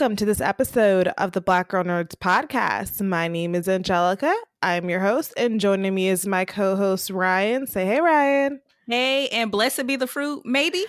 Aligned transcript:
Welcome 0.00 0.16
to 0.16 0.24
this 0.24 0.40
episode 0.40 1.08
of 1.18 1.32
the 1.32 1.42
Black 1.42 1.68
Girl 1.68 1.84
Nerds 1.84 2.16
podcast. 2.16 3.02
My 3.02 3.28
name 3.28 3.54
is 3.54 3.68
Angelica. 3.68 4.34
I'm 4.62 4.88
your 4.88 5.00
host, 5.00 5.34
and 5.36 5.60
joining 5.60 5.94
me 5.94 6.08
is 6.08 6.26
my 6.26 6.46
co 6.46 6.74
host, 6.74 7.10
Ryan. 7.10 7.66
Say 7.66 7.84
hey, 7.84 8.00
Ryan. 8.00 8.62
Hey, 8.88 9.28
and 9.28 9.50
blessed 9.50 9.86
be 9.86 9.96
the 9.96 10.06
fruit, 10.06 10.40
maybe. 10.46 10.82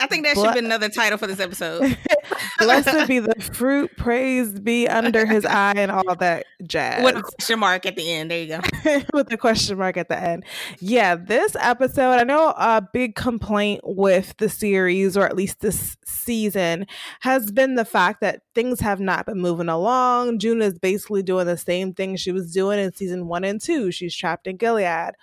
I 0.00 0.08
think 0.08 0.24
that 0.24 0.34
Ble- 0.34 0.46
should 0.46 0.54
be 0.54 0.58
another 0.66 0.88
title 0.88 1.16
for 1.16 1.28
this 1.28 1.38
episode. 1.38 1.96
Blessed 2.60 3.08
be 3.08 3.18
the 3.18 3.34
fruit, 3.52 3.90
praise 3.96 4.58
be 4.60 4.86
under 4.88 5.26
his 5.26 5.44
eye, 5.46 5.74
and 5.76 5.90
all 5.90 6.14
that 6.16 6.46
jazz. 6.62 7.02
With 7.02 7.16
a 7.16 7.22
question 7.22 7.58
mark 7.58 7.86
at 7.86 7.96
the 7.96 8.12
end. 8.12 8.30
There 8.30 8.42
you 8.42 8.48
go. 8.48 9.02
with 9.12 9.28
the 9.28 9.36
question 9.36 9.78
mark 9.78 9.96
at 9.96 10.08
the 10.08 10.18
end. 10.18 10.44
Yeah, 10.78 11.16
this 11.16 11.56
episode, 11.58 12.12
I 12.12 12.24
know 12.24 12.54
a 12.56 12.86
big 12.92 13.14
complaint 13.14 13.80
with 13.84 14.34
the 14.38 14.48
series, 14.48 15.16
or 15.16 15.24
at 15.24 15.36
least 15.36 15.60
this 15.60 15.96
season, 16.04 16.86
has 17.20 17.50
been 17.50 17.74
the 17.74 17.84
fact 17.84 18.20
that 18.20 18.42
things 18.54 18.80
have 18.80 19.00
not 19.00 19.26
been 19.26 19.40
moving 19.40 19.68
along. 19.68 20.38
June 20.38 20.62
is 20.62 20.78
basically 20.78 21.22
doing 21.22 21.46
the 21.46 21.56
same 21.56 21.94
thing 21.94 22.16
she 22.16 22.32
was 22.32 22.52
doing 22.52 22.78
in 22.78 22.92
season 22.94 23.26
one 23.26 23.44
and 23.44 23.60
two. 23.60 23.90
She's 23.90 24.14
trapped 24.14 24.46
in 24.46 24.56
Gilead. 24.56 25.14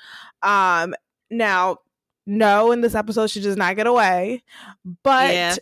Um, 0.41 0.95
now, 1.29 1.77
no, 2.25 2.72
in 2.72 2.81
this 2.81 2.95
episode, 2.95 3.29
she 3.29 3.41
does 3.41 3.57
not 3.57 3.75
get 3.75 3.88
away, 3.88 4.44
but. 5.03 5.33
Yeah. 5.33 5.55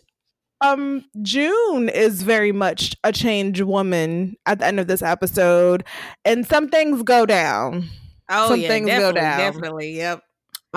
Um, 0.60 1.04
June 1.22 1.88
is 1.90 2.22
very 2.22 2.52
much 2.52 2.96
a 3.04 3.12
changed 3.12 3.60
woman 3.60 4.36
at 4.46 4.58
the 4.58 4.66
end 4.66 4.80
of 4.80 4.86
this 4.86 5.02
episode, 5.02 5.84
and 6.24 6.46
some 6.46 6.68
things 6.68 7.02
go 7.02 7.26
down. 7.26 7.88
Oh, 8.30 8.48
Some 8.48 8.60
yeah. 8.60 8.68
things 8.68 8.86
go 8.88 9.12
definitely, 9.12 9.20
down. 9.20 9.38
Definitely. 9.38 9.96
Yep. 9.96 10.22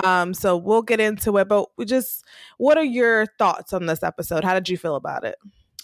Um, 0.04 0.34
so 0.34 0.56
we'll 0.56 0.82
get 0.82 1.00
into 1.00 1.36
it, 1.38 1.48
but 1.48 1.68
we 1.76 1.84
just 1.84 2.24
what 2.58 2.78
are 2.78 2.84
your 2.84 3.26
thoughts 3.38 3.72
on 3.72 3.86
this 3.86 4.02
episode? 4.02 4.44
How 4.44 4.54
did 4.54 4.68
you 4.68 4.78
feel 4.78 4.94
about 4.96 5.24
it? 5.24 5.36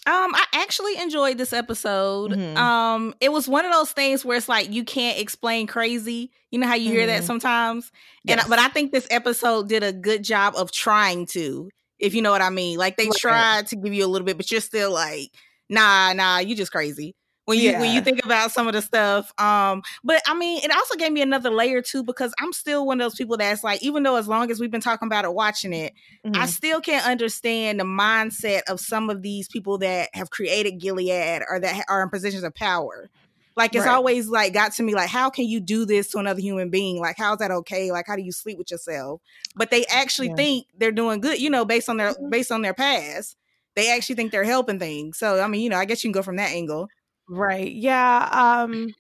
Um, 0.07 0.33
I 0.37 0.45
actually 0.53 0.97
enjoyed 0.99 1.37
this 1.37 1.53
episode. 1.53 2.31
Mhm. 2.31 2.57
Um, 2.57 3.15
it 3.21 3.33
was 3.33 3.49
one 3.49 3.65
of 3.65 3.73
those 3.73 3.91
things 3.91 4.25
where 4.25 4.37
it's 4.37 4.49
like 4.49 4.71
you 4.73 4.85
can't 4.85 5.19
explain 5.19 5.67
crazy. 5.67 6.31
You 6.53 6.61
know 6.61 6.69
how 6.69 6.77
you 6.77 6.93
hear 6.93 7.07
that 7.07 7.23
Mhm. 7.23 7.27
sometimes? 7.27 7.91
And 8.29 8.41
but 8.49 8.61
I 8.61 8.69
think 8.69 8.93
this 8.93 9.09
episode 9.11 9.69
did 9.69 9.83
a 9.83 9.93
good 9.93 10.23
job 10.23 10.55
of 10.57 10.71
trying 10.71 11.27
to, 11.29 11.69
if 11.99 12.15
you 12.15 12.23
know 12.23 12.31
what 12.31 12.43
I 12.43 12.51
mean. 12.51 12.79
Like 12.79 12.97
they 12.97 13.09
Right. 13.09 13.13
tried 13.13 13.67
to 13.69 13.77
give 13.77 13.93
you 13.95 14.05
a 14.05 14.09
little 14.09 14.27
bit, 14.27 14.37
but 14.37 14.51
you're 14.51 14.61
still 14.61 14.93
like, 14.93 15.31
nah, 15.69 16.13
nah, 16.13 16.39
you 16.39 16.55
just 16.57 16.73
crazy. 16.73 17.15
When 17.47 17.59
you 17.61 17.77
when 17.77 17.93
you 17.93 18.01
think 18.01 18.25
about 18.25 18.51
some 18.51 18.67
of 18.67 18.73
the 18.73 18.83
stuff, 18.83 19.33
um, 19.39 19.83
but 20.03 20.21
I 20.27 20.35
mean, 20.35 20.61
it 20.65 20.71
also 20.75 20.97
gave 20.97 21.13
me 21.13 21.23
another 21.23 21.51
layer 21.51 21.81
too 21.81 22.03
because 22.03 22.35
I'm 22.41 22.53
still 22.53 22.85
one 22.85 23.01
of 23.01 23.05
those 23.05 23.15
people 23.15 23.37
that's 23.37 23.63
like, 23.63 23.81
even 23.85 24.03
though 24.03 24.17
as 24.17 24.27
long 24.27 24.51
as 24.51 24.59
we've 24.59 24.71
been 24.71 24.81
talking 24.81 25.07
about 25.07 25.25
it, 25.25 25.33
watching 25.33 25.73
it, 25.73 25.93
I 26.35 26.47
Mhm. 26.47 26.47
still 26.47 26.81
can't 26.81 27.07
understand 27.07 27.79
the 27.79 27.85
mindset 27.85 28.63
of 28.69 28.81
some 28.81 29.11
of 29.11 29.23
these 29.23 29.47
people 29.49 29.79
that 29.79 30.09
have 30.13 30.31
created 30.31 30.81
Gilead 30.81 31.43
or 31.49 31.61
that 31.61 31.85
are 31.89 32.03
in 32.03 32.11
positions 32.11 32.43
of 32.43 32.53
power. 32.53 33.09
Like 33.57 33.75
it's 33.75 33.87
Right. 33.87 33.87
always 33.87 34.29
like 34.29 34.53
got 34.53 34.73
to 34.75 34.83
me 34.83 34.95
like 34.95 35.09
how 35.09 35.31
can 35.31 35.47
you 35.47 35.61
do 35.61 35.87
this 35.87 36.11
to 36.11 36.19
another 36.19 36.41
human 36.41 36.71
being? 36.71 37.01
Like 37.01 37.17
how's 37.19 37.39
that 37.39 37.51
okay? 37.51 37.91
Like 37.93 38.07
how 38.07 38.17
do 38.17 38.23
you 38.23 38.33
sleep 38.33 38.59
with 38.59 38.71
yourself? 38.71 39.21
But 39.57 39.71
they 39.71 39.87
actually 39.87 40.29
Yeah. 40.29 40.37
think 40.37 40.67
they're 40.77 40.93
doing 40.93 41.21
good, 41.21 41.41
you 41.41 41.51
know, 41.51 41.65
based 41.65 41.89
on 41.89 41.97
their 41.97 42.15
Mhm. 42.15 42.31
based 42.31 42.53
on 42.53 42.63
their 42.63 42.75
past. 42.75 43.37
They 43.75 43.91
actually 43.95 44.17
think 44.17 44.33
they're 44.33 44.45
helping 44.45 44.79
things. 44.79 45.19
So 45.19 45.41
I 45.41 45.49
mean, 45.49 45.63
you 45.63 45.71
know, 45.71 45.79
I 45.79 45.85
guess 45.87 46.05
you 46.05 46.09
can 46.09 46.13
go 46.13 46.23
from 46.23 46.37
that 46.37 46.51
angle. 46.53 46.91
Right. 47.29 47.73
Yeah. 47.73 48.29
Um 48.33 48.95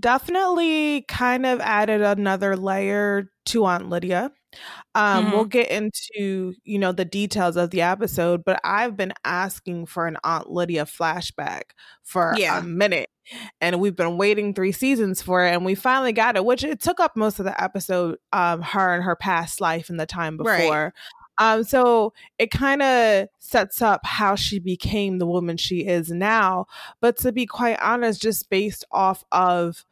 definitely 0.00 1.02
kind 1.08 1.46
of 1.46 1.60
added 1.60 2.02
another 2.02 2.56
layer 2.56 3.30
to 3.46 3.64
Aunt 3.66 3.88
Lydia. 3.90 4.32
Um, 4.94 5.32
we'll 5.32 5.46
get 5.46 5.70
into, 5.70 6.54
you 6.64 6.78
know, 6.78 6.92
the 6.92 7.04
details 7.06 7.56
of 7.56 7.70
the 7.70 7.82
episode, 7.82 8.44
but 8.44 8.60
I've 8.64 8.96
been 8.96 9.14
asking 9.24 9.86
for 9.86 10.06
an 10.08 10.16
Aunt 10.24 10.50
Lydia 10.50 10.86
flashback 10.86 11.72
for 12.04 12.38
Yeah. 12.38 12.48
a 12.48 12.62
minute. 12.62 13.10
And 13.60 13.80
we've 13.80 13.96
been 13.96 14.16
waiting 14.16 14.54
three 14.54 14.72
seasons 14.72 15.20
for 15.22 15.44
it, 15.44 15.50
and 15.50 15.64
we 15.64 15.74
finally 15.74 16.12
got 16.12 16.36
it, 16.36 16.44
which 16.44 16.64
it 16.64 16.80
took 16.80 17.00
up 17.00 17.16
most 17.16 17.38
of 17.38 17.44
the 17.44 17.62
episode, 17.62 18.18
um, 18.32 18.62
her 18.62 18.94
and 18.94 19.04
her 19.04 19.16
past 19.16 19.60
life 19.60 19.90
and 19.90 19.98
the 19.98 20.06
time 20.06 20.36
Right. 20.38 20.58
before. 20.58 20.94
Um, 21.40 21.62
so 21.62 22.12
it 22.38 22.50
kind 22.50 22.82
of 22.82 23.28
sets 23.38 23.80
up 23.80 24.04
how 24.04 24.34
she 24.34 24.58
became 24.58 25.18
the 25.18 25.26
woman 25.26 25.56
she 25.56 25.86
is 25.86 26.10
now. 26.10 26.66
But 27.00 27.16
to 27.18 27.30
be 27.30 27.46
quite 27.46 27.78
honest, 27.80 28.20
just 28.20 28.50
based 28.50 28.84
off 28.90 29.24
of 29.30 29.84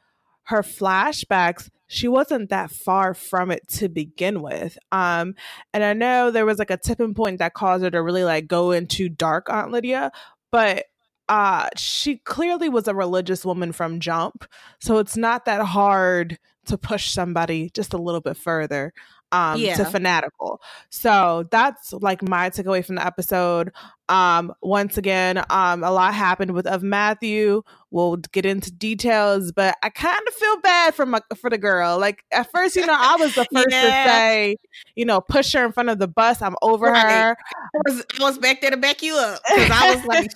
her 0.45 0.63
flashbacks, 0.63 1.71
she 1.89 2.09
wasn't 2.09 2.51
that 2.51 2.73
far 2.73 3.15
from 3.15 3.53
it 3.53 3.69
to 3.69 3.89
begin 3.89 4.43
with. 4.43 4.77
Um, 4.91 5.37
and 5.73 5.85
I 5.85 5.93
know 5.93 6.33
there 6.33 6.47
was 6.47 6.59
like 6.59 6.71
a 6.73 6.77
tipping 6.77 7.15
point 7.15 7.39
that 7.39 7.55
caused 7.55 7.85
her 7.85 7.91
to 7.93 8.03
really 8.03 8.25
like 8.25 8.49
go 8.49 8.73
into 8.73 9.09
dark 9.09 9.49
Aunt 9.49 9.71
Lydia, 9.71 10.11
but 10.51 10.87
uh 11.29 11.69
she 11.77 12.19
clearly 12.19 12.69
was 12.69 12.89
a 12.89 12.95
religious 12.95 13.45
woman 13.45 13.73
from 13.73 14.01
jump. 14.01 14.45
So 14.81 14.99
it's 14.99 15.17
not 15.17 15.45
that 15.47 15.63
hard 15.65 16.39
to 16.67 16.79
push 16.79 17.11
somebody 17.11 17.71
just 17.75 17.95
a 17.95 17.99
little 17.99 18.21
bit 18.21 18.37
further 18.37 18.93
um 19.33 19.61
Yeah. 19.61 19.75
to 19.77 19.85
fanatical. 19.85 20.61
So 20.91 21.47
that's 21.51 21.93
like 21.93 22.23
my 22.23 22.51
takeaway 22.51 22.85
from 22.85 22.97
the 22.97 23.07
episode. 23.07 23.73
Um 24.09 24.53
once 24.63 24.97
again, 24.97 25.39
um 25.51 25.83
a 25.83 25.91
lot 25.91 26.15
happened 26.15 26.53
with 26.53 26.67
Ofmatthew. 26.67 27.63
We'll 27.91 28.17
get 28.17 28.45
into 28.45 28.71
details, 28.71 29.53
but 29.53 29.77
I 29.83 29.89
kind 29.91 30.21
of 30.29 30.35
feel 30.35 30.61
bad 30.61 30.95
for 30.95 31.07
my 31.07 31.21
for 31.41 31.49
the 31.51 31.59
girl. 31.59 31.99
Like 31.99 32.23
at 32.31 32.51
first, 32.53 32.77
you 32.77 32.85
know, 32.87 32.97
I 32.97 33.17
was 33.17 33.35
the 33.35 33.47
first 33.55 33.69
to 33.71 33.91
say, 33.91 34.57
you 34.95 35.05
know, 35.05 35.21
push 35.21 35.53
her 35.55 35.65
in 35.65 35.73
front 35.73 35.89
of 35.89 35.99
the 35.99 36.09
bus. 36.09 36.41
I'm 36.43 36.57
over 36.63 36.87
Right. 36.87 37.03
her. 37.23 37.37
I 37.75 37.91
was, 37.91 38.05
I 38.21 38.23
was 38.25 38.39
back 38.39 38.61
there 38.61 38.71
to 38.71 38.77
back 38.77 39.03
you 39.03 39.15
up 39.17 39.41
because 39.49 39.71
I 39.73 39.95
was 39.95 40.05
like, 40.05 40.31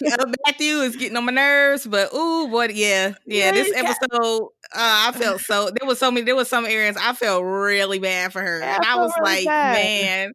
Matthew 0.47 0.77
is 0.79 0.97
getting 0.97 1.17
on 1.17 1.25
my 1.27 1.33
nerves, 1.33 1.87
but 1.87 2.13
ooh, 2.15 2.47
what? 2.47 2.75
Yeah, 2.75 3.15
yeah. 3.27 3.47
Yeah, 3.47 3.53
This 3.53 3.73
episode, 3.77 4.49
uh, 4.75 5.09
I 5.09 5.13
felt 5.13 5.41
so. 5.41 5.71
There 5.79 5.87
was 5.87 5.99
so 5.99 6.11
many. 6.11 6.25
There 6.25 6.37
was 6.37 6.49
some 6.49 6.65
areas 6.67 6.97
I 7.01 7.13
felt 7.15 7.45
really 7.45 7.99
bad 7.99 8.33
for 8.33 8.41
her, 8.41 8.61
Yeah, 8.61 8.77
and 8.77 8.85
I 8.85 8.95
I 8.95 8.97
was 8.97 9.13
really 9.21 9.37
like, 9.37 9.47
bad. 9.47 9.75
man. 9.75 10.33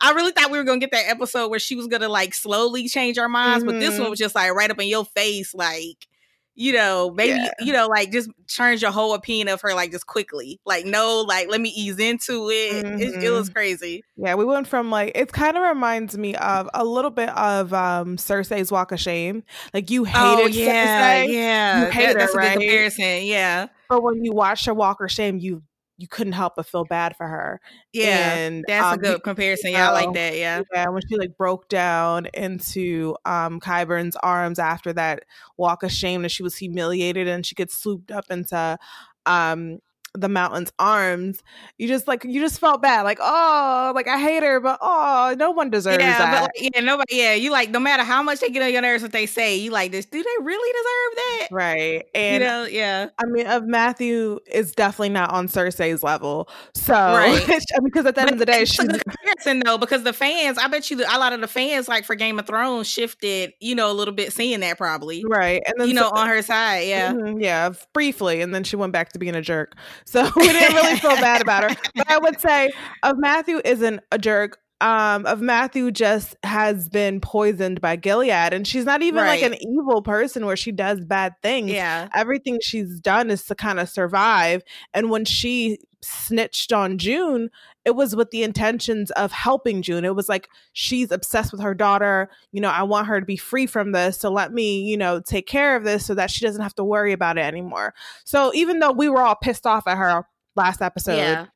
I 0.00 0.12
really 0.12 0.32
thought 0.32 0.50
we 0.50 0.58
were 0.58 0.64
gonna 0.64 0.78
get 0.80 0.90
that 0.92 1.08
episode 1.08 1.48
where 1.48 1.58
she 1.58 1.74
was 1.76 1.86
gonna 1.86 2.08
like 2.08 2.34
slowly 2.34 2.88
change 2.88 3.18
our 3.18 3.28
minds, 3.28 3.64
but 3.64 3.78
this 3.80 3.98
one 3.98 4.10
was 4.10 4.18
just 4.18 4.34
like 4.34 4.52
right 4.52 4.70
up 4.70 4.80
in 4.80 4.88
your 4.88 5.04
face, 5.06 5.54
like 5.54 6.06
you 6.56 6.72
know, 6.72 7.10
maybe 7.14 7.38
Yeah. 7.38 7.50
you 7.60 7.72
know, 7.72 7.86
like 7.86 8.10
just 8.10 8.30
change 8.48 8.82
your 8.82 8.90
whole 8.90 9.12
opinion 9.14 9.48
of 9.48 9.60
her 9.60 9.74
like 9.74 9.90
just 9.92 10.06
quickly, 10.06 10.58
like 10.66 10.86
no, 10.86 11.20
like 11.20 11.48
let 11.50 11.60
me 11.60 11.68
ease 11.68 11.98
into 11.98 12.48
it. 12.50 12.84
It, 13.00 13.22
it 13.24 13.30
was 13.30 13.48
crazy. 13.50 14.02
Yeah, 14.16 14.34
we 14.34 14.44
went 14.44 14.66
from 14.66 14.90
like 14.90 15.12
it 15.14 15.30
kind 15.32 15.56
of 15.56 15.62
reminds 15.62 16.16
me 16.16 16.34
of 16.36 16.68
a 16.74 16.84
little 16.84 17.10
bit 17.10 17.28
of 17.30 17.72
um 17.74 18.16
Cersei's 18.16 18.72
Walk 18.72 18.90
of 18.92 18.98
Shame. 19.00 19.44
Like 19.74 19.90
you 19.90 20.04
hated 20.04 20.44
oh 20.44 20.46
yeah, 20.46 21.24
Cersei, 21.24 21.32
yeah. 21.32 21.84
You 21.84 21.90
hate 21.92 22.06
That- 22.06 22.16
that's 22.18 22.34
her, 22.34 22.40
a 22.40 22.42
good 22.42 22.48
right? 22.48 22.58
comparison. 22.58 23.22
Yeah, 23.26 23.66
but 23.88 24.02
when 24.02 24.24
you 24.24 24.32
watched 24.32 24.66
her 24.66 24.74
Walk 24.74 25.00
of 25.02 25.10
Shame, 25.12 25.38
you 25.38 25.62
you 25.98 26.08
couldn't 26.08 26.34
help 26.34 26.56
but 26.56 26.66
feel 26.66 26.84
bad 26.84 27.16
for 27.16 27.26
her. 27.26 27.60
yeah. 27.92 28.34
and 28.34 28.64
that's 28.68 28.86
um, 28.86 28.94
a 28.94 28.98
good 28.98 29.22
comparison. 29.22 29.72
Yeah, 29.72 29.90
I 29.90 29.92
like 29.92 30.12
that. 30.14 30.36
Yeah, 30.36 30.62
Yeah, 30.72 30.88
when 30.88 31.02
she 31.08 31.16
like 31.16 31.36
broke 31.36 31.68
down 31.68 32.26
into 32.34 33.16
um 33.24 33.60
Qyburn's 33.60 34.16
arms 34.16 34.58
after 34.58 34.92
that 34.92 35.24
walk 35.56 35.82
of 35.82 35.92
shame 35.92 36.22
and 36.22 36.30
she 36.30 36.42
was 36.42 36.56
humiliated 36.56 37.28
and 37.28 37.44
she 37.44 37.54
gets 37.54 37.78
swooped 37.78 38.10
up 38.10 38.26
into 38.30 38.78
um 39.24 39.80
the 40.16 40.28
mountain's 40.28 40.72
arms, 40.78 41.42
you 41.78 41.88
just 41.88 42.06
like 42.08 42.24
you 42.24 42.40
just 42.40 42.58
felt 42.60 42.82
bad, 42.82 43.02
like 43.02 43.18
oh, 43.20 43.92
like 43.94 44.08
I 44.08 44.18
hate 44.20 44.42
her, 44.42 44.60
but 44.60 44.78
oh, 44.80 45.34
no 45.38 45.50
one 45.50 45.70
deserves 45.70 45.98
yeah, 46.02 46.18
that. 46.18 46.32
but 46.32 46.42
like, 46.42 46.72
yeah, 46.74 46.80
nobody. 46.80 47.16
Yeah, 47.16 47.34
you 47.34 47.50
like 47.50 47.70
no 47.70 47.80
matter 47.80 48.02
how 48.02 48.22
much 48.22 48.40
they 48.40 48.50
get 48.50 48.62
on 48.62 48.72
your 48.72 48.82
nerves, 48.82 49.02
what 49.02 49.12
they 49.12 49.26
say, 49.26 49.56
you 49.56 49.70
like 49.70 49.92
this. 49.92 50.04
Do 50.06 50.22
they 50.22 50.44
really 50.44 50.72
deserve 50.72 51.16
that? 51.16 51.48
right, 51.52 52.04
and 52.14 52.42
you 52.42 52.48
know, 52.48 52.64
yeah. 52.64 53.08
I 53.18 53.26
mean, 53.26 53.46
Ofmatthew 53.46 54.38
is 54.46 54.72
definitely 54.72 55.10
not 55.10 55.30
on 55.30 55.48
Cersei's 55.48 56.02
level. 56.02 56.48
So, 56.74 56.94
Right. 56.94 57.44
because 57.84 58.06
at 58.06 58.14
the 58.14 58.20
end 58.22 58.30
of 58.30 58.38
the 58.38 58.46
day, 58.46 58.62
a 58.62 58.66
she's 58.66 58.86
good 58.86 59.02
comparison 59.04 59.60
though, 59.64 59.78
because 59.78 60.02
the 60.02 60.12
fans, 60.12 60.58
I 60.58 60.68
bet 60.68 60.90
you, 60.90 60.98
a 60.98 61.18
lot 61.18 61.32
of 61.32 61.40
the 61.40 61.48
fans, 61.48 61.88
like 61.88 62.04
for 62.04 62.14
Game 62.14 62.38
of 62.38 62.46
Thrones, 62.46 62.88
shifted, 62.88 63.52
you 63.60 63.74
know, 63.74 63.90
a 63.90 63.94
little 63.94 64.14
bit, 64.14 64.32
seeing 64.32 64.60
that 64.60 64.78
probably, 64.78 65.24
right, 65.28 65.62
and 65.66 65.74
then 65.78 65.88
you 65.88 65.94
know, 65.94 66.02
so- 66.10 66.16
on 66.16 66.28
her 66.28 66.42
side. 66.42 66.86
Yeah, 66.86 67.12
Mhm, 67.12 67.42
yeah, 67.42 67.70
briefly, 67.92 68.40
and 68.40 68.54
then 68.54 68.64
she 68.64 68.76
went 68.76 68.92
back 68.92 69.12
to 69.12 69.18
being 69.18 69.34
a 69.36 69.42
jerk. 69.42 69.74
So 70.06 70.22
we 70.36 70.46
didn't 70.48 70.74
really 70.74 70.96
feel 70.96 71.16
bad 71.16 71.42
about 71.42 71.70
her. 71.70 71.76
But 71.94 72.10
I 72.10 72.18
would 72.18 72.40
say 72.40 72.72
Ofmatthew 73.04 73.60
isn't 73.64 74.00
a 74.12 74.18
jerk. 74.18 74.58
Um, 74.80 75.24
Ofmatthew 75.24 75.92
just 75.92 76.36
has 76.42 76.88
been 76.88 77.20
poisoned 77.20 77.80
by 77.80 77.96
Gilead, 77.96 78.52
and 78.52 78.66
she's 78.66 78.84
not 78.84 79.02
even 79.02 79.24
like 79.24 79.42
an 79.42 79.54
evil 79.54 80.02
person 80.02 80.44
where 80.44 80.56
she 80.56 80.70
does 80.70 81.00
bad 81.00 81.32
things. 81.42 81.70
yeah, 81.70 82.08
Everything 82.14 82.58
she's 82.62 83.00
done 83.00 83.30
is 83.30 83.44
to 83.46 83.54
kind 83.54 83.80
of 83.80 83.88
survive. 83.88 84.62
And 84.92 85.08
when 85.10 85.24
she 85.24 85.78
snitched 86.02 86.72
on 86.74 86.98
June, 86.98 87.48
it 87.86 87.94
was 87.94 88.16
with 88.16 88.32
the 88.32 88.42
intentions 88.42 89.12
of 89.12 89.30
helping 89.30 89.80
June. 89.80 90.04
It 90.04 90.16
was 90.16 90.28
like 90.28 90.48
she's 90.72 91.12
obsessed 91.12 91.52
with 91.52 91.60
her 91.62 91.72
daughter. 91.72 92.28
You 92.50 92.60
know, 92.60 92.68
I 92.68 92.82
want 92.82 93.06
her 93.06 93.20
to 93.20 93.24
be 93.24 93.36
free 93.36 93.66
from 93.66 93.92
this. 93.92 94.18
So 94.18 94.28
let 94.28 94.52
me, 94.52 94.82
you 94.82 94.96
know, 94.96 95.20
take 95.20 95.46
care 95.46 95.76
of 95.76 95.84
this 95.84 96.04
so 96.04 96.12
that 96.16 96.28
she 96.28 96.44
doesn't 96.44 96.60
have 96.60 96.74
to 96.74 96.84
worry 96.84 97.12
about 97.12 97.38
it 97.38 97.42
anymore. 97.42 97.94
So 98.24 98.52
even 98.54 98.80
though 98.80 98.90
we 98.90 99.08
were 99.08 99.22
all 99.22 99.36
pissed 99.36 99.66
off 99.66 99.86
at 99.86 99.96
her 99.96 100.26
last 100.56 100.82
episode, 100.82 101.16
yeah, 101.16 101.46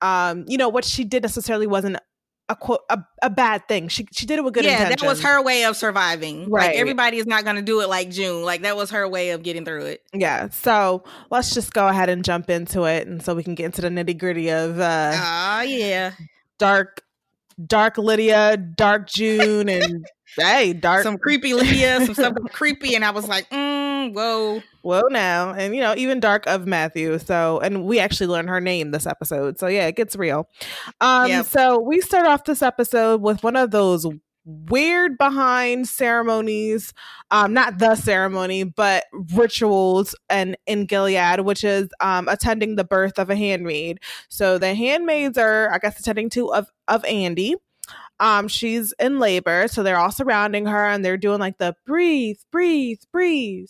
um, 0.00 0.44
you 0.46 0.56
know, 0.56 0.68
what 0.68 0.84
she 0.84 1.04
did 1.04 1.24
necessarily 1.24 1.66
wasn't 1.66 1.96
a 2.50 2.56
quote 2.56 2.80
a, 2.90 2.98
a 3.22 3.30
bad 3.30 3.66
thing. 3.68 3.88
She 3.88 4.06
she 4.12 4.26
did 4.26 4.38
it 4.38 4.44
with 4.44 4.54
good 4.54 4.64
yeah. 4.64 4.72
intentions. 4.72 5.00
That 5.00 5.08
was 5.08 5.22
her 5.22 5.42
way 5.42 5.64
of 5.64 5.76
surviving. 5.76 6.50
Right. 6.50 6.72
Like 6.72 6.76
everybody 6.76 7.18
is 7.18 7.26
not 7.26 7.44
going 7.44 7.56
to 7.56 7.62
do 7.62 7.80
it 7.80 7.88
like 7.88 8.10
June. 8.10 8.44
Like 8.44 8.62
that 8.62 8.76
was 8.76 8.90
her 8.90 9.08
way 9.08 9.30
of 9.30 9.42
getting 9.42 9.64
through 9.64 9.86
it. 9.86 10.02
Yeah. 10.12 10.48
So 10.50 11.04
let's 11.30 11.54
just 11.54 11.72
go 11.72 11.86
ahead 11.86 12.08
and 12.08 12.24
jump 12.24 12.50
into 12.50 12.84
it 12.84 13.06
and 13.06 13.22
so 13.22 13.34
we 13.34 13.44
can 13.44 13.54
get 13.54 13.66
into 13.66 13.82
the 13.82 13.88
nitty 13.88 14.18
gritty 14.18 14.50
of 14.50 14.80
uh 14.80 15.12
Oh 15.14 15.62
yeah, 15.62 16.12
dark 16.58 17.04
dark 17.66 17.98
Lydia, 17.98 18.56
dark 18.56 19.08
June, 19.08 19.68
and 19.68 20.06
hey, 20.36 20.72
dark 20.72 21.02
some 21.02 21.18
creepy 21.18 21.54
Lydia, 21.54 22.04
some 22.04 22.14
stuff 22.14 22.34
creepy, 22.52 22.94
and 22.94 23.04
I 23.04 23.10
was 23.10 23.28
like, 23.28 23.48
mm, 23.50 23.69
whoa. 24.08 24.62
whoa 24.82 25.02
now. 25.10 25.52
And 25.52 25.74
you 25.74 25.80
know, 25.80 25.94
even 25.96 26.20
dark 26.20 26.46
Ofmatthew. 26.46 27.24
So 27.24 27.60
and 27.60 27.84
we 27.84 27.98
actually 27.98 28.28
learned 28.28 28.48
her 28.48 28.60
name 28.60 28.90
this 28.90 29.06
episode. 29.06 29.58
So 29.58 29.66
yeah, 29.66 29.86
it 29.86 29.96
gets 29.96 30.16
real. 30.16 30.48
Um 31.00 31.28
Yep. 31.28 31.46
so 31.46 31.78
we 31.78 32.00
start 32.00 32.26
off 32.26 32.44
this 32.44 32.62
episode 32.62 33.22
with 33.22 33.42
one 33.42 33.56
of 33.56 33.70
those 33.70 34.06
weird 34.46 35.18
behind 35.18 35.86
ceremonies 35.86 36.94
um 37.30 37.52
not 37.52 37.78
the 37.78 37.94
ceremony 37.94 38.64
but 38.64 39.04
rituals 39.34 40.14
and 40.30 40.56
in 40.66 40.86
gilead 40.86 41.40
which 41.40 41.62
is 41.62 41.90
um 42.00 42.26
attending 42.26 42.74
the 42.74 42.82
birth 42.82 43.18
of 43.18 43.28
a 43.28 43.36
handmaid 43.36 44.00
so 44.30 44.56
the 44.56 44.74
handmaids 44.74 45.36
are 45.36 45.70
i 45.72 45.78
guess 45.78 46.00
attending 46.00 46.30
to 46.30 46.52
of 46.54 46.68
Ofandy 46.88 47.54
um 48.20 48.46
she's 48.46 48.92
in 49.00 49.18
labor 49.18 49.66
so 49.66 49.82
they're 49.82 49.98
all 49.98 50.12
surrounding 50.12 50.66
her 50.66 50.86
and 50.86 51.04
they're 51.04 51.16
doing 51.16 51.40
like 51.40 51.58
the 51.58 51.74
breathe 51.86 52.38
breathe 52.52 53.00
breathe 53.12 53.68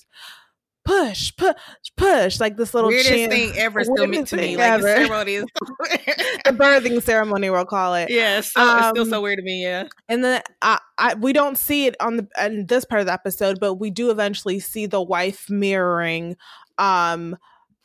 push 0.85 1.31
push 1.37 1.55
push 1.97 2.41
like 2.41 2.57
this 2.57 2.73
little 2.75 2.89
Weirdest 2.89 3.09
chant 3.11 3.33
thing 3.33 3.53
ever 3.57 3.85
still 3.85 4.07
meant 4.07 4.27
to 4.29 4.37
me. 4.37 4.57
thing 4.57 4.59
Like 4.59 4.81
the 4.81 4.89
ever. 4.89 5.07
ceremony 5.07 5.35
is. 5.35 5.45
the 6.45 6.51
birthing 6.53 7.03
ceremony 7.03 7.51
we'll 7.51 7.65
call 7.67 7.95
it 7.95 8.11
yeah, 8.11 8.39
it's, 8.39 8.53
so, 8.53 8.79
it's 8.79 8.89
still 8.89 9.03
Um, 9.05 9.11
so 9.11 9.21
weird 9.21 9.39
to 9.39 9.45
me. 9.45 9.63
Yeah. 9.63 9.85
and 10.09 10.25
then 10.25 10.43
I, 10.63 10.79
I 10.99 11.15
we 11.15 11.33
don't 11.33 11.57
see 11.59 11.87
it 11.87 11.97
on 12.01 12.17
the 12.17 12.29
in 12.45 12.67
this 12.67 12.85
part 12.85 13.01
of 13.01 13.07
the 13.07 13.13
episode, 13.13 13.61
but 13.61 13.75
we 13.75 13.91
do 13.91 14.11
eventually 14.11 14.59
see 14.59 14.87
the 14.87 15.03
wife 15.03 15.49
mirroring 15.51 16.37
um 16.79 17.37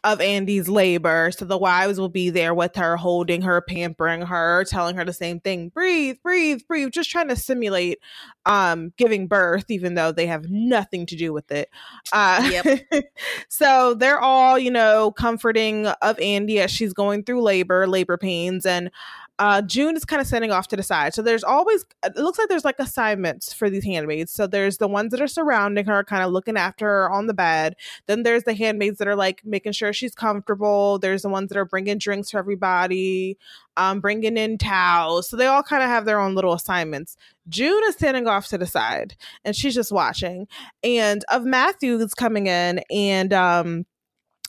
Ofandy's 0.05 0.69
labor. 0.69 1.31
So 1.31 1.45
the 1.45 1.57
wives 1.57 1.99
will 1.99 2.09
be 2.09 2.29
there 2.29 2.53
with 2.53 2.75
her, 2.75 2.97
holding 2.97 3.41
her, 3.41 3.61
pampering 3.61 4.21
her, 4.21 4.63
telling 4.65 4.95
her 4.95 5.03
the 5.05 5.13
same 5.13 5.39
thing: 5.39 5.69
breathe, 5.69 6.17
breathe, 6.23 6.61
breathe. 6.67 6.91
Just 6.91 7.09
trying 7.09 7.29
to 7.29 7.35
simulate 7.35 7.99
um 8.45 8.93
giving 8.97 9.27
birth, 9.27 9.65
even 9.69 9.95
though 9.95 10.11
they 10.11 10.27
have 10.27 10.49
nothing 10.49 11.05
to 11.07 11.15
do 11.15 11.33
with 11.33 11.51
it. 11.51 11.69
Uh, 12.13 12.47
Yep. 12.63 13.03
so 13.49 13.93
they're 13.95 14.19
all, 14.19 14.57
you 14.59 14.71
know, 14.71 15.11
comforting 15.11 15.85
Ofandy 16.03 16.57
as 16.57 16.71
she's 16.71 16.93
going 16.93 17.23
through 17.23 17.41
labor, 17.41 17.87
labor 17.87 18.17
pains, 18.17 18.65
and 18.65 18.91
uh, 19.37 19.61
June 19.61 19.97
is 19.97 20.05
kind 20.05 20.21
of 20.21 20.27
standing 20.27 20.51
off 20.51 20.69
to 20.69 20.77
the 20.77 20.83
side. 20.83 21.13
So 21.13 21.21
there's 21.21 21.43
always, 21.43 21.85
it 22.05 22.15
looks 22.15 22.39
like 22.39 22.47
there's 22.47 22.63
like 22.63 22.79
assignments 22.79 23.51
for 23.51 23.69
these 23.69 23.83
handmaids. 23.83 24.31
So 24.31 24.47
there's 24.47 24.77
the 24.77 24.87
ones 24.87 25.11
that 25.11 25.21
are 25.21 25.27
surrounding 25.27 25.85
her, 25.85 26.03
kind 26.05 26.23
of 26.23 26.31
looking 26.31 26.55
after 26.55 26.85
her 26.85 27.11
on 27.11 27.27
the 27.27 27.33
bed. 27.33 27.75
Then 28.07 28.23
there's 28.23 28.43
the 28.43 28.53
handmaids 28.53 28.97
that 28.99 29.09
are 29.09 29.15
like 29.15 29.41
making 29.43 29.73
sure 29.73 29.91
she's 29.91 30.15
comfortable. 30.15 30.99
There's 30.99 31.23
the 31.23 31.29
ones 31.29 31.49
that 31.49 31.57
are 31.57 31.65
bringing 31.65 31.97
drinks 31.97 32.31
for 32.31 32.37
everybody, 32.37 33.37
um, 33.75 33.99
bringing 33.99 34.37
in 34.37 34.57
towels. 34.57 35.27
So 35.27 35.35
they 35.35 35.47
all 35.47 35.63
kind 35.63 35.83
of 35.83 35.89
have 35.89 36.05
their 36.05 36.19
own 36.19 36.33
little 36.33 36.53
assignments. 36.53 37.17
June 37.49 37.81
is 37.87 37.95
standing 37.95 38.27
off 38.27 38.47
to 38.47 38.57
the 38.57 38.65
side 38.65 39.15
and 39.43 39.53
she's 39.53 39.75
just 39.75 39.91
watching. 39.91 40.47
And 40.81 41.25
Ofmatthew 41.29 42.01
is 42.01 42.13
coming 42.13 42.47
in 42.47 42.79
and 42.89 43.33
um, 43.33 43.85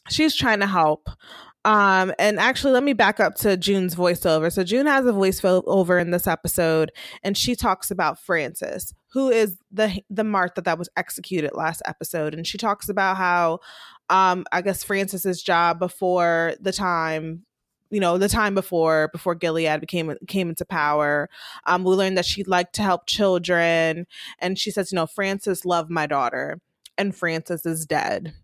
she's 0.08 0.36
trying 0.36 0.60
to 0.60 0.66
help. 0.66 1.08
Um, 1.66 2.14
and 2.20 2.38
actually, 2.38 2.72
let 2.74 2.84
me 2.84 2.92
back 2.92 3.18
up 3.18 3.34
to 3.36 3.56
June's 3.56 3.96
voiceover. 3.96 4.52
So 4.52 4.62
June 4.62 4.86
has 4.86 5.04
a 5.04 5.10
voiceover 5.10 6.00
in 6.00 6.12
this 6.12 6.28
episode, 6.28 6.92
and 7.24 7.36
she 7.36 7.56
talks 7.56 7.90
about 7.90 8.20
Francis, 8.20 8.94
who 9.08 9.30
is 9.30 9.58
the 9.72 10.00
the 10.08 10.22
Martha 10.22 10.60
that 10.62 10.78
was 10.78 10.88
executed 10.96 11.50
last 11.54 11.82
episode, 11.84 12.34
and 12.34 12.46
she 12.46 12.56
talks 12.56 12.88
about 12.88 13.16
how, 13.16 13.58
um, 14.08 14.46
I 14.52 14.62
guess 14.62 14.84
Francis's 14.84 15.42
job 15.42 15.80
before 15.80 16.54
the 16.60 16.72
time. 16.72 17.42
You 17.90 18.00
know, 18.00 18.16
the 18.16 18.28
time 18.28 18.54
before 18.54 19.08
before 19.12 19.34
Gilead 19.34 19.80
became 19.80 20.14
came 20.28 20.48
into 20.48 20.64
power, 20.64 21.28
um, 21.66 21.82
we 21.82 21.96
learned 21.96 22.16
that 22.16 22.26
she 22.26 22.44
liked 22.44 22.76
to 22.76 22.82
help 22.82 23.06
children, 23.06 24.06
and 24.38 24.56
she 24.56 24.70
says, 24.70 24.92
you 24.92 24.96
know, 24.96 25.06
Francis 25.06 25.64
loved 25.64 25.90
my 25.90 26.06
daughter, 26.06 26.60
and 26.98 27.14
Francis 27.14 27.66
is 27.66 27.86
dead. 27.86 28.34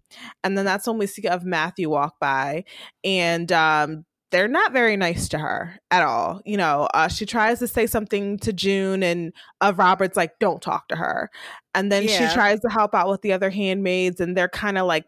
And 0.44 0.56
then 0.56 0.64
that's 0.64 0.86
when 0.86 0.98
we 0.98 1.06
see 1.06 1.22
Ofmatthew 1.22 1.86
walk 1.86 2.16
by, 2.20 2.64
and 3.04 3.50
um, 3.52 4.04
they're 4.30 4.48
not 4.48 4.72
very 4.72 4.96
nice 4.96 5.28
to 5.30 5.38
her 5.38 5.78
at 5.90 6.02
all. 6.02 6.40
You 6.44 6.56
know, 6.56 6.88
uh, 6.94 7.08
she 7.08 7.26
tries 7.26 7.58
to 7.60 7.68
say 7.68 7.86
something 7.86 8.38
to 8.38 8.52
June, 8.52 9.02
and 9.02 9.32
uh, 9.60 9.72
Robert's 9.76 10.16
like, 10.16 10.38
"Don't 10.38 10.60
talk 10.62 10.88
to 10.88 10.96
her." 10.96 11.30
And 11.74 11.90
then 11.90 12.06
Yeah. 12.06 12.28
she 12.28 12.34
tries 12.34 12.60
to 12.60 12.68
help 12.70 12.94
out 12.94 13.08
with 13.08 13.22
the 13.22 13.32
other 13.32 13.50
handmaids, 13.50 14.20
and 14.20 14.36
they're 14.36 14.48
kind 14.48 14.78
of 14.78 14.86
like 14.86 15.04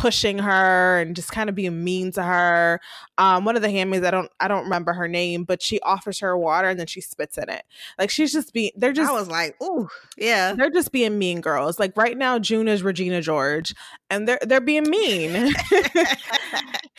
pushing 0.00 0.38
her 0.38 0.98
and 0.98 1.14
just 1.14 1.30
kind 1.30 1.50
of 1.50 1.54
being 1.54 1.84
mean 1.84 2.10
to 2.10 2.22
her. 2.22 2.80
Um, 3.18 3.44
one 3.44 3.54
of 3.54 3.60
the 3.60 3.70
handmaids, 3.70 4.06
I 4.06 4.10
don't, 4.10 4.30
I 4.40 4.48
don't 4.48 4.64
remember 4.64 4.94
her 4.94 5.06
name, 5.06 5.44
but 5.44 5.60
she 5.60 5.78
offers 5.80 6.20
her 6.20 6.38
water 6.38 6.70
and 6.70 6.80
then 6.80 6.86
she 6.86 7.02
spits 7.02 7.36
in 7.36 7.50
it. 7.50 7.64
Like 7.98 8.08
she's 8.08 8.32
just 8.32 8.54
being, 8.54 8.70
they're 8.76 8.94
just 8.94 9.10
I 9.10 9.12
was 9.12 9.28
like, 9.28 9.62
ooh, 9.62 9.90
yeah. 10.16 10.54
they're 10.54 10.70
just 10.70 10.90
being 10.90 11.18
mean 11.18 11.42
girls. 11.42 11.78
Like 11.78 11.94
right 11.98 12.16
now, 12.16 12.38
June 12.38 12.66
is 12.66 12.82
Regina 12.82 13.20
George, 13.20 13.74
and 14.08 14.26
they're 14.26 14.38
they're 14.40 14.62
being 14.62 14.88
mean. 14.88 15.32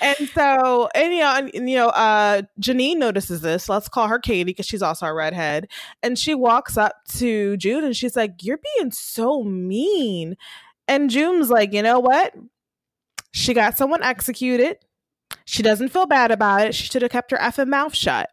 and 0.02 0.30
so, 0.30 0.88
and 0.94 1.12
you 1.12 1.22
know, 1.22 1.34
and, 1.36 1.56
and, 1.56 1.70
you 1.72 1.78
know, 1.78 1.90
uh, 1.90 2.44
Janine 2.60 2.98
notices 2.98 3.42
this. 3.42 3.68
Let's 3.68 3.90
call 3.90 4.10
her 4.10 4.20
Katie 4.20 4.44
because 4.44 4.68
she's 4.68 4.84
also 4.84 5.08
a 5.08 5.14
redhead, 5.14 5.70
and 6.04 6.20
she 6.20 6.36
walks 6.36 6.78
up 6.78 7.04
to 7.16 7.58
June 7.58 7.84
and 7.84 7.98
she's 7.98 8.16
like, 8.16 8.44
"You're 8.44 8.60
being 8.78 8.92
so 8.92 9.44
mean." 9.44 10.36
And 10.88 11.10
June's 11.10 11.50
like, 11.50 11.74
"You 11.74 11.82
know 11.82 12.00
what? 12.00 12.36
She 13.32 13.54
got 13.54 13.78
someone 13.78 14.04
executed. 14.04 14.78
She 15.46 15.64
doesn't 15.64 15.90
feel 15.90 16.06
bad 16.06 16.32
about 16.32 16.68
it. 16.68 16.76
She 16.76 16.86
should 16.88 17.02
have 17.02 17.12
kept 17.12 17.32
her 17.32 17.38
effing 17.38 17.68
mouth 17.68 17.96
shut." 17.96 18.30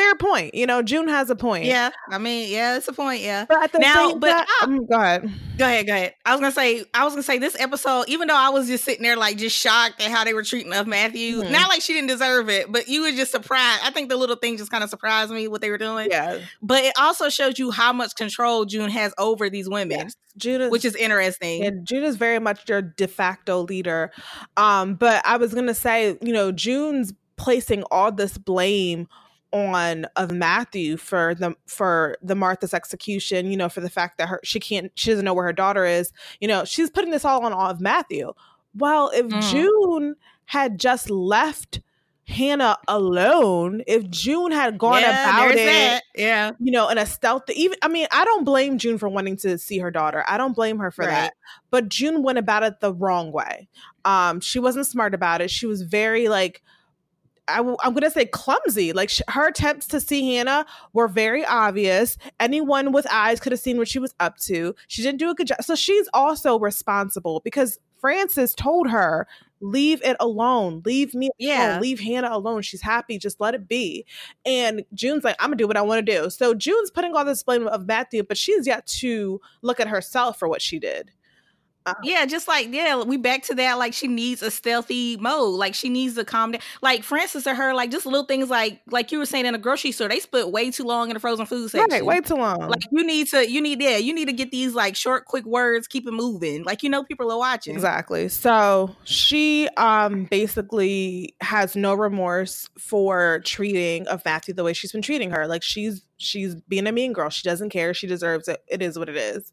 Fair 0.00 0.14
point. 0.14 0.54
You 0.54 0.66
know, 0.66 0.80
June 0.82 1.08
has 1.08 1.28
a 1.30 1.36
point. 1.36 1.64
yeah, 1.66 1.90
I 2.08 2.16
mean, 2.18 2.50
yeah, 2.50 2.76
it's 2.76 2.88
a 2.88 2.92
point. 2.92 3.20
Yeah. 3.20 3.44
But 3.48 3.62
at 3.64 3.72
the 3.72 3.78
Now, 3.80 4.14
but 4.14 4.32
time, 4.32 4.46
I- 4.48 4.64
um, 4.64 4.86
go 4.86 4.96
ahead. 4.96 5.30
Go 5.58 5.66
ahead, 5.66 5.86
go 5.86 5.92
ahead. 5.92 6.14
I 6.24 6.32
was 6.32 6.40
gonna 6.40 6.52
say, 6.52 6.84
I 6.94 7.04
was 7.04 7.12
gonna 7.12 7.22
say 7.22 7.36
this 7.38 7.54
episode, 7.60 8.04
even 8.08 8.28
though 8.28 8.36
I 8.36 8.48
was 8.48 8.66
just 8.66 8.82
sitting 8.84 9.02
there 9.02 9.16
like 9.16 9.36
just 9.36 9.54
shocked 9.54 10.00
at 10.00 10.10
how 10.10 10.24
they 10.24 10.32
were 10.32 10.42
treating 10.42 10.72
Ofmatthew, 10.72 11.42
Mhm. 11.42 11.50
not 11.50 11.68
like 11.68 11.82
she 11.82 11.92
didn't 11.92 12.08
deserve 12.08 12.48
it, 12.48 12.72
but 12.72 12.88
you 12.88 13.02
were 13.02 13.10
just 13.12 13.30
surprised. 13.30 13.82
I 13.84 13.90
think 13.90 14.08
the 14.08 14.16
little 14.16 14.36
thing 14.36 14.56
just 14.56 14.70
kind 14.70 14.82
of 14.82 14.88
surprised 14.88 15.30
me 15.30 15.48
what 15.48 15.60
they 15.60 15.68
were 15.70 15.76
doing. 15.76 16.08
Yeah, 16.10 16.38
But 16.62 16.84
it 16.84 16.94
also 16.98 17.28
shows 17.28 17.58
you 17.58 17.70
how 17.70 17.92
much 17.92 18.14
control 18.14 18.64
June 18.64 18.88
has 18.88 19.12
over 19.18 19.50
these 19.50 19.68
women, 19.68 19.98
Yes. 19.98 20.16
June 20.38 20.70
which 20.70 20.86
is 20.86 20.94
interesting. 20.96 21.62
and 21.64 21.86
June 21.86 22.04
is 22.04 22.16
very 22.16 22.38
much 22.38 22.66
your 22.66 22.80
de 22.80 23.06
facto 23.06 23.60
leader. 23.64 24.10
Um, 24.56 24.94
but 24.94 25.20
I 25.26 25.36
was 25.36 25.52
gonna 25.52 25.74
say, 25.74 26.16
you 26.22 26.32
know, 26.32 26.52
June's 26.52 27.12
placing 27.36 27.82
all 27.90 28.12
this 28.12 28.38
blame 28.38 29.08
on 29.52 30.06
Ofmatthew 30.16 30.98
for 31.00 31.34
the 31.34 31.54
for 31.66 32.16
the 32.22 32.34
Martha's 32.34 32.72
execution, 32.74 33.50
you 33.50 33.56
know, 33.56 33.68
for 33.68 33.80
the 33.80 33.90
fact 33.90 34.18
that 34.18 34.28
her 34.28 34.40
she 34.44 34.60
can't 34.60 34.92
she 34.94 35.10
doesn't 35.10 35.24
know 35.24 35.34
where 35.34 35.46
her 35.46 35.52
daughter 35.52 35.84
is. 35.84 36.12
You 36.40 36.48
know, 36.48 36.64
she's 36.64 36.90
putting 36.90 37.10
this 37.10 37.24
all 37.24 37.44
on 37.44 37.52
all 37.52 37.74
Ofmatthew. 37.74 38.34
well, 38.78 39.10
if 39.14 39.26
Mm. 39.26 39.50
June 39.50 40.16
had 40.46 40.78
just 40.78 41.10
left 41.10 41.80
Hannah 42.28 42.76
alone, 42.86 43.82
if 43.88 44.08
June 44.08 44.52
had 44.52 44.78
gone 44.78 45.00
yeah, 45.00 45.28
about 45.28 45.50
it, 45.50 45.56
that. 45.56 46.00
Yeah. 46.14 46.52
you 46.60 46.70
know, 46.70 46.88
in 46.88 46.96
a 46.98 47.04
stealth, 47.06 47.50
even 47.50 47.76
I 47.82 47.88
mean, 47.88 48.06
I 48.12 48.24
don't 48.24 48.44
blame 48.44 48.78
June 48.78 48.98
for 48.98 49.08
wanting 49.08 49.36
to 49.38 49.58
see 49.58 49.78
her 49.78 49.90
daughter. 49.90 50.22
I 50.28 50.36
don't 50.36 50.54
blame 50.54 50.78
her 50.78 50.92
for 50.92 51.02
Right. 51.02 51.10
that. 51.10 51.34
But 51.70 51.88
June 51.88 52.22
went 52.22 52.38
about 52.38 52.62
it 52.62 52.78
the 52.78 52.94
wrong 52.94 53.32
way. 53.32 53.68
Um, 54.04 54.38
she 54.40 54.60
wasn't 54.60 54.86
smart 54.86 55.12
about 55.12 55.40
it. 55.40 55.50
She 55.50 55.66
was 55.66 55.82
very 55.82 56.28
like. 56.28 56.62
I 57.50 57.56
w- 57.58 57.76
I'm 57.82 57.94
gonna 57.94 58.10
say 58.10 58.26
clumsy. 58.26 58.92
Like 58.92 59.10
sh- 59.10 59.20
her 59.28 59.48
attempts 59.48 59.86
to 59.88 60.00
see 60.00 60.34
Hannah 60.34 60.66
were 60.92 61.08
very 61.08 61.44
obvious. 61.44 62.16
Anyone 62.38 62.92
with 62.92 63.06
eyes 63.10 63.40
could 63.40 63.52
have 63.52 63.60
seen 63.60 63.78
what 63.78 63.88
she 63.88 63.98
was 63.98 64.14
up 64.20 64.36
to. 64.38 64.74
She 64.88 65.02
didn't 65.02 65.18
do 65.18 65.30
a 65.30 65.34
good 65.34 65.46
job. 65.48 65.62
So 65.62 65.74
she's 65.74 66.08
also 66.14 66.58
responsible 66.58 67.40
because 67.44 67.78
Francis 68.00 68.54
told 68.54 68.88
her, 68.88 69.26
"Leave 69.60 70.00
it 70.02 70.16
alone. 70.20 70.80
Leave 70.86 71.14
me 71.14 71.28
Yeah. 71.38 71.72
alone. 71.72 71.82
Leave 71.82 72.00
Hannah 72.00 72.30
alone. 72.32 72.62
She's 72.62 72.80
happy. 72.80 73.18
Just 73.18 73.40
let 73.40 73.54
it 73.54 73.68
be." 73.68 74.06
And 74.46 74.84
June's 74.94 75.22
like, 75.24 75.36
"I'm 75.38 75.48
gonna 75.50 75.56
do 75.56 75.66
what 75.66 75.76
I 75.76 75.82
want 75.82 76.06
to 76.06 76.12
do." 76.12 76.30
So 76.30 76.54
June's 76.54 76.90
putting 76.90 77.14
all 77.14 77.24
this 77.24 77.42
blame 77.42 77.66
Ofmatthew, 77.66 78.26
but 78.26 78.38
she's 78.38 78.66
yet 78.66 78.86
to 79.00 79.40
look 79.62 79.78
at 79.80 79.88
herself 79.88 80.38
for 80.38 80.48
what 80.48 80.62
she 80.62 80.78
did. 80.78 81.10
Yeah, 82.02 82.26
just 82.26 82.46
like 82.46 82.72
yeah, 82.72 83.02
we 83.02 83.16
back 83.16 83.42
to 83.44 83.54
that. 83.56 83.78
Like 83.78 83.94
she 83.94 84.06
needs 84.06 84.42
a 84.42 84.50
stealthy 84.50 85.16
mode. 85.16 85.54
Like 85.54 85.74
she 85.74 85.88
needs 85.88 86.14
to 86.16 86.24
calm 86.24 86.52
down. 86.52 86.60
Like 86.82 87.02
Francis 87.02 87.46
or 87.46 87.54
her, 87.54 87.74
like 87.74 87.90
just 87.90 88.06
little 88.06 88.24
things 88.24 88.50
like 88.50 88.80
like 88.90 89.12
you 89.12 89.18
were 89.18 89.26
saying 89.26 89.46
in 89.46 89.54
a 89.54 89.58
grocery 89.58 89.92
store, 89.92 90.08
they 90.08 90.20
spent 90.20 90.50
way 90.50 90.70
too 90.70 90.84
long 90.84 91.08
in 91.08 91.14
the 91.14 91.20
frozen 91.20 91.46
food 91.46 91.70
section. 91.70 91.90
Right? 91.90 92.04
Way 92.04 92.20
too 92.20 92.36
long. 92.36 92.68
Like 92.68 92.82
you 92.90 93.04
need 93.04 93.28
to, 93.28 93.50
you 93.50 93.60
need 93.60 93.80
yeah, 93.82 93.96
you 93.96 94.14
need 94.14 94.26
to 94.26 94.32
get 94.32 94.50
these 94.50 94.74
like 94.74 94.94
short, 94.94 95.24
quick 95.24 95.44
words, 95.44 95.86
keep 95.86 96.06
it 96.06 96.12
moving. 96.12 96.64
Like 96.64 96.82
you 96.82 96.90
know, 96.90 97.02
people 97.02 97.30
are 97.32 97.38
watching. 97.38 97.74
Exactly. 97.74 98.28
So 98.28 98.94
she 99.04 99.68
um 99.76 100.24
basically 100.24 101.34
has 101.40 101.76
no 101.76 101.94
remorse 101.94 102.68
for 102.78 103.40
treating 103.44 104.04
Ofmatthew 104.06 104.54
the 104.54 104.64
way 104.64 104.72
she's 104.72 104.92
been 104.92 105.02
treating 105.02 105.30
her. 105.30 105.46
Like 105.46 105.62
she's 105.62 106.02
she's 106.20 106.54
being 106.54 106.86
a 106.86 106.92
mean 106.92 107.12
girl. 107.12 107.30
She 107.30 107.48
doesn't 107.48 107.70
care. 107.70 107.94
She 107.94 108.06
deserves 108.06 108.48
it. 108.48 108.62
It 108.68 108.82
is 108.82 108.98
what 108.98 109.08
it 109.08 109.16
is. 109.16 109.52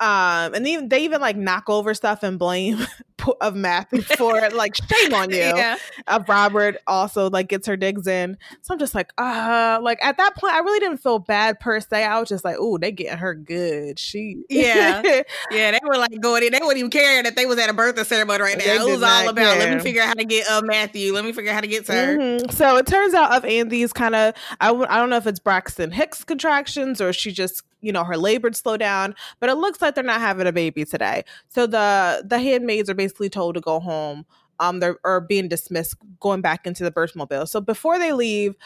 Um 0.00 0.54
and 0.54 0.66
they 0.66 1.00
even 1.00 1.20
like 1.20 1.36
knock 1.36 1.68
over 1.68 1.94
stuff 1.94 2.22
and 2.22 2.38
blame 2.38 2.78
Ofmatthew 3.20 4.02
for 4.16 4.36
it. 4.38 4.52
Like 4.54 4.74
shame 4.76 5.14
on 5.14 5.30
you. 5.30 5.36
Yeah, 5.38 5.76
Of 6.06 6.28
Robert 6.28 6.76
also 6.86 7.30
like 7.30 7.48
gets 7.48 7.66
her 7.66 7.76
digs 7.76 8.06
in. 8.06 8.36
So 8.62 8.74
I'm 8.74 8.78
just 8.80 8.94
like, 8.94 9.10
uh 9.18 9.78
like 9.82 9.98
at 10.02 10.16
that 10.18 10.36
point 10.36 10.54
I 10.54 10.58
really 10.60 10.80
didn't 10.80 10.98
feel 10.98 11.18
bad 11.18 11.60
per 11.60 11.80
se. 11.80 12.04
I 12.04 12.18
was 12.20 12.28
just 12.28 12.44
like, 12.44 12.56
oh, 12.58 12.78
they 12.78 12.92
getting 12.92 13.18
her 13.18 13.34
good. 13.34 13.98
She 13.98 14.42
Yeah. 14.50 15.02
yeah. 15.50 15.70
They 15.72 15.80
were 15.84 15.96
like 15.96 16.20
going 16.20 16.42
in. 16.44 16.52
They 16.52 16.58
wouldn't 16.60 16.78
even 16.78 16.90
care 16.90 17.22
that 17.22 17.36
they 17.36 17.46
was 17.46 17.58
at 17.58 17.70
a 17.70 17.74
birthday 17.74 18.04
ceremony 18.04 18.42
right 18.42 18.58
now. 18.58 18.64
They 18.64 18.76
it 18.76 18.84
was 18.84 19.02
all 19.02 19.28
about 19.28 19.58
let 19.58 19.74
me 19.74 19.80
figure 19.80 20.02
out 20.02 20.08
how 20.08 20.14
to 20.14 20.24
get 20.24 20.48
uh 20.48 20.62
Matthew. 20.64 21.12
Let 21.12 21.24
me 21.24 21.32
figure 21.32 21.50
out 21.50 21.54
how 21.54 21.60
to 21.60 21.66
get 21.68 21.86
to 21.86 21.92
her. 21.92 22.16
Mhm. 22.16 22.52
So 22.52 22.76
it 22.76 22.86
turns 22.86 23.14
out 23.14 23.32
Ofandy's 23.32 23.92
kind 23.92 24.14
of 24.14 24.34
I 24.60 24.66
w- 24.68 24.86
I 24.88 24.96
don't 24.98 25.10
know 25.10 25.16
if 25.16 25.26
it's 25.26 25.40
Braxton 25.40 25.90
Hicks 25.92 26.24
contractions 26.24 27.00
or 27.00 27.12
she 27.12 27.32
just 27.32 27.62
you 27.80 27.92
know 27.92 28.04
her 28.04 28.16
labor 28.16 28.52
slow 28.52 28.76
down, 28.76 29.14
but 29.40 29.50
it 29.50 29.54
looks 29.54 29.80
like 29.80 29.94
they're 29.94 30.04
not 30.04 30.20
having 30.20 30.46
a 30.46 30.52
baby 30.52 30.84
today. 30.84 31.24
So 31.48 31.66
the 31.66 32.22
the 32.26 32.38
handmaids 32.38 32.90
are 32.90 32.94
basically 32.94 33.30
told 33.30 33.54
to 33.54 33.60
go 33.60 33.80
home. 33.80 34.26
Um, 34.58 34.80
they're 34.80 34.98
or 35.04 35.20
being 35.22 35.48
dismissed, 35.48 35.96
going 36.20 36.42
back 36.42 36.66
into 36.66 36.84
the 36.84 36.90
birth 36.90 37.16
mobile. 37.16 37.46
So 37.46 37.60
before 37.60 37.98
they 37.98 38.12
leave, 38.12 38.56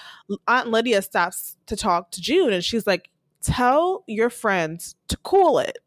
Aunt 0.48 0.68
Lydia 0.68 1.02
stops 1.02 1.56
to 1.66 1.76
talk 1.76 2.10
to 2.12 2.20
June, 2.20 2.52
and 2.52 2.64
she's 2.64 2.86
like, 2.86 3.10
"Tell 3.42 4.02
your 4.08 4.30
friends 4.30 4.96
to 5.08 5.16
cool 5.18 5.58
it." 5.60 5.78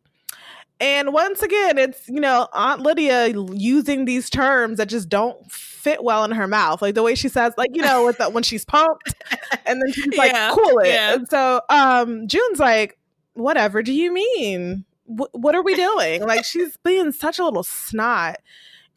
And 0.80 1.12
once 1.12 1.42
again, 1.42 1.78
it's 1.78 2.08
you 2.08 2.22
know 2.22 2.48
Aunt 2.54 2.82
Lydia 2.82 3.34
using 3.54 4.06
these 4.06 4.30
terms 4.30 4.78
that 4.78 4.88
just 4.90 5.10
don't 5.10 5.52
fit 5.52 6.04
well 6.04 6.24
in 6.24 6.32
her 6.32 6.48
mouth, 6.48 6.82
like 6.82 6.96
the 6.96 7.02
way 7.04 7.16
she 7.16 7.30
says, 7.30 7.54
like 7.58 7.72
you 7.74 7.82
know, 7.82 8.06
with 8.06 8.18
the, 8.20 8.30
when 8.30 8.44
she's 8.44 8.64
pumped, 8.64 9.14
and 9.66 9.82
then 9.82 9.92
she's 9.92 10.18
like, 10.18 10.32
Yeah, 10.34 10.52
"Cool 10.54 10.80
it." 10.80 10.88
yeah. 10.90 11.14
And 11.16 11.28
so, 11.30 11.62
um, 11.70 12.28
June's 12.28 12.60
like, 12.60 12.98
"Whatever 13.38 13.84
do 13.84 13.94
you 13.94 14.12
mean? 14.12 14.86
Wh- 15.06 15.34
what 15.34 15.56
are 15.56 15.62
we 15.64 15.76
doing?" 15.76 16.22
Like 16.26 16.44
she's 16.44 16.76
being 16.78 17.12
such 17.12 17.40
a 17.40 17.46
little 17.46 17.64
snot, 17.64 18.38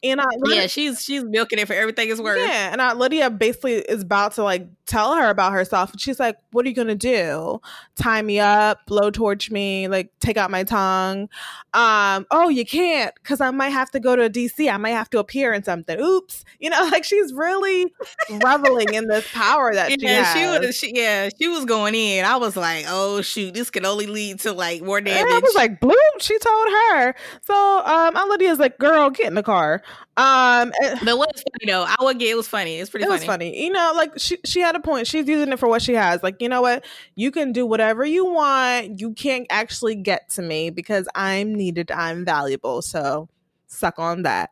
and 0.03 0.19
Aunt 0.19 0.29
Lydia, 0.39 0.61
Yeah, 0.61 0.67
she's 0.67 1.01
she's 1.03 1.23
milking 1.23 1.59
it 1.59 1.67
for 1.67 1.73
everything 1.73 2.09
it's 2.09 2.19
worth. 2.21 2.39
yeah, 2.39 2.71
and 2.71 2.81
Aunt 2.81 2.97
Lydia 2.97 3.29
basically 3.29 3.73
is 3.75 4.01
about 4.03 4.33
to 4.33 4.43
like 4.43 4.67
tell 4.85 5.15
her 5.15 5.29
about 5.29 5.53
herself. 5.53 5.91
And 5.91 6.01
she's 6.01 6.19
like, 6.19 6.37
What 6.51 6.65
are 6.65 6.69
you 6.69 6.75
gonna 6.75 6.95
do? 6.95 7.61
Tie 7.95 8.21
me 8.21 8.39
up, 8.39 8.79
blowtorch 8.89 9.51
me, 9.51 9.87
like 9.87 10.11
take 10.19 10.37
out 10.37 10.49
my 10.51 10.63
tongue. 10.63 11.29
Um, 11.73 12.25
oh, 12.31 12.49
you 12.49 12.65
can't, 12.65 13.13
because 13.15 13.39
I 13.41 13.51
might 13.51 13.69
have 13.69 13.89
to 13.91 13.99
go 13.99 14.15
to 14.15 14.29
DC. 14.29 14.71
I 14.71 14.77
might 14.77 14.89
have 14.89 15.09
to 15.11 15.19
appear 15.19 15.53
in 15.53 15.63
something. 15.63 15.99
Oops. 15.99 16.43
You 16.59 16.69
know, 16.69 16.81
like 16.91 17.03
she's 17.03 17.33
really 17.33 17.93
reveling 18.29 18.93
in 18.93 19.07
this 19.07 19.27
power 19.31 19.73
that 19.73 19.91
she 19.91 19.97
Yeah, 20.01 20.23
has. 20.23 20.33
she 20.33 20.45
was. 20.67 20.75
She, 20.75 20.91
yeah, 20.95 21.29
she 21.39 21.47
was 21.47 21.65
going 21.65 21.95
in. 21.95 22.25
I 22.25 22.37
was 22.37 22.55
like, 22.57 22.85
"Oh 22.87 23.21
shoot, 23.21 23.53
this 23.53 23.69
could 23.69 23.85
only 23.85 24.07
lead 24.07 24.39
to 24.41 24.51
like 24.53 24.81
more 24.81 24.97
And 24.97 25.05
damage." 25.05 25.31
I 25.31 25.39
was 25.43 25.55
like, 25.55 25.79
bloop, 25.79 25.95
she 26.19 26.37
told 26.39 26.67
her. 26.67 27.15
So 27.43 27.53
um 27.85 28.15
Aunt 28.17 28.29
Lydia's 28.29 28.59
like, 28.59 28.77
girl, 28.77 29.09
get 29.09 29.27
in 29.27 29.35
the 29.35 29.43
car. 29.43 29.81
Um 30.17 30.71
and- 30.83 30.99
but 31.05 31.17
what 31.17 31.33
was 31.33 31.43
funny 31.43 31.71
though? 31.71 31.83
I 31.87 31.95
would 32.03 32.19
get 32.19 32.29
it 32.29 32.35
was 32.35 32.47
funny. 32.47 32.77
It's 32.79 32.89
pretty 32.89 33.05
it 33.05 33.07
funny. 33.07 33.19
was 33.19 33.25
funny. 33.25 33.63
You 33.63 33.71
know, 33.71 33.93
like 33.95 34.11
she 34.17 34.37
she 34.45 34.59
had 34.59 34.75
a 34.75 34.79
point. 34.79 35.07
She's 35.07 35.27
using 35.27 35.51
it 35.53 35.59
for 35.59 35.67
what 35.69 35.81
she 35.81 35.93
has. 35.93 36.21
Like, 36.23 36.41
you 36.41 36.49
know 36.49 36.61
what? 36.61 36.85
You 37.15 37.31
can 37.31 37.51
do 37.53 37.65
whatever 37.65 38.03
you 38.05 38.25
want. 38.25 38.99
You 38.99 39.13
can't 39.13 39.47
actually 39.49 39.95
get 39.95 40.29
to 40.31 40.41
me 40.41 40.69
because 40.69 41.07
I'm 41.15 41.55
needed. 41.55 41.91
I'm 41.91 42.25
valuable. 42.25 42.81
So 42.81 43.29
suck 43.67 43.97
on 43.99 44.23
that. 44.23 44.49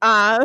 Um, 0.00 0.44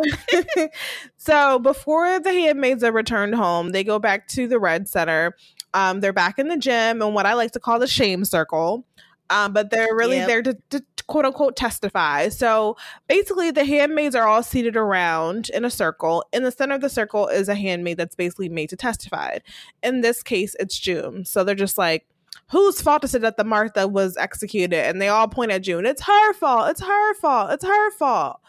so 1.16 1.58
before 1.58 2.18
the 2.20 2.32
handmaids 2.32 2.82
are 2.84 2.92
returned 2.92 3.34
home, 3.34 3.70
they 3.70 3.84
go 3.84 3.98
back 3.98 4.28
to 4.28 4.46
the 4.48 4.58
Red 4.58 4.88
Center. 4.88 5.36
Um, 5.74 6.00
they're 6.00 6.12
back 6.12 6.38
in 6.38 6.48
the 6.48 6.56
gym 6.56 7.02
and 7.02 7.14
what 7.14 7.26
I 7.26 7.34
like 7.34 7.52
to 7.52 7.60
call 7.60 7.78
the 7.78 7.86
shame 7.86 8.24
circle. 8.24 8.84
Um, 9.28 9.52
but 9.52 9.70
they're 9.70 9.94
really 9.94 10.16
Yep. 10.16 10.26
there 10.28 10.42
to, 10.42 10.56
to 10.70 10.84
quote 11.06 11.24
unquote 11.24 11.56
testify. 11.56 12.28
So 12.28 12.76
basically, 13.08 13.50
the 13.50 13.64
handmaids 13.64 14.14
are 14.14 14.26
all 14.26 14.42
seated 14.42 14.76
around 14.76 15.50
in 15.50 15.64
a 15.64 15.70
circle. 15.70 16.24
In 16.32 16.42
the 16.42 16.50
center 16.50 16.74
of 16.74 16.80
the 16.80 16.88
circle 16.88 17.28
is 17.28 17.48
a 17.48 17.54
handmaid 17.54 17.96
that's 17.96 18.14
basically 18.14 18.48
made 18.48 18.70
to 18.70 18.76
testify. 18.76 19.38
In 19.82 20.00
this 20.00 20.22
case, 20.22 20.56
it's 20.58 20.78
June. 20.78 21.24
So 21.24 21.44
they're 21.44 21.54
just 21.54 21.78
like, 21.78 22.06
whose 22.50 22.80
fault 22.80 23.04
is 23.04 23.14
it 23.14 23.22
that 23.22 23.36
the 23.36 23.44
Martha 23.44 23.88
was 23.88 24.16
executed? 24.16 24.86
And 24.86 25.00
they 25.00 25.08
all 25.08 25.28
point 25.28 25.52
at 25.52 25.62
June. 25.62 25.86
It's 25.86 26.02
her 26.02 26.32
fault. 26.34 26.70
It's 26.70 26.82
her 26.82 27.14
fault. 27.14 27.50
It's 27.52 27.64
her 27.64 27.90
fault. 27.92 28.40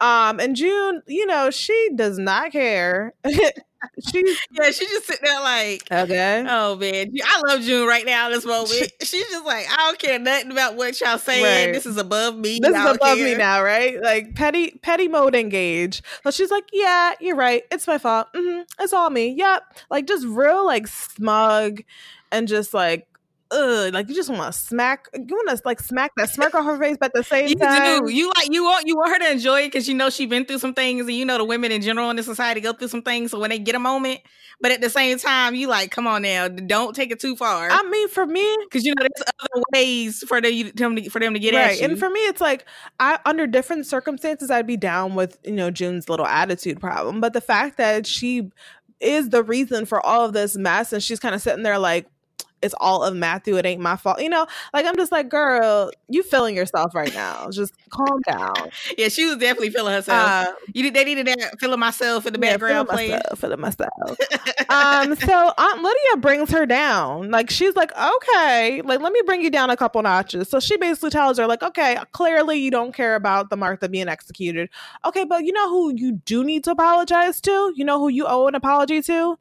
Um, 0.00 0.38
and 0.40 0.54
June, 0.54 1.02
you 1.06 1.26
know, 1.26 1.50
she 1.50 1.90
does 1.94 2.18
not 2.18 2.52
care. 2.52 3.14
She's 4.00 4.38
Yeah, 4.50 4.70
she 4.70 4.86
just 4.86 5.06
sitting 5.06 5.24
there 5.24 5.40
like, 5.40 5.82
okay. 5.90 6.44
"Oh 6.48 6.76
man, 6.76 7.12
I 7.24 7.40
love 7.46 7.60
June 7.62 7.86
right 7.86 8.04
now. 8.04 8.28
This 8.28 8.44
moment, 8.44 8.92
she's 9.02 9.28
just 9.28 9.44
like, 9.46 9.66
I 9.70 9.76
don't 9.76 9.98
care 9.98 10.18
nothing 10.18 10.50
about 10.50 10.74
what 10.76 11.00
y'all 11.00 11.18
saying. 11.18 11.44
Right. 11.66 11.72
This 11.72 11.86
is 11.86 11.96
above 11.96 12.36
me. 12.36 12.58
This 12.60 12.76
is 12.76 12.84
above 12.84 13.18
me 13.18 13.34
now, 13.36 13.62
right? 13.62 14.00
Like 14.02 14.34
petty, 14.34 14.78
petty 14.82 15.08
mode 15.08 15.34
engage. 15.36 16.02
So 16.24 16.30
she's 16.30 16.50
like, 16.50 16.64
"Yeah, 16.72 17.12
you're 17.20 17.36
right. 17.36 17.62
It's 17.70 17.86
my 17.86 17.98
fault. 17.98 18.28
hmm 18.34 18.62
It's 18.80 18.92
all 18.92 19.10
me. 19.10 19.28
Yep." 19.36 19.62
Like 19.90 20.06
just 20.06 20.26
real, 20.26 20.64
like 20.66 20.86
smug, 20.88 21.82
and 22.32 22.48
just 22.48 22.74
like, 22.74 23.07
ugh. 23.50 23.92
Like 23.92 24.08
you 24.08 24.14
just 24.14 24.30
want 24.30 24.52
to 24.52 24.58
smack. 24.58 25.08
You 25.14 25.24
want 25.30 25.48
to 25.50 25.60
like 25.64 25.80
smack 25.80 26.12
that 26.16 26.30
smirk 26.30 26.54
off 26.54 26.64
her 26.64 26.78
face, 26.78 26.96
but 26.98 27.06
at 27.06 27.14
the 27.14 27.24
same 27.24 27.48
You 27.48 27.56
time, 27.56 28.06
do. 28.06 28.12
You 28.12 28.28
like 28.36 28.52
you 28.52 28.64
want 28.64 28.86
you 28.86 28.96
want 28.96 29.10
her 29.12 29.18
to 29.20 29.32
enjoy 29.32 29.62
it 29.62 29.66
because 29.68 29.88
you 29.88 29.94
know 29.94 30.10
she's 30.10 30.28
been 30.28 30.44
through 30.44 30.58
some 30.58 30.74
things, 30.74 31.02
and 31.02 31.12
you 31.12 31.24
know 31.24 31.38
the 31.38 31.44
women 31.44 31.72
in 31.72 31.82
general 31.82 32.10
in 32.10 32.16
the 32.16 32.22
society 32.22 32.60
go 32.60 32.72
through 32.72 32.88
some 32.88 33.02
things. 33.02 33.30
So 33.30 33.38
when 33.38 33.50
they 33.50 33.58
get 33.58 33.74
a 33.74 33.78
moment, 33.78 34.20
but 34.60 34.72
at 34.72 34.80
the 34.80 34.90
same 34.90 35.18
time, 35.18 35.54
you 35.54 35.68
like, 35.68 35.90
come 35.90 36.06
on 36.06 36.22
now, 36.22 36.48
don't 36.48 36.94
take 36.94 37.12
it 37.12 37.20
too 37.20 37.36
far. 37.36 37.68
I 37.70 37.82
mean, 37.84 38.08
for 38.08 38.26
me, 38.26 38.56
because 38.64 38.84
you 38.84 38.92
know 38.96 39.02
there's 39.02 39.28
other 39.40 39.62
ways 39.72 40.24
for 40.26 40.40
the, 40.40 40.70
them 40.72 40.96
to, 40.96 41.08
for 41.10 41.20
them 41.20 41.34
to 41.34 41.40
get 41.40 41.54
right. 41.54 41.80
And 41.80 41.98
for 41.98 42.10
me, 42.10 42.20
it's 42.20 42.40
like 42.40 42.66
I 42.98 43.18
under 43.24 43.46
different 43.46 43.86
circumstances, 43.86 44.50
I'd 44.50 44.66
be 44.66 44.76
down 44.76 45.14
with 45.14 45.38
you 45.44 45.52
know 45.52 45.70
June's 45.70 46.08
little 46.08 46.26
attitude 46.26 46.80
problem, 46.80 47.20
but 47.20 47.32
the 47.32 47.40
fact 47.40 47.76
that 47.76 48.06
she 48.06 48.50
is 49.00 49.28
the 49.28 49.44
reason 49.44 49.86
for 49.86 50.04
all 50.04 50.24
of 50.24 50.32
this 50.32 50.56
mess, 50.56 50.92
and 50.92 51.02
she's 51.02 51.20
kind 51.20 51.34
of 51.34 51.40
sitting 51.40 51.62
there 51.62 51.78
like. 51.78 52.06
It's 52.60 52.74
all 52.80 53.00
Ofmatthew. 53.00 53.58
It 53.58 53.66
ain't 53.66 53.80
my 53.80 53.96
fault. 53.96 54.20
You 54.20 54.28
know, 54.28 54.46
like 54.74 54.84
I'm 54.86 54.96
just 54.96 55.12
like, 55.12 55.28
girl, 55.28 55.90
you 56.08 56.22
feeling 56.22 56.56
yourself 56.56 56.94
right 56.94 57.12
now. 57.14 57.48
Just 57.50 57.72
calm 57.90 58.20
down. 58.28 58.54
yeah, 58.96 59.08
she 59.08 59.24
was 59.26 59.36
definitely 59.36 59.70
feeling 59.70 59.92
herself. 59.94 60.28
Uh, 60.28 60.52
you 60.74 60.82
did- 60.82 60.94
they 60.94 61.04
needed 61.04 61.26
that 61.26 61.60
feeling 61.60 61.78
myself 61.78 62.26
in 62.26 62.32
the 62.32 62.40
yeah, 62.40 62.52
background 62.52 62.88
feeling 62.88 62.96
playing. 62.96 63.10
myself, 63.12 63.38
feeling 63.38 63.60
myself. 63.60 64.18
um, 64.68 65.14
so 65.16 65.52
Aunt 65.56 65.82
Lydia 65.82 66.16
brings 66.18 66.50
her 66.50 66.66
down. 66.66 67.30
Like 67.30 67.50
she's 67.50 67.76
like, 67.76 67.92
okay, 67.96 68.82
like 68.82 69.00
let 69.00 69.12
me 69.12 69.20
bring 69.24 69.42
you 69.42 69.50
down 69.50 69.70
a 69.70 69.76
couple 69.76 70.02
notches. 70.02 70.48
So 70.48 70.58
she 70.60 70.76
basically 70.76 71.10
tells 71.10 71.38
her, 71.38 71.46
like, 71.46 71.62
okay, 71.62 71.98
clearly 72.12 72.58
you 72.58 72.70
don't 72.70 72.92
care 72.94 73.14
about 73.14 73.50
the 73.50 73.56
Martha 73.56 73.88
being 73.88 74.08
executed. 74.08 74.68
Okay, 75.04 75.24
but 75.24 75.44
you 75.44 75.52
know 75.52 75.68
who 75.68 75.92
you 75.94 76.12
do 76.24 76.42
need 76.42 76.64
to 76.64 76.72
apologize 76.72 77.40
to? 77.42 77.72
You 77.76 77.84
know 77.84 77.98
who 77.98 78.08
you 78.08 78.26
owe 78.26 78.46
an 78.48 78.54
apology 78.54 79.02
to? 79.02 79.38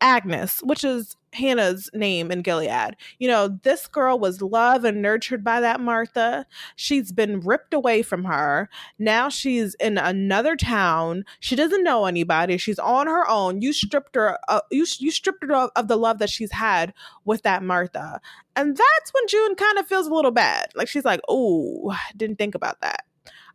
Agnes, 0.00 0.60
which 0.62 0.84
is 0.84 1.16
Hannah's 1.34 1.90
name 1.92 2.30
in 2.30 2.42
Gilead. 2.42 2.96
You 3.18 3.28
know, 3.28 3.48
this 3.62 3.86
girl 3.86 4.18
was 4.18 4.40
loved 4.40 4.84
and 4.84 5.02
nurtured 5.02 5.44
by 5.44 5.60
that 5.60 5.80
Martha. 5.80 6.46
She's 6.76 7.12
been 7.12 7.40
ripped 7.40 7.74
away 7.74 8.02
from 8.02 8.24
her. 8.24 8.68
Now 8.98 9.28
she's 9.28 9.74
in 9.74 9.98
another 9.98 10.56
town. 10.56 11.24
She 11.40 11.56
doesn't 11.56 11.84
know 11.84 12.06
anybody. 12.06 12.56
She's 12.56 12.78
on 12.78 13.06
her 13.06 13.28
own. 13.28 13.60
You 13.60 13.72
stripped 13.72 14.14
her. 14.16 14.38
Uh, 14.48 14.60
you 14.70 14.86
you 14.98 15.10
stripped 15.10 15.44
her 15.44 15.54
of, 15.54 15.70
of 15.76 15.88
the 15.88 15.96
love 15.96 16.18
that 16.18 16.30
she's 16.30 16.52
had 16.52 16.94
with 17.24 17.42
that 17.42 17.62
Martha, 17.62 18.20
and 18.56 18.76
that's 18.76 19.12
when 19.12 19.28
June 19.28 19.54
kind 19.54 19.78
of 19.78 19.86
feels 19.86 20.06
a 20.06 20.14
little 20.14 20.30
bad. 20.30 20.68
Like 20.74 20.88
she's 20.88 21.04
like, 21.04 21.20
"Oh, 21.28 21.96
didn't 22.16 22.36
think 22.36 22.54
about 22.54 22.80
that." 22.80 23.04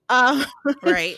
Um, 0.09 0.45
right 0.83 1.17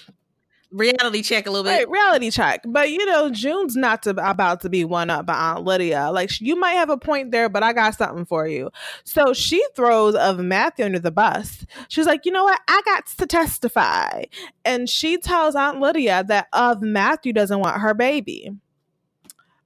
reality 0.71 1.21
check 1.21 1.47
a 1.47 1.51
little 1.51 1.63
bit. 1.63 1.71
Right, 1.71 1.89
reality 1.89 2.31
check. 2.31 2.61
But 2.65 2.89
you 2.89 3.05
know, 3.05 3.29
June's 3.29 3.75
not 3.75 4.03
to, 4.03 4.11
about 4.11 4.61
to 4.61 4.69
be 4.69 4.83
one 4.83 5.09
up 5.09 5.25
by 5.25 5.33
Aunt 5.33 5.63
Lydia. 5.63 6.11
Like 6.11 6.39
you 6.41 6.55
might 6.55 6.73
have 6.73 6.89
a 6.89 6.97
point 6.97 7.31
there, 7.31 7.49
but 7.49 7.63
I 7.63 7.73
got 7.73 7.95
something 7.95 8.25
for 8.25 8.47
you. 8.47 8.69
So 9.03 9.33
she 9.33 9.63
throws 9.75 10.15
Ofmatthew 10.15 10.85
under 10.85 10.99
the 10.99 11.11
bus. 11.11 11.65
She's 11.89 12.05
like, 12.05 12.25
you 12.25 12.31
know 12.31 12.43
what? 12.43 12.59
I 12.67 12.81
got 12.85 13.05
to 13.07 13.25
testify, 13.25 14.23
and 14.65 14.89
she 14.89 15.17
tells 15.17 15.55
Aunt 15.55 15.79
Lydia 15.79 16.23
that 16.27 16.51
Ofmatthew 16.51 17.33
doesn't 17.33 17.59
want 17.59 17.81
her 17.81 17.93
baby. 17.93 18.51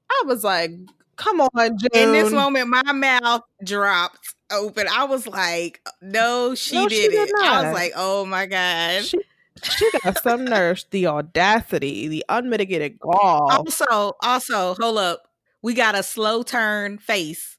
I 0.09 0.23
was 0.25 0.43
like, 0.43 0.71
come 1.15 1.41
on, 1.41 1.77
June. 1.77 1.89
In 1.93 2.11
this 2.11 2.31
moment, 2.31 2.69
my 2.69 2.91
mouth 2.91 3.41
dropped 3.63 4.35
open. 4.51 4.87
I 4.91 5.05
was 5.05 5.27
like, 5.27 5.81
no, 6.01 6.55
she 6.55 6.75
no, 6.75 6.87
did 6.87 7.11
she 7.11 7.17
it. 7.17 7.27
Did 7.27 7.31
I 7.41 7.63
was 7.63 7.73
like, 7.73 7.93
oh 7.95 8.25
my 8.25 8.45
god. 8.45 9.03
She 9.03 9.19
she 9.63 9.89
got 10.03 10.21
some 10.21 10.45
nerves, 10.45 10.85
the 10.91 11.07
audacity, 11.07 12.07
the 12.07 12.25
unmitigated 12.29 12.99
gall. 12.99 13.51
Also, 13.51 14.13
also, 14.21 14.75
hold 14.75 14.97
up. 14.97 15.27
We 15.61 15.73
got 15.73 15.95
a 15.95 16.03
slow 16.03 16.43
turn 16.43 16.97
face. 16.97 17.57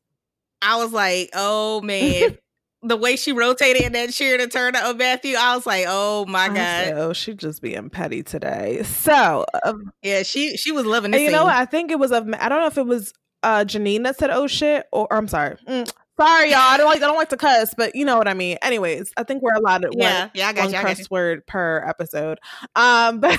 I 0.62 0.76
was 0.76 0.92
like, 0.92 1.30
oh 1.34 1.80
man. 1.80 2.38
the 2.82 2.96
way 2.96 3.16
she 3.16 3.32
rotated 3.32 3.82
in 3.82 3.92
that 3.92 4.12
chair 4.12 4.38
to 4.38 4.46
turn 4.46 4.74
to 4.74 4.94
Matthew, 4.94 5.36
I 5.36 5.56
was 5.56 5.66
like, 5.66 5.86
"Oh 5.88 6.24
my 6.26 6.48
god!" 6.48 6.56
Said, 6.56 6.98
oh, 6.98 7.12
she 7.12 7.34
just 7.34 7.60
being 7.62 7.90
petty 7.90 8.22
today. 8.22 8.82
So, 8.84 9.44
um, 9.64 9.92
yeah, 10.02 10.22
she 10.22 10.56
she 10.56 10.72
was 10.72 10.84
loving 10.86 11.10
this. 11.10 11.22
You 11.22 11.30
know, 11.30 11.44
what? 11.44 11.54
I 11.54 11.64
think 11.64 11.90
it 11.90 11.98
was 11.98 12.12
of 12.12 12.28
I 12.38 12.48
don't 12.48 12.60
know 12.60 12.66
if 12.66 12.78
it 12.78 12.86
was 12.86 13.12
uh 13.42 13.64
Janine 13.64 14.04
that 14.04 14.18
said, 14.18 14.30
"Oh 14.30 14.46
shit," 14.46 14.86
or, 14.92 15.06
or 15.10 15.16
I'm 15.16 15.28
sorry, 15.28 15.56
mm, 15.66 15.90
Sorry, 16.18 16.50
y'all. 16.50 16.60
I 16.60 16.78
don't 16.78 16.86
like 16.86 17.02
I 17.02 17.06
don't 17.06 17.16
like 17.16 17.28
to 17.28 17.36
cuss, 17.36 17.74
but 17.76 17.94
you 17.94 18.04
know 18.04 18.16
what 18.16 18.26
I 18.26 18.32
mean. 18.32 18.56
Anyways, 18.62 19.12
I 19.18 19.22
think 19.22 19.42
we're 19.42 19.54
allowed 19.54 19.82
to 19.82 19.90
yeah, 19.92 20.22
one, 20.22 20.30
yeah, 20.34 20.48
I 20.48 20.52
got 20.54 20.64
one 20.64 20.74
you, 20.74 20.80
cuss 20.80 20.98
you. 21.00 21.06
word 21.10 21.46
per 21.46 21.84
episode. 21.86 22.38
Um, 22.74 23.20
but 23.20 23.38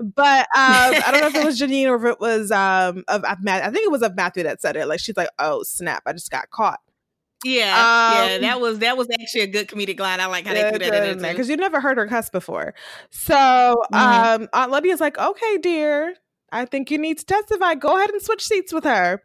but 0.00 0.40
um, 0.40 0.46
I 0.56 1.08
don't 1.12 1.20
know 1.20 1.28
if 1.28 1.34
it 1.36 1.44
was 1.44 1.60
Janine 1.60 1.86
or 1.86 1.96
if 1.96 2.14
it 2.14 2.20
was 2.20 2.50
um 2.50 3.04
of, 3.06 3.24
of 3.24 3.42
Matt. 3.42 3.62
I 3.62 3.70
think 3.70 3.84
it 3.84 3.90
was 3.90 4.02
Ofmatthew 4.02 4.42
that 4.42 4.60
said 4.60 4.74
it. 4.74 4.86
Like 4.86 4.98
she's 4.98 5.16
like, 5.16 5.28
"Oh 5.38 5.62
snap! 5.62 6.02
I 6.06 6.12
just 6.12 6.30
got 6.30 6.50
caught." 6.50 6.80
Yeah, 7.44 7.72
um, 7.72 8.30
yeah, 8.30 8.38
that 8.38 8.60
was 8.60 8.80
that 8.80 8.96
was 8.96 9.06
actually 9.20 9.42
a 9.42 9.46
good 9.46 9.68
comedic 9.68 10.00
line. 10.00 10.18
I 10.18 10.26
like 10.26 10.44
how 10.44 10.54
they 10.54 10.68
put 10.68 10.80
that 10.80 11.08
in 11.08 11.18
there 11.18 11.32
because 11.32 11.48
you 11.48 11.56
never 11.56 11.80
heard 11.80 11.98
her 11.98 12.08
cuss 12.08 12.30
before. 12.30 12.74
So 13.10 13.34
mm-hmm. 13.36 13.94
um, 14.42 14.48
Aunt 14.52 14.72
Lydia's 14.72 15.00
like, 15.00 15.18
"Okay, 15.18 15.58
dear, 15.58 16.16
I 16.50 16.64
think 16.64 16.90
you 16.90 16.98
need 16.98 17.18
to 17.18 17.24
testify. 17.24 17.76
Go 17.76 17.96
ahead 17.96 18.10
and 18.10 18.20
switch 18.20 18.44
seats 18.44 18.72
with 18.72 18.82
her." 18.82 19.22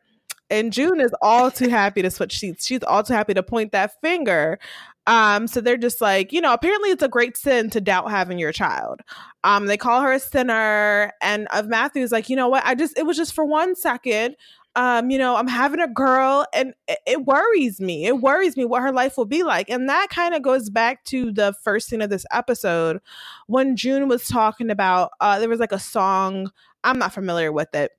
And 0.52 0.74
June 0.74 1.00
is 1.00 1.16
all 1.22 1.50
too 1.50 1.70
happy 1.70 2.02
to 2.02 2.12
switch 2.12 2.38
seats. 2.38 2.68
She's 2.68 2.84
all 2.84 3.04
too 3.04 3.14
happy 3.14 3.34
to 3.34 3.42
point 3.42 3.72
that 3.72 4.00
finger. 4.02 4.60
Um, 5.08 5.48
so 5.48 5.62
they're 5.62 5.78
just 5.78 6.02
like, 6.02 6.32
you 6.32 6.42
know, 6.42 6.54
apparently 6.54 6.90
it's 6.90 7.02
a 7.02 7.08
great 7.08 7.36
sin 7.38 7.70
to 7.72 7.82
doubt 7.82 8.12
having 8.12 8.38
your 8.38 8.52
child. 8.52 9.02
Um, 9.44 9.66
they 9.66 9.78
call 9.78 10.02
her 10.02 10.12
a 10.12 10.20
sinner, 10.20 11.12
and 11.22 11.48
Ofmatthew's 11.50 12.12
like, 12.12 12.30
you 12.30 12.36
know 12.36 12.50
what? 12.50 12.64
I 12.66 12.76
just 12.76 12.98
it 12.98 13.06
was 13.06 13.18
just 13.18 13.34
for 13.34 13.46
one 13.46 13.76
second. 13.76 14.36
Um, 14.76 15.10
you 15.10 15.18
know, 15.18 15.36
I'm 15.36 15.48
having 15.48 15.82
a 15.82 15.88
girl, 15.88 16.46
and 16.54 16.74
it, 16.88 17.00
it 17.08 17.26
worries 17.26 17.82
me. 17.82 18.06
It 18.06 18.22
worries 18.22 18.56
me 18.56 18.64
what 18.64 18.84
her 18.84 18.92
life 18.92 19.18
will 19.18 19.26
be 19.26 19.44
like, 19.44 19.70
and 19.70 19.90
that 19.90 20.10
kind 20.10 20.36
of 20.36 20.44
goes 20.44 20.70
back 20.70 21.04
to 21.06 21.32
the 21.32 21.54
first 21.64 21.88
scene 21.88 22.02
of 22.02 22.10
this 22.10 22.26
episode 22.32 23.02
when 23.48 23.76
June 23.76 24.08
was 24.08 24.28
talking 24.28 24.70
about. 24.70 25.12
Uh, 25.20 25.40
there 25.40 25.50
was 25.50 25.60
like 25.60 25.72
a 25.72 25.80
song. 25.80 26.52
I'm 26.84 27.00
not 27.00 27.14
familiar 27.14 27.52
with 27.52 27.74
it 27.74 27.92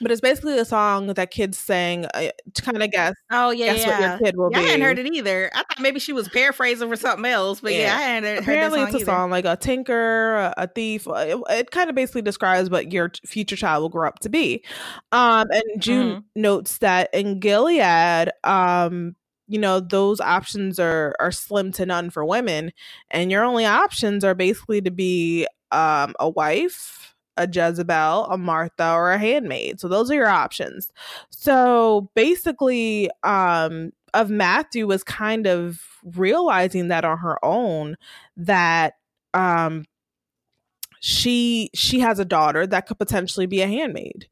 but 0.00 0.10
it's 0.10 0.20
basically 0.20 0.58
a 0.58 0.64
song 0.64 1.06
that 1.06 1.30
kids 1.30 1.56
sang 1.56 2.06
uh, 2.06 2.30
to 2.54 2.62
kind 2.62 2.82
of 2.82 2.90
guess. 2.90 3.14
Oh 3.30 3.50
yeah, 3.50 3.74
guess 3.74 3.86
yeah. 3.86 4.00
what 4.00 4.00
your 4.00 4.18
kid 4.18 4.36
will 4.36 4.50
yeah, 4.52 4.58
be. 4.58 4.64
I 4.64 4.68
hadn't 4.68 4.82
heard 4.82 4.98
it 4.98 5.06
either. 5.06 5.50
I 5.54 5.58
thought 5.58 5.80
maybe 5.80 5.98
she 6.00 6.12
was 6.12 6.28
paraphrasing 6.28 6.88
for 6.88 6.96
something 6.96 7.24
else, 7.24 7.60
but 7.60 7.72
yeah, 7.72 7.78
yeah 7.78 7.94
I 7.94 8.00
hadn't 8.02 8.30
heard 8.30 8.38
Apparently, 8.42 8.80
heard 8.80 8.88
it's 8.88 8.94
a 8.94 8.98
either. 8.98 9.06
song 9.06 9.30
like 9.30 9.44
a 9.46 9.56
tinker, 9.56 10.52
a, 10.56 10.66
thief. 10.66 11.08
Uh, 11.08 11.14
it, 11.14 11.38
it 11.50 11.70
kind 11.70 11.88
of 11.88 11.96
basically 11.96 12.22
describes 12.22 12.68
what 12.68 12.92
your 12.92 13.10
future 13.24 13.56
child 13.56 13.82
will 13.82 13.88
grow 13.88 14.08
up 14.08 14.18
to 14.20 14.28
be. 14.28 14.62
Um, 15.12 15.46
and 15.50 15.82
June 15.82 16.08
mm-hmm. 16.08 16.40
notes 16.40 16.78
that 16.78 17.08
in 17.14 17.40
Gilead, 17.40 18.30
um, 18.44 19.16
you 19.48 19.58
know 19.58 19.80
those 19.80 20.20
options 20.20 20.78
are 20.78 21.14
are 21.20 21.32
slim 21.32 21.72
to 21.72 21.86
none 21.86 22.10
for 22.10 22.24
women, 22.24 22.72
and 23.10 23.30
your 23.30 23.44
only 23.44 23.64
options 23.64 24.24
are 24.24 24.34
basically 24.34 24.82
to 24.82 24.90
be 24.90 25.46
um 25.72 26.14
a 26.20 26.28
wife 26.28 27.15
a 27.36 27.48
Jezebel, 27.50 28.26
a 28.26 28.38
Martha, 28.38 28.92
or 28.92 29.12
a 29.12 29.18
handmaid. 29.18 29.80
So 29.80 29.88
those 29.88 30.10
are 30.10 30.14
your 30.14 30.28
options. 30.28 30.90
So 31.30 32.10
basically, 32.14 33.10
um, 33.22 33.92
Ofmatthew 34.14 34.86
was 34.86 35.04
kind 35.04 35.46
of 35.46 35.82
realizing 36.02 36.88
that 36.88 37.04
on 37.04 37.18
her 37.18 37.44
own 37.44 37.96
that 38.36 38.94
um 39.34 39.84
she 41.00 41.70
she 41.74 42.00
has 42.00 42.18
a 42.18 42.24
daughter 42.24 42.66
that 42.66 42.86
could 42.86 42.98
potentially 42.98 43.46
be 43.46 43.60
a 43.60 43.66
handmaid 43.66 44.28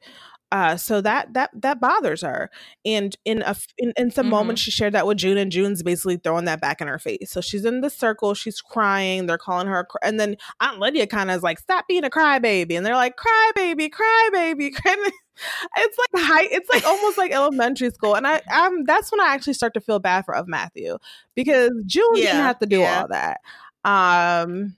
uh, 0.54 0.76
so 0.76 1.00
that 1.00 1.34
that 1.34 1.50
that 1.52 1.80
bothers 1.80 2.22
her. 2.22 2.48
And 2.84 3.16
in 3.24 3.42
a 3.42 3.56
in, 3.76 3.92
in 3.96 4.12
some 4.12 4.26
mm-hmm. 4.26 4.30
moments, 4.30 4.62
she 4.62 4.70
shared 4.70 4.92
that 4.92 5.04
with 5.04 5.18
June, 5.18 5.36
and 5.36 5.50
June's 5.50 5.82
basically 5.82 6.16
throwing 6.16 6.44
that 6.44 6.60
back 6.60 6.80
in 6.80 6.86
her 6.86 7.00
face. 7.00 7.32
So 7.32 7.40
she's 7.40 7.64
in 7.64 7.80
the 7.80 7.90
circle, 7.90 8.34
she's 8.34 8.60
crying. 8.60 9.26
They're 9.26 9.36
calling 9.36 9.66
her, 9.66 9.82
cry- 9.82 10.08
and 10.08 10.20
then 10.20 10.36
Aunt 10.60 10.78
Lydia 10.78 11.08
kind 11.08 11.28
of 11.28 11.38
is 11.38 11.42
like, 11.42 11.58
"Stop 11.58 11.88
being 11.88 12.04
a 12.04 12.08
crybaby," 12.08 12.76
and 12.76 12.86
they're 12.86 12.94
like, 12.94 13.16
"Crybaby, 13.16 13.90
crybaby." 13.90 14.68
it's 15.76 15.98
like 15.98 16.24
high. 16.24 16.46
It's 16.52 16.70
like 16.72 16.84
almost 16.84 17.18
like 17.18 17.32
elementary 17.32 17.90
school, 17.90 18.14
and 18.14 18.24
I 18.24 18.40
um 18.54 18.84
that's 18.84 19.10
when 19.10 19.20
I 19.20 19.34
actually 19.34 19.54
start 19.54 19.74
to 19.74 19.80
feel 19.80 19.98
bad 19.98 20.24
for 20.24 20.34
Ofmatthew 20.34 21.00
because 21.34 21.72
June 21.84 22.14
yeah, 22.14 22.26
didn't 22.26 22.42
have 22.42 22.58
to 22.60 22.66
do 22.66 22.78
yeah. 22.78 23.00
all 23.00 23.08
that. 23.08 23.40
Um, 23.84 24.76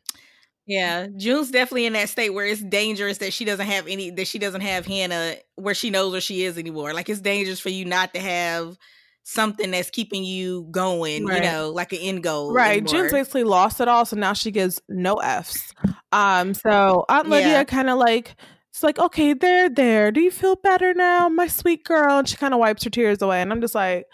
yeah, 0.66 1.06
June's 1.16 1.50
definitely 1.50 1.86
in 1.86 1.92
that 1.92 2.08
state 2.08 2.30
where 2.30 2.44
it's 2.44 2.62
dangerous 2.62 3.18
that 3.18 3.32
she 3.32 3.44
doesn't 3.44 3.66
have 3.66 3.86
any 3.86 4.10
that 4.10 4.26
she 4.26 4.38
doesn't 4.38 4.62
have 4.62 4.84
Hannah 4.86 5.36
where 5.54 5.74
she 5.74 5.90
knows 5.90 6.12
where 6.12 6.20
she 6.20 6.44
is 6.44 6.58
anymore. 6.58 6.92
Like 6.92 7.08
it's 7.08 7.20
dangerous 7.20 7.60
for 7.60 7.68
you 7.68 7.84
not 7.84 8.14
to 8.14 8.20
have 8.20 8.76
something 9.22 9.72
that's 9.72 9.90
keeping 9.90 10.24
you 10.24 10.68
going, 10.70 11.26
right. 11.26 11.42
you 11.42 11.50
know, 11.50 11.70
like 11.70 11.92
an 11.92 11.98
end 12.00 12.22
goal. 12.22 12.52
Right. 12.52 12.78
Anymore. 12.78 12.92
June's 12.92 13.12
basically 13.12 13.44
lost 13.44 13.80
it 13.80 13.88
all, 13.88 14.04
so 14.04 14.16
now 14.16 14.32
she 14.32 14.50
gives 14.50 14.80
no 14.88 15.16
F's. 15.16 15.72
Um, 16.12 16.54
so 16.54 17.04
Aunt 17.08 17.28
Lydia 17.28 17.48
yeah. 17.48 17.64
kind 17.64 17.90
of 17.90 17.98
like 17.98 18.36
it's 18.76 18.82
like, 18.82 18.98
okay, 18.98 19.32
there, 19.32 19.70
there. 19.70 20.12
Do 20.12 20.20
you 20.20 20.30
feel 20.30 20.54
better 20.54 20.92
now, 20.92 21.30
my 21.30 21.46
sweet 21.46 21.82
girl? 21.82 22.18
And 22.18 22.28
she 22.28 22.36
kind 22.36 22.52
of 22.52 22.60
wipes 22.60 22.84
her 22.84 22.90
tears 22.90 23.22
away, 23.22 23.40
and 23.40 23.50
I'm 23.50 23.62
just 23.62 23.74
like, 23.74 24.04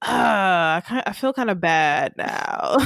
uh, 0.00 0.78
I, 0.80 1.02
I 1.06 1.12
feel 1.12 1.32
kind 1.32 1.50
of 1.50 1.60
bad 1.60 2.14
now. 2.16 2.76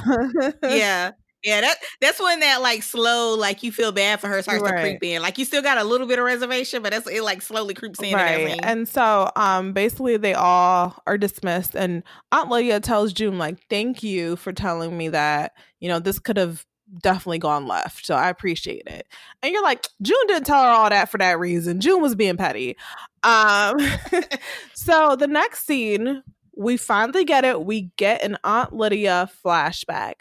yeah. 0.62 1.10
Yeah, 1.46 1.60
that 1.60 1.76
that's 2.00 2.18
when 2.18 2.40
that 2.40 2.60
like 2.60 2.82
slow, 2.82 3.36
like 3.36 3.62
you 3.62 3.70
feel 3.70 3.92
bad 3.92 4.18
for 4.18 4.26
her 4.26 4.42
starts 4.42 4.64
right. 4.64 4.74
to 4.74 4.80
creep 4.80 5.04
in. 5.04 5.22
Like 5.22 5.38
you 5.38 5.44
still 5.44 5.62
got 5.62 5.78
a 5.78 5.84
little 5.84 6.08
bit 6.08 6.18
of 6.18 6.24
reservation, 6.24 6.82
but 6.82 6.90
that's 6.90 7.06
it 7.06 7.22
like 7.22 7.40
slowly 7.40 7.72
creeps 7.72 8.02
in. 8.02 8.14
Right. 8.14 8.50
And, 8.50 8.64
and 8.64 8.88
so 8.88 9.30
um 9.36 9.72
basically 9.72 10.16
they 10.16 10.34
all 10.34 11.00
are 11.06 11.16
dismissed 11.16 11.76
and 11.76 12.02
Aunt 12.32 12.50
Lydia 12.50 12.80
tells 12.80 13.12
June, 13.12 13.38
like, 13.38 13.64
thank 13.70 14.02
you 14.02 14.34
for 14.34 14.52
telling 14.52 14.98
me 14.98 15.08
that, 15.10 15.52
you 15.78 15.88
know, 15.88 16.00
this 16.00 16.18
could 16.18 16.36
have 16.36 16.66
definitely 17.00 17.38
gone 17.38 17.68
left. 17.68 18.06
So 18.06 18.16
I 18.16 18.28
appreciate 18.28 18.88
it. 18.88 19.06
And 19.40 19.52
you're 19.52 19.62
like, 19.62 19.86
June 20.02 20.18
didn't 20.26 20.46
tell 20.46 20.64
her 20.64 20.68
all 20.68 20.90
that 20.90 21.10
for 21.10 21.18
that 21.18 21.38
reason. 21.38 21.80
June 21.80 22.02
was 22.02 22.16
being 22.16 22.36
petty. 22.36 22.76
Um 23.22 23.76
so 24.74 25.14
the 25.14 25.28
next 25.28 25.64
scene, 25.64 26.24
we 26.56 26.76
finally 26.76 27.24
get 27.24 27.44
it. 27.44 27.64
We 27.64 27.92
get 27.96 28.24
an 28.24 28.36
Aunt 28.42 28.72
Lydia 28.72 29.30
flashback. 29.44 30.14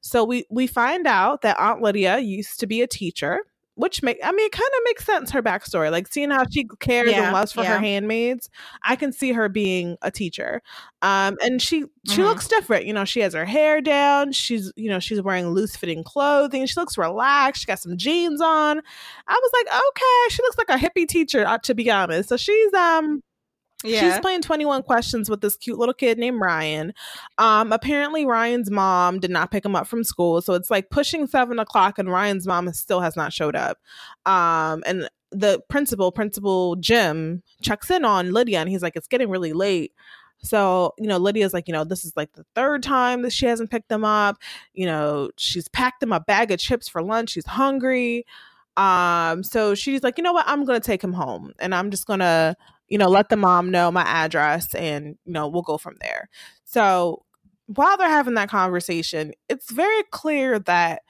So 0.00 0.24
we 0.24 0.44
we 0.50 0.66
find 0.66 1.06
out 1.06 1.42
that 1.42 1.58
Aunt 1.58 1.82
Lydia 1.82 2.18
used 2.18 2.60
to 2.60 2.66
be 2.66 2.82
a 2.82 2.86
teacher, 2.86 3.40
which 3.74 4.02
make 4.02 4.18
I 4.24 4.32
mean 4.32 4.46
it 4.46 4.52
kind 4.52 4.70
of 4.76 4.80
makes 4.84 5.04
sense 5.04 5.30
her 5.30 5.42
backstory. 5.42 5.90
Like 5.90 6.08
seeing 6.08 6.30
how 6.30 6.44
she 6.50 6.66
cares 6.80 7.10
yeah, 7.10 7.24
and 7.24 7.32
loves 7.32 7.52
for 7.52 7.62
yeah. 7.62 7.74
her 7.74 7.80
handmaids, 7.80 8.48
I 8.82 8.96
can 8.96 9.12
see 9.12 9.32
her 9.32 9.48
being 9.48 9.96
a 10.02 10.10
teacher. 10.10 10.62
Um, 11.02 11.36
and 11.42 11.60
she 11.60 11.84
she 12.06 12.14
mm-hmm. 12.14 12.22
looks 12.22 12.48
different. 12.48 12.86
You 12.86 12.92
know, 12.92 13.04
she 13.04 13.20
has 13.20 13.34
her 13.34 13.44
hair 13.44 13.80
down. 13.80 14.32
She's 14.32 14.72
you 14.76 14.88
know 14.88 15.00
she's 15.00 15.22
wearing 15.22 15.48
loose 15.48 15.76
fitting 15.76 16.04
clothing. 16.04 16.66
She 16.66 16.78
looks 16.78 16.98
relaxed. 16.98 17.62
She 17.62 17.66
got 17.66 17.78
some 17.78 17.96
jeans 17.96 18.40
on. 18.40 18.80
I 19.26 19.40
was 19.40 19.50
like, 19.54 19.66
okay, 19.66 20.34
she 20.34 20.42
looks 20.42 20.58
like 20.58 20.70
a 20.70 20.82
hippie 20.82 21.08
teacher. 21.08 21.46
Uh, 21.46 21.58
to 21.58 21.74
be 21.74 21.90
honest, 21.90 22.28
so 22.28 22.36
she's 22.36 22.72
um 22.74 23.22
yeah. 23.84 24.00
She's 24.00 24.20
playing 24.20 24.42
21 24.42 24.82
questions 24.82 25.30
with 25.30 25.40
this 25.40 25.56
cute 25.56 25.78
little 25.78 25.94
kid 25.94 26.18
named 26.18 26.40
Ryan. 26.40 26.92
Um, 27.38 27.72
apparently 27.72 28.26
Ryan's 28.26 28.70
mom 28.70 29.20
did 29.20 29.30
not 29.30 29.50
pick 29.50 29.64
him 29.64 29.76
up 29.76 29.86
from 29.86 30.02
school. 30.02 30.40
So 30.42 30.54
it's 30.54 30.70
like 30.70 30.90
pushing 30.90 31.26
seven 31.26 31.58
o'clock 31.58 31.98
and 31.98 32.10
Ryan's 32.10 32.46
mom 32.46 32.72
still 32.72 33.00
has 33.00 33.16
not 33.16 33.32
showed 33.32 33.54
up. 33.54 33.78
Um, 34.26 34.82
and 34.84 35.08
the 35.30 35.60
principal, 35.68 36.10
Principal 36.10 36.74
Jim, 36.76 37.42
checks 37.62 37.90
in 37.90 38.04
on 38.04 38.32
Lydia 38.32 38.58
and 38.58 38.68
he's 38.68 38.82
like, 38.82 38.96
it's 38.96 39.08
getting 39.08 39.30
really 39.30 39.52
late. 39.52 39.92
So, 40.38 40.94
you 40.98 41.06
know, 41.06 41.18
Lydia's 41.18 41.52
like, 41.52 41.68
you 41.68 41.74
know, 41.74 41.84
this 41.84 42.04
is 42.04 42.12
like 42.16 42.32
the 42.32 42.46
third 42.54 42.82
time 42.82 43.22
that 43.22 43.32
she 43.32 43.46
hasn't 43.46 43.70
picked 43.70 43.88
them 43.88 44.04
up. 44.04 44.38
You 44.72 44.86
know, 44.86 45.30
she's 45.36 45.68
packed 45.68 46.00
them 46.00 46.12
a 46.12 46.20
bag 46.20 46.50
of 46.50 46.58
chips 46.58 46.88
for 46.88 47.02
lunch. 47.02 47.30
She's 47.30 47.46
hungry. 47.46 48.24
Um, 48.76 49.42
so 49.42 49.74
she's 49.74 50.02
like, 50.02 50.18
you 50.18 50.24
know 50.24 50.32
what? 50.32 50.46
I'm 50.48 50.64
going 50.64 50.80
to 50.80 50.86
take 50.86 51.02
him 51.02 51.12
home 51.12 51.52
and 51.58 51.74
I'm 51.74 51.90
just 51.90 52.06
going 52.06 52.20
to, 52.20 52.56
you 52.88 52.98
know, 52.98 53.08
let 53.08 53.28
the 53.28 53.36
mom 53.36 53.70
know 53.70 53.90
my 53.90 54.02
address 54.02 54.74
and, 54.74 55.16
you 55.24 55.32
know, 55.32 55.48
we'll 55.48 55.62
go 55.62 55.78
from 55.78 55.96
there. 56.00 56.28
So 56.64 57.24
while 57.66 57.96
they're 57.96 58.08
having 58.08 58.34
that 58.34 58.48
conversation, 58.48 59.32
it's 59.48 59.70
very 59.70 60.02
clear 60.10 60.58
that 60.60 61.02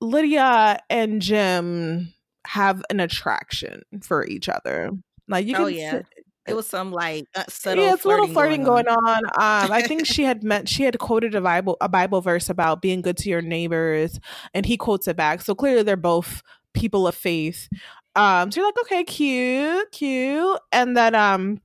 Lydia 0.00 0.80
and 0.90 1.20
Jim 1.20 2.12
have 2.46 2.82
an 2.90 3.00
attraction 3.00 3.82
for 4.02 4.26
each 4.26 4.48
other. 4.48 4.90
Like 5.28 5.46
you 5.46 5.54
can 5.54 5.64
Oh 5.64 5.66
yeah. 5.66 6.02
It 6.46 6.56
was 6.56 6.66
some 6.66 6.92
like 6.92 7.26
uh, 7.34 7.44
subtle 7.48 7.84
yeah, 7.84 7.92
it's 7.92 8.06
a 8.06 8.08
little 8.08 8.26
flirting 8.26 8.64
going 8.64 8.86
going 8.86 8.96
on. 8.96 9.24
Um, 9.26 9.70
I 9.70 9.82
think 9.82 10.06
she 10.06 10.24
had 10.24 10.42
meant 10.42 10.66
she 10.66 10.84
had 10.84 10.98
quoted 10.98 11.34
a 11.34 11.42
Bible 11.42 11.76
a 11.82 11.90
Bible 11.90 12.22
verse 12.22 12.48
about 12.48 12.80
being 12.80 13.02
good 13.02 13.18
to 13.18 13.28
your 13.28 13.42
neighbors, 13.42 14.18
and 14.54 14.64
he 14.64 14.78
quotes 14.78 15.06
it 15.08 15.16
back. 15.16 15.42
So 15.42 15.54
clearly, 15.54 15.82
they're 15.82 15.96
both 15.96 16.42
people 16.78 17.06
of 17.06 17.14
faith. 17.14 17.68
Um, 18.14 18.50
so 18.50 18.60
you're 18.60 18.68
like, 18.68 18.80
okay, 18.82 19.04
cute, 19.04 19.90
cute, 19.92 20.60
and 20.72 20.96
then 20.96 21.14
um, 21.14 21.60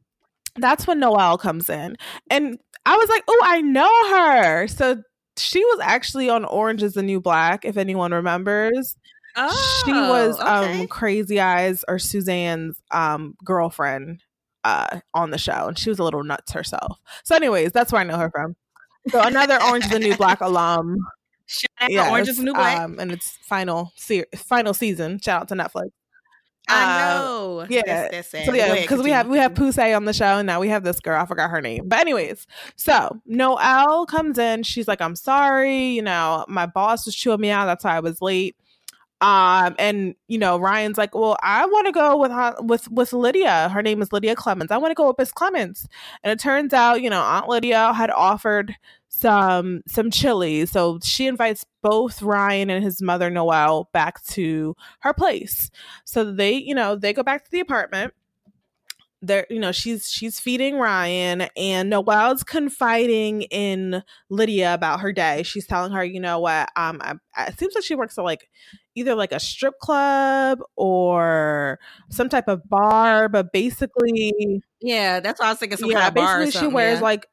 that's 0.56 0.86
when 0.86 0.99
Noelle 0.99 1.38
comes 1.38 1.69
in, 1.69 1.95
and 2.30 2.60
I 2.86 2.97
was 2.97 3.10
like, 3.10 3.23
oh, 3.28 3.41
I 3.43 3.62
know 3.62 4.10
her. 4.10 4.67
So 4.67 5.02
she 5.38 5.63
was 5.63 5.80
actually 5.82 6.30
on 6.30 6.45
Orange 6.45 6.84
Is 6.84 6.93
the 6.93 7.04
New 7.04 7.21
Black, 7.21 7.65
if 7.65 7.78
anyone 7.78 8.13
remembers. 8.13 8.95
Oh, 9.36 9.82
she 9.84 9.91
was 9.91 10.39
okay. 10.39 10.82
um 10.82 10.88
Crazy 10.88 11.39
Eyes 11.39 11.84
or 11.88 11.97
Suzanne's 11.97 12.80
um 12.91 13.34
girlfriend 13.43 14.21
uh 14.63 14.99
on 15.13 15.32
the 15.32 15.39
show, 15.39 15.67
and 15.67 15.78
she 15.78 15.89
was 15.89 15.97
a 15.97 16.04
little 16.04 16.23
nuts 16.23 16.52
herself. 16.52 16.99
So, 17.23 17.36
anyways, 17.36 17.71
that's 17.71 17.91
where 17.91 18.02
I 18.02 18.06
know 18.06 18.17
her 18.17 18.30
from. 18.30 18.56
So 19.10 19.21
another 19.21 19.62
Orange 19.63 19.86
is 19.86 19.91
the 19.91 19.99
New 19.99 20.15
Black 20.15 20.41
alum. 20.41 20.97
Shout 21.45 21.69
out 21.79 21.88
to 21.88 21.93
Yes, 21.93 22.12
Orange 22.12 22.29
is 22.29 22.38
the 22.38 22.43
New 22.43 22.53
Black. 22.53 22.79
um, 22.79 22.99
and 22.99 23.12
it's 23.12 23.38
final 23.41 23.91
se- 23.95 24.25
final 24.36 24.73
season. 24.73 25.19
Shout 25.19 25.41
out 25.41 25.47
to 25.49 25.56
Netflix. 25.56 25.91
I 26.69 26.84
uh, 26.84 27.21
know. 27.21 27.65
yeah. 27.69 27.82
That's, 27.86 28.32
that's. 28.32 28.45
So 28.45 28.53
yeah, 28.53 28.73
because 28.75 29.01
we 29.01 29.12
have 29.12 29.27
we 29.27 29.38
have. 29.38 29.53
Poussey 29.53 29.95
on 29.95 30.06
the 30.06 30.13
show, 30.13 30.38
and 30.38 30.47
now 30.47 30.60
we 30.60 30.69
have 30.69 30.84
this 30.84 30.99
girl. 30.99 31.21
I 31.21 31.25
forgot 31.25 31.49
her 31.49 31.62
name, 31.62 31.89
but 31.89 31.99
anyways, 31.99 32.47
so 32.75 33.19
Noelle 33.25 34.06
comes 34.06 34.38
in. 34.38 34.63
She's 34.63 34.88
like, 34.88 35.01
"I'm 35.01 35.15
sorry, 35.15 35.88
you 35.88 36.01
know, 36.01 36.45
my 36.47 36.65
boss 36.65 37.06
was 37.06 37.15
chewing 37.15 37.41
me 37.41 37.49
out. 37.49 37.65
That's 37.65 37.84
why 37.84 37.97
I 37.97 37.99
was 37.99 38.21
late." 38.21 38.56
Um, 39.19 39.75
and 39.79 40.15
you 40.27 40.38
know, 40.38 40.58
Ryan's 40.58 40.97
like, 40.97 41.15
"Well, 41.15 41.38
I 41.41 41.65
want 41.65 41.88
to 41.88 41.91
go 41.91 42.17
with 42.17 42.32
with 42.62 42.89
with 42.91 43.13
Lydia. 43.13 43.69
Her 43.69 43.82
name 43.82 44.01
is 44.01 44.12
Lydia 44.12 44.36
Clemens. 44.36 44.71
I 44.71 44.77
want 44.77 44.91
to 44.91 44.95
go 44.95 45.08
with 45.08 45.17
Miss 45.17 45.32
Clemens." 45.32 45.88
And 46.23 46.32
it 46.32 46.39
turns 46.39 46.73
out, 46.73 47.01
you 47.01 47.10
know, 47.10 47.21
Aunt 47.21 47.47
Lydia 47.47 47.93
had 47.93 48.10
offered 48.10 48.75
some 49.15 49.84
some 49.88 50.10
chili, 50.10 50.65
so 50.65 50.99
she 51.04 51.28
invites 51.28 51.65
both 51.84 52.21
Ryan 52.23 52.71
and 52.71 52.84
his 52.84 52.99
mother 53.02 53.30
Noelle 53.30 53.89
back 53.93 54.23
to 54.26 54.76
her 55.02 55.13
place. 55.13 55.69
So 56.04 56.32
they, 56.32 56.54
you 56.54 56.73
know, 56.73 56.95
they 56.95 57.13
go 57.13 57.21
back 57.21 57.45
to 57.45 57.52
the 57.52 57.60
apartment. 57.60 58.15
They're, 59.21 59.45
you 59.52 59.60
know, 59.60 59.71
she's 59.71 60.10
she's 60.10 60.39
feeding 60.39 60.78
Ryan, 60.78 61.41
and 61.56 61.91
Noelle's 61.91 62.43
confiding 62.43 63.43
in 63.43 64.04
Lydia 64.30 64.73
about 64.73 65.02
her 65.02 65.13
day. 65.13 65.43
She's 65.43 65.67
telling 65.67 65.91
her, 65.91 66.04
you 66.04 66.19
know 66.19 66.39
what, 66.39 66.69
um, 66.76 66.99
I, 67.02 67.13
it 67.47 67.60
seems 67.60 67.76
like 67.76 67.84
she 67.84 67.95
works 67.95 68.17
at 68.17 68.23
like 68.23 68.49
either 68.95 69.13
like 69.13 69.32
a 69.32 69.39
strip 69.39 69.78
club 69.80 70.60
or 70.76 71.80
some 72.10 72.30
type 72.30 72.47
of 72.47 72.67
bar, 72.67 73.30
but 73.30 73.54
basically, 73.54 74.62
Yeah, 74.82 75.19
that's 75.19 75.39
what 75.39 75.45
I 75.45 75.52
was 75.52 75.60
thinking 75.60 75.78
some 75.78 75.91
yeah, 75.91 75.99
kind 75.99 76.08
of 76.10 76.13
bar 76.15 76.41
or 76.41 76.45
basically 76.45 76.67
she 76.67 76.73
wears 76.73 76.97
yeah. 76.97 77.04
like 77.04 77.28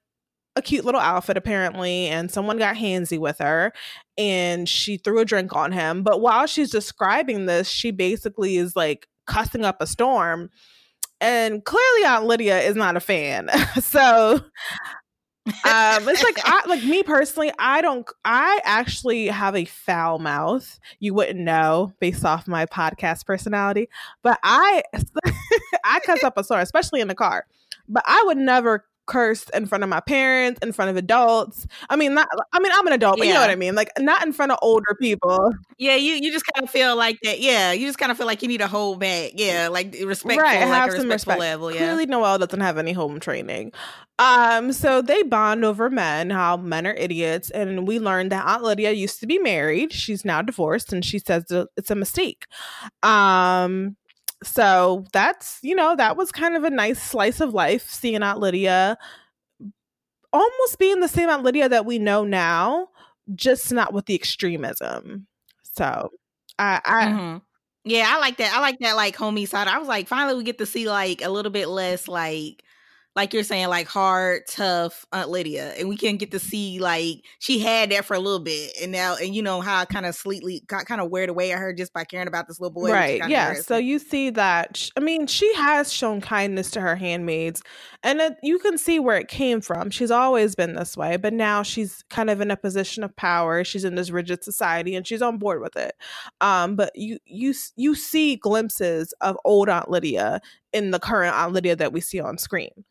a 0.56 0.62
cute 0.62 0.84
little 0.84 1.00
outfit 1.00 1.36
apparently, 1.36 2.06
and 2.06 2.30
someone 2.30 2.58
got 2.58 2.76
handsy 2.76 3.18
with 3.18 3.38
her, 3.38 3.72
and 4.18 4.68
she 4.68 4.96
threw 4.96 5.20
a 5.20 5.24
drink 5.24 5.54
on 5.54 5.72
him. 5.72 6.02
But 6.02 6.20
while 6.20 6.46
she's 6.46 6.70
describing 6.70 7.46
this, 7.46 7.68
she 7.68 7.90
basically 7.90 8.56
is 8.56 8.74
like 8.76 9.06
cussing 9.26 9.64
up 9.64 9.80
a 9.80 9.86
storm. 9.86 10.50
And 11.20 11.64
clearly 11.64 12.04
Aunt 12.04 12.24
Lydia 12.24 12.60
is 12.60 12.76
not 12.76 12.96
a 12.96 13.00
fan. 13.00 13.50
so 13.80 14.40
um 15.46 16.08
it's 16.08 16.22
like 16.22 16.38
I 16.44 16.62
like 16.68 16.84
me 16.84 17.02
personally, 17.02 17.52
I 17.58 17.80
don't 17.80 18.08
I 18.24 18.60
actually 18.64 19.28
have 19.28 19.56
a 19.56 19.64
foul 19.64 20.18
mouth. 20.18 20.78
You 20.98 21.14
wouldn't 21.14 21.40
know 21.40 21.92
based 22.00 22.24
off 22.24 22.48
my 22.48 22.66
podcast 22.66 23.26
personality, 23.26 23.88
but 24.22 24.38
I 24.42 24.82
I 25.84 26.00
cuss 26.00 26.22
up 26.22 26.36
a 26.36 26.44
storm, 26.44 26.60
especially 26.60 27.00
in 27.00 27.08
the 27.08 27.14
car. 27.14 27.46
But 27.88 28.04
I 28.06 28.22
would 28.26 28.38
never 28.38 28.84
curse 29.10 29.48
in 29.50 29.66
front 29.66 29.84
of 29.84 29.90
my 29.90 30.00
parents, 30.00 30.60
in 30.62 30.72
front 30.72 30.90
of 30.90 30.96
adults. 30.96 31.66
I 31.90 31.96
mean, 31.96 32.14
not 32.14 32.28
I 32.52 32.60
mean, 32.60 32.72
I'm 32.72 32.86
an 32.86 32.92
adult, 32.92 33.18
but 33.18 33.26
you 33.26 33.34
know 33.34 33.40
what 33.40 33.50
I 33.50 33.56
mean. 33.56 33.74
Like 33.74 33.90
not 33.98 34.24
in 34.24 34.32
front 34.32 34.52
of 34.52 34.58
older 34.62 34.96
people. 35.00 35.52
Yeah, 35.76 35.96
you 35.96 36.14
you 36.14 36.32
just 36.32 36.44
kind 36.54 36.64
of 36.64 36.70
feel 36.70 36.96
like 36.96 37.18
that. 37.22 37.40
Yeah, 37.40 37.72
you 37.72 37.86
just 37.86 37.98
kind 37.98 38.12
of 38.12 38.16
feel 38.16 38.26
like 38.26 38.42
you 38.42 38.48
need 38.48 38.60
to 38.60 38.68
hold 38.68 39.00
back. 39.00 39.32
Yeah, 39.34 39.68
like 39.68 39.94
respectful, 40.04 40.42
right, 40.42 40.60
like 40.60 40.68
have 40.68 40.88
a 40.88 40.92
some 40.92 41.08
respectful 41.08 41.32
respect. 41.34 41.40
level. 41.40 41.72
Yeah. 41.72 41.78
Clearly, 41.78 42.06
Noelle 42.06 42.38
doesn't 42.38 42.60
have 42.60 42.78
any 42.78 42.92
home 42.92 43.20
training. 43.20 43.72
Um, 44.20 44.72
so 44.72 45.00
they 45.00 45.22
bond 45.22 45.64
over 45.64 45.88
men, 45.88 46.28
how 46.28 46.58
men 46.58 46.86
are 46.86 46.92
idiots, 46.92 47.48
and 47.50 47.88
we 47.88 47.98
learned 47.98 48.30
that 48.32 48.44
Aunt 48.46 48.62
Lydia 48.62 48.92
used 48.92 49.18
to 49.20 49.26
be 49.26 49.38
married. 49.38 49.92
She's 49.92 50.24
now 50.24 50.42
divorced, 50.42 50.92
and 50.92 51.04
she 51.04 51.18
says 51.18 51.44
it's 51.76 51.90
a 51.90 51.94
mistake. 51.94 52.46
Um, 53.02 53.96
so 54.42 55.05
that's 55.12 55.59
you 55.62 55.74
know 55.74 55.94
that 55.96 56.16
was 56.16 56.33
kind 56.33 56.57
of 56.57 56.64
a 56.64 56.70
nice 56.70 57.03
slice 57.03 57.40
of 57.40 57.55
life 57.55 57.88
seeing 57.90 58.22
Aunt 58.22 58.38
Lydia 58.40 58.96
almost 60.33 60.79
being 60.79 61.00
the 61.00 61.09
same 61.09 61.29
Aunt 61.29 61.42
Lydia 61.42 61.68
that 61.68 61.87
we 61.87 61.98
know 61.98 62.24
now, 62.24 62.88
just 63.35 63.72
not 63.72 63.92
with 63.92 64.07
the 64.07 64.14
extremism. 64.14 65.26
So 65.62 66.11
I, 66.59 66.81
I 66.85 67.07
Mhm. 67.07 67.42
Yeah, 67.85 68.12
I 68.14 68.18
like 68.18 68.37
that. 68.38 68.53
I 68.55 68.61
like 68.61 68.79
that 68.81 68.96
like 68.96 69.16
homie 69.16 69.48
side. 69.48 69.66
I 69.68 69.79
was 69.79 69.88
like, 69.88 70.07
finally 70.09 70.37
we 70.37 70.44
get 70.44 70.59
to 70.59 70.66
see 70.66 70.88
like 70.88 71.22
a 71.22 71.31
little 71.31 71.50
bit 71.53 71.68
less 71.68 72.09
like 72.09 72.62
like 73.16 73.34
you're 73.34 73.42
saying, 73.42 73.68
like 73.68 73.88
hard, 73.88 74.42
tough 74.48 75.04
Aunt 75.12 75.30
Lydia. 75.30 75.74
And 75.78 75.88
we 75.88 75.96
can 75.96 76.16
get 76.16 76.30
to 76.30 76.38
see 76.38 76.78
like 76.78 77.24
she 77.38 77.58
had 77.58 77.90
that 77.90 78.04
for 78.04 78.14
a 78.14 78.20
little 78.20 78.40
bit. 78.40 78.72
And 78.80 78.92
now 78.92 79.16
and 79.16 79.34
you 79.34 79.42
know 79.42 79.60
how 79.60 79.80
I 79.80 79.84
kind 79.84 80.06
of 80.06 80.14
slightly 80.14 80.62
got 80.66 80.86
kind 80.86 81.00
of 81.00 81.10
weared 81.10 81.28
away 81.28 81.52
at 81.52 81.58
her 81.58 81.72
just 81.72 81.92
by 81.92 82.04
caring 82.04 82.28
about 82.28 82.48
this 82.48 82.60
little 82.60 82.72
boy. 82.72 82.92
right 82.92 83.28
yeah 83.28 83.54
so 83.54 83.76
you 83.76 83.98
see 83.98 84.30
that 84.30 84.88
i 84.96 85.00
mean 85.00 85.26
she 85.26 85.52
has 85.54 85.92
shown 85.92 86.20
kindness 86.20 86.70
to 86.70 86.80
her 86.80 86.96
handmaids 86.96 87.62
and 88.02 88.20
it, 88.20 88.36
you 88.42 88.58
can 88.58 88.78
see 88.78 88.98
where 88.98 89.16
it 89.16 89.28
came 89.28 89.60
from 89.60 89.90
she's 89.90 90.10
always 90.10 90.54
been 90.54 90.74
this 90.74 90.96
way 90.96 91.16
but 91.16 91.32
now 91.32 91.62
she's 91.62 92.02
kind 92.10 92.30
of 92.30 92.40
in 92.40 92.50
a 92.50 92.56
position 92.56 93.02
of 93.04 93.14
power 93.16 93.64
she's 93.64 93.84
in 93.84 93.94
this 93.94 94.10
rigid 94.10 94.42
society 94.44 94.94
and 94.94 95.06
she's 95.06 95.22
on 95.22 95.38
board 95.38 95.60
with 95.60 95.76
it 95.76 95.94
um 96.40 96.76
but 96.76 96.90
you 96.94 97.18
you 97.24 97.54
you 97.76 97.94
see 97.94 98.36
glimpses 98.36 99.12
of 99.20 99.36
old 99.44 99.68
aunt 99.68 99.90
lydia 99.90 100.40
in 100.72 100.90
the 100.90 100.98
current 100.98 101.34
aunt 101.34 101.52
lydia 101.52 101.76
that 101.76 101.92
we 101.92 102.00
see 102.00 102.20
on 102.20 102.38
screen 102.38 102.84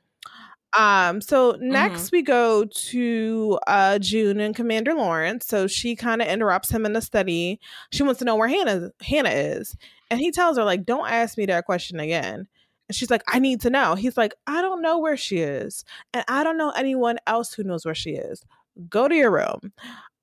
um 0.77 1.19
so 1.21 1.57
next 1.59 2.11
we 2.11 2.21
go 2.21 2.63
to 2.65 3.59
uh 3.67 3.97
june 3.99 4.39
and 4.39 4.55
commander 4.55 4.93
lawrence. 4.93 5.47
So 5.47 5.67
she 5.67 5.95
kind 5.95 6.21
of 6.21 6.27
interrupts 6.27 6.69
him 6.69 6.85
in 6.85 6.93
the 6.93 7.01
study. 7.01 7.59
She 7.91 8.03
wants 8.03 8.19
to 8.19 8.25
know 8.25 8.35
where 8.35 8.47
hannah 8.47 8.91
hannah 9.01 9.29
is. 9.31 9.75
And 10.11 10.19
he 10.19 10.31
tells 10.31 10.57
her 10.57 10.63
like 10.63 10.85
don't 10.85 11.09
ask 11.09 11.37
me 11.37 11.45
that 11.47 11.65
question 11.65 11.99
again. 11.99 12.47
And 12.87 12.95
she's 12.95 13.09
like 13.09 13.23
i 13.27 13.39
need 13.39 13.61
to 13.61 13.69
know. 13.69 13.95
He's 13.95 14.17
like 14.17 14.33
i 14.47 14.61
don't 14.61 14.81
know 14.81 14.99
where 14.99 15.17
she 15.17 15.37
is 15.39 15.83
and 16.13 16.23
i 16.27 16.43
don't 16.43 16.57
know 16.57 16.71
anyone 16.71 17.17
else 17.27 17.53
who 17.53 17.63
knows 17.63 17.85
where 17.85 17.95
she 17.95 18.11
is. 18.11 18.43
Go 18.89 19.07
to 19.07 19.15
your 19.15 19.31
room. 19.31 19.73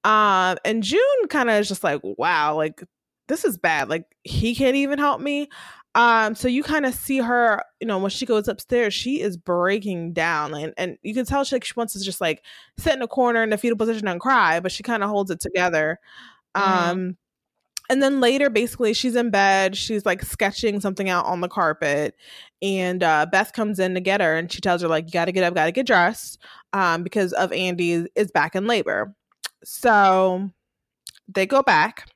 Um 0.05 0.59
and 0.65 0.83
june 0.83 1.29
kind 1.29 1.51
of 1.51 1.57
is 1.57 1.69
just 1.69 1.83
like 1.85 2.01
wow 2.03 2.55
like 2.57 2.83
this 3.29 3.45
is 3.45 3.59
bad. 3.59 3.89
Like 3.89 4.05
he 4.23 4.55
can't 4.55 4.77
even 4.77 4.99
help 4.99 5.21
me 5.21 5.49
um 5.97 6.37
so 6.37 6.49
you 6.49 6.63
kind 6.63 6.87
of 6.87 6.95
see 6.95 7.19
her 7.19 7.63
you 7.81 7.89
know 7.89 7.99
when 7.99 8.11
she 8.11 8.27
goes 8.27 8.49
upstairs 8.49 8.95
she 8.95 9.21
is 9.23 9.37
breaking 9.37 10.15
down 10.15 10.55
and, 10.55 10.75
and 10.79 10.99
you 11.03 11.15
can 11.15 11.27
tell 11.27 11.45
she, 11.45 11.57
like, 11.57 11.65
she 11.65 11.75
wants 11.77 11.95
to 11.95 12.01
just 12.05 12.21
like 12.23 12.45
sit 12.79 12.95
in 12.95 13.03
a 13.03 13.09
corner 13.09 13.43
in 13.45 13.53
a 13.53 13.59
fetal 13.59 13.79
position 13.79 14.09
and 14.09 14.21
cry 14.21 14.61
but 14.61 14.73
she 14.73 14.85
kind 14.85 15.05
of 15.05 15.11
holds 15.11 15.31
it 15.33 15.41
together 15.41 16.01
Mhm. 16.57 16.63
um 16.63 17.19
and 17.91 18.03
then 18.03 18.21
later 18.21 18.51
basically 18.51 18.95
she's 18.95 19.17
in 19.17 19.31
bed 19.31 19.77
she's 19.77 20.07
like 20.07 20.23
sketching 20.23 20.81
something 20.81 21.09
out 21.11 21.27
on 21.27 21.41
the 21.41 21.49
carpet 21.49 22.15
and 22.63 23.03
uh, 23.03 23.27
beth 23.31 23.53
comes 23.53 23.79
in 23.79 23.95
to 23.95 24.01
get 24.01 24.21
her 24.21 24.37
and 24.37 24.53
she 24.53 24.61
tells 24.61 24.83
her 24.83 24.89
like 24.89 25.07
you 25.07 25.13
gotta 25.13 25.33
get 25.33 25.45
up 25.45 25.55
gotta 25.55 25.73
get 25.73 25.87
dressed 25.87 26.39
um, 26.75 27.03
because 27.05 27.35
Ofandy 27.35 28.07
is 28.17 28.31
back 28.33 28.57
in 28.57 28.67
labor 28.67 29.15
so 29.65 30.51
they 31.29 31.47
go 31.47 31.63
back 31.63 32.09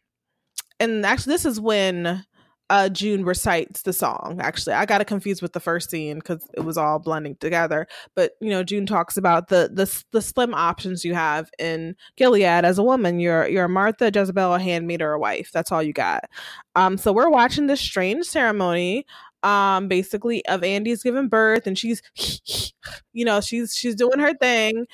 and 0.80 1.04
actually 1.06 1.32
this 1.34 1.44
is 1.46 1.60
when 1.60 2.24
uh, 2.70 2.88
June 2.88 3.24
recites 3.24 3.82
the 3.82 3.92
song. 3.92 4.38
Actually, 4.40 4.74
I 4.74 4.86
got 4.86 5.00
it 5.00 5.06
confused 5.06 5.42
with 5.42 5.52
the 5.52 5.60
first 5.60 5.90
scene 5.90 6.18
because 6.18 6.48
it 6.54 6.60
was 6.60 6.78
all 6.78 6.98
blending 6.98 7.36
together. 7.36 7.86
But 8.14 8.32
you 8.40 8.48
know, 8.48 8.62
June 8.62 8.86
talks 8.86 9.16
about 9.16 9.48
the 9.48 9.70
the 9.72 10.04
the 10.12 10.22
slim 10.22 10.54
options 10.54 11.04
you 11.04 11.14
have 11.14 11.50
in 11.58 11.96
Gilead 12.16 12.64
as 12.64 12.78
a 12.78 12.82
woman. 12.82 13.20
You're 13.20 13.48
you're 13.48 13.68
Martha, 13.68 14.10
Jezebel, 14.14 14.54
a 14.54 14.60
handmaid, 14.60 15.02
or 15.02 15.12
a 15.12 15.18
wife. 15.18 15.50
That's 15.52 15.72
all 15.72 15.82
you 15.82 15.92
got. 15.92 16.24
Um, 16.76 16.96
so 16.96 17.12
we're 17.12 17.28
watching 17.28 17.66
this 17.66 17.80
strange 17.80 18.26
ceremony 18.26 19.04
um 19.42 19.88
basically 19.88 20.42
Ofandy's 20.50 21.02
giving 21.02 21.26
birth 21.28 21.66
and 21.66 21.78
she's 21.78 22.02
you 23.14 23.24
know 23.24 23.40
she's 23.40 23.74
she's 23.74 23.94
doing 23.94 24.18
her 24.18 24.34
thing 24.34 24.86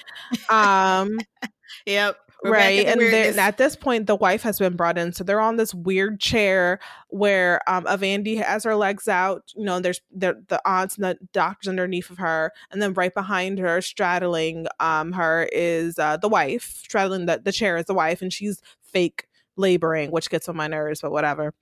um 0.50 1.18
Yep. 1.86 2.16
We're 2.46 2.52
right 2.52 2.86
and 2.86 3.00
then 3.00 3.38
at 3.38 3.58
this 3.58 3.76
point 3.76 4.06
the 4.06 4.16
wife 4.16 4.42
has 4.42 4.58
been 4.58 4.76
brought 4.76 4.98
in 4.98 5.12
so 5.12 5.24
they're 5.24 5.40
on 5.40 5.56
this 5.56 5.74
weird 5.74 6.20
chair 6.20 6.78
where 7.08 7.60
um 7.68 7.84
Ofandy 7.84 8.42
has 8.42 8.64
her 8.64 8.76
legs 8.76 9.08
out 9.08 9.52
you 9.54 9.64
know 9.64 9.80
there's 9.80 10.00
the, 10.14 10.42
the 10.48 10.60
aunts 10.68 10.96
and 10.96 11.04
the 11.04 11.18
doctors 11.32 11.68
underneath 11.68 12.10
of 12.10 12.18
her 12.18 12.52
and 12.70 12.80
then 12.80 12.92
right 12.94 13.14
behind 13.14 13.58
her 13.58 13.80
straddling 13.80 14.66
um 14.80 15.12
her 15.12 15.48
is 15.52 15.98
uh 15.98 16.16
the 16.16 16.28
wife 16.28 16.80
straddling 16.82 17.26
the, 17.26 17.40
the 17.44 17.52
chair 17.52 17.76
is 17.76 17.86
the 17.86 17.94
wife 17.94 18.22
and 18.22 18.32
she's 18.32 18.60
fake 18.82 19.26
laboring 19.56 20.10
which 20.10 20.30
gets 20.30 20.48
on 20.48 20.56
my 20.56 20.66
nerves 20.66 21.00
but 21.00 21.10
whatever 21.10 21.52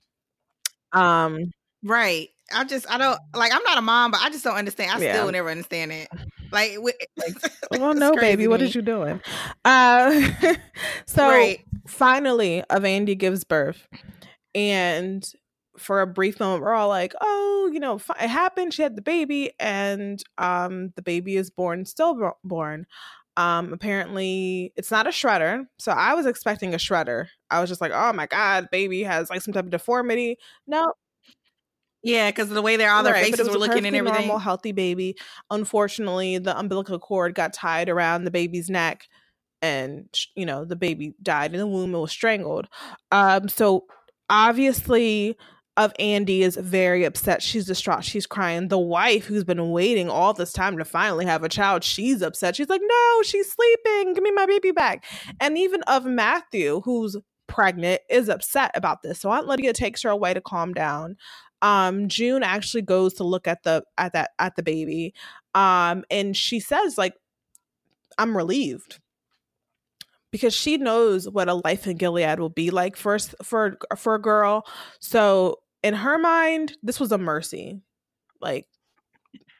um 0.91 1.51
right. 1.83 2.29
I 2.53 2.63
just 2.63 2.89
I 2.89 2.97
don't 2.97 3.19
like 3.33 3.51
I'm 3.53 3.63
not 3.63 3.77
a 3.77 3.81
mom, 3.81 4.11
but 4.11 4.21
I 4.21 4.29
just 4.29 4.43
don't 4.43 4.55
understand. 4.55 4.91
I 4.91 5.03
Yeah. 5.03 5.13
still 5.13 5.31
never 5.31 5.49
understand 5.49 5.91
it. 5.91 6.09
Like, 6.55 6.73
wi- 6.75 6.93
well 7.71 7.93
no 7.93 8.15
baby 8.15 8.47
what 8.47 8.61
me. 8.61 8.67
you 8.67 8.81
doing 8.81 9.21
uh 9.65 10.31
so 11.05 11.27
right. 11.27 11.59
finally 11.85 12.63
Ofandy 12.71 13.17
gives 13.17 13.43
birth 13.43 13.87
and 14.55 15.29
for 15.77 15.99
a 15.99 16.07
brief 16.07 16.39
moment 16.39 16.63
we're 16.63 16.73
all 16.73 16.87
like 16.87 17.13
oh 17.19 17.69
you 17.73 17.79
know 17.81 17.99
it 18.21 18.29
happened 18.29 18.73
she 18.73 18.81
had 18.81 18.95
the 18.95 19.01
baby 19.01 19.51
and 19.59 20.23
um 20.37 20.93
the 20.95 21.01
baby 21.01 21.35
is 21.35 21.49
born 21.49 21.83
stillborn 21.85 22.85
um 23.35 23.73
apparently 23.73 24.71
it's 24.77 24.91
not 24.91 25.07
a 25.07 25.09
shredder 25.09 25.65
so 25.77 25.91
i 25.91 26.13
was 26.13 26.25
expecting 26.25 26.73
a 26.73 26.77
shredder 26.77 27.27
i 27.51 27.59
was 27.59 27.69
just 27.69 27.81
like 27.81 27.91
oh 27.93 28.13
my 28.13 28.27
god 28.27 28.69
baby 28.71 29.03
has 29.03 29.29
like 29.29 29.41
some 29.41 29.53
type 29.53 29.65
of 29.65 29.71
deformity 29.71 30.37
no 30.67 30.93
Yeah, 32.05 32.29
because 32.29 32.49
of 32.49 32.55
the 32.55 32.61
way 32.61 32.77
their 32.77 32.91
all 32.91 33.01
their 33.01 33.13
Right, 33.13 33.25
faces 33.25 33.49
were 33.49 33.57
looking 33.57 33.83
and 33.83 33.95
everything. 33.95 34.27
Normal, 34.27 34.37
healthy 34.37 34.71
baby. 34.71 35.15
Unfortunately, 35.49 36.37
the 36.37 36.57
umbilical 36.57 36.99
cord 36.99 37.33
got 37.33 37.51
tied 37.51 37.89
around 37.89 38.25
the 38.25 38.31
baby's 38.31 38.69
neck, 38.69 39.07
and 39.63 40.07
you 40.35 40.45
know 40.45 40.65
the 40.65 40.75
baby 40.75 41.15
died 41.23 41.53
in 41.53 41.59
the 41.59 41.65
womb 41.65 41.95
and 41.95 42.01
was 42.01 42.11
strangled. 42.11 42.67
Um, 43.11 43.49
so 43.49 43.85
obviously, 44.29 45.35
Ofandy 45.79 46.41
is 46.41 46.57
very 46.57 47.05
upset. 47.05 47.41
She's 47.41 47.65
distraught. 47.65 48.03
She's 48.03 48.27
crying. 48.27 48.67
The 48.67 48.77
wife, 48.77 49.25
who's 49.25 49.43
been 49.43 49.71
waiting 49.71 50.07
all 50.07 50.35
this 50.35 50.53
time 50.53 50.77
to 50.77 50.85
finally 50.85 51.25
have 51.25 51.43
a 51.43 51.49
child, 51.49 51.83
she's 51.83 52.21
upset. 52.21 52.55
She's 52.55 52.69
like, 52.69 52.81
"No, 52.83 53.21
she's 53.23 53.51
sleeping. 53.51 54.13
Give 54.13 54.23
me 54.23 54.29
my 54.29 54.45
baby 54.45 54.69
back." 54.69 55.05
And 55.39 55.57
even 55.57 55.81
Ofmatthew, 55.87 56.83
who's 56.85 57.17
pregnant, 57.47 58.01
is 58.11 58.29
upset 58.29 58.69
about 58.75 59.01
this. 59.01 59.21
So 59.21 59.31
Aunt 59.31 59.47
Lydia 59.47 59.73
takes 59.73 60.03
her 60.03 60.09
away 60.11 60.35
to 60.35 60.41
calm 60.41 60.71
down 60.71 61.15
um 61.65 62.07
june 62.07 62.43
actually 62.43 62.81
goes 62.83 63.15
to 63.15 63.23
look 63.23 63.47
at 63.47 63.63
the 63.63 63.83
at 63.97 64.13
that 64.13 64.31
at 64.39 64.55
the 64.55 64.63
baby 64.63 65.13
um 65.55 66.03
and 66.11 66.37
she 66.37 66.59
says 66.59 66.97
like 66.97 67.15
i'm 68.19 68.37
relieved 68.37 68.99
because 70.31 70.53
she 70.53 70.77
knows 70.77 71.27
what 71.29 71.49
a 71.49 71.55
life 71.65 71.87
in 71.87 71.97
gilead 71.97 72.39
will 72.39 72.49
be 72.49 72.69
like 72.69 72.95
for 72.95 73.17
for 73.43 73.77
for 73.97 74.15
a 74.15 74.21
girl 74.21 74.65
so 74.99 75.59
in 75.83 75.93
her 75.95 76.17
mind 76.19 76.77
this 76.83 76.99
was 76.99 77.11
a 77.11 77.17
mercy 77.17 77.81
like 78.41 78.67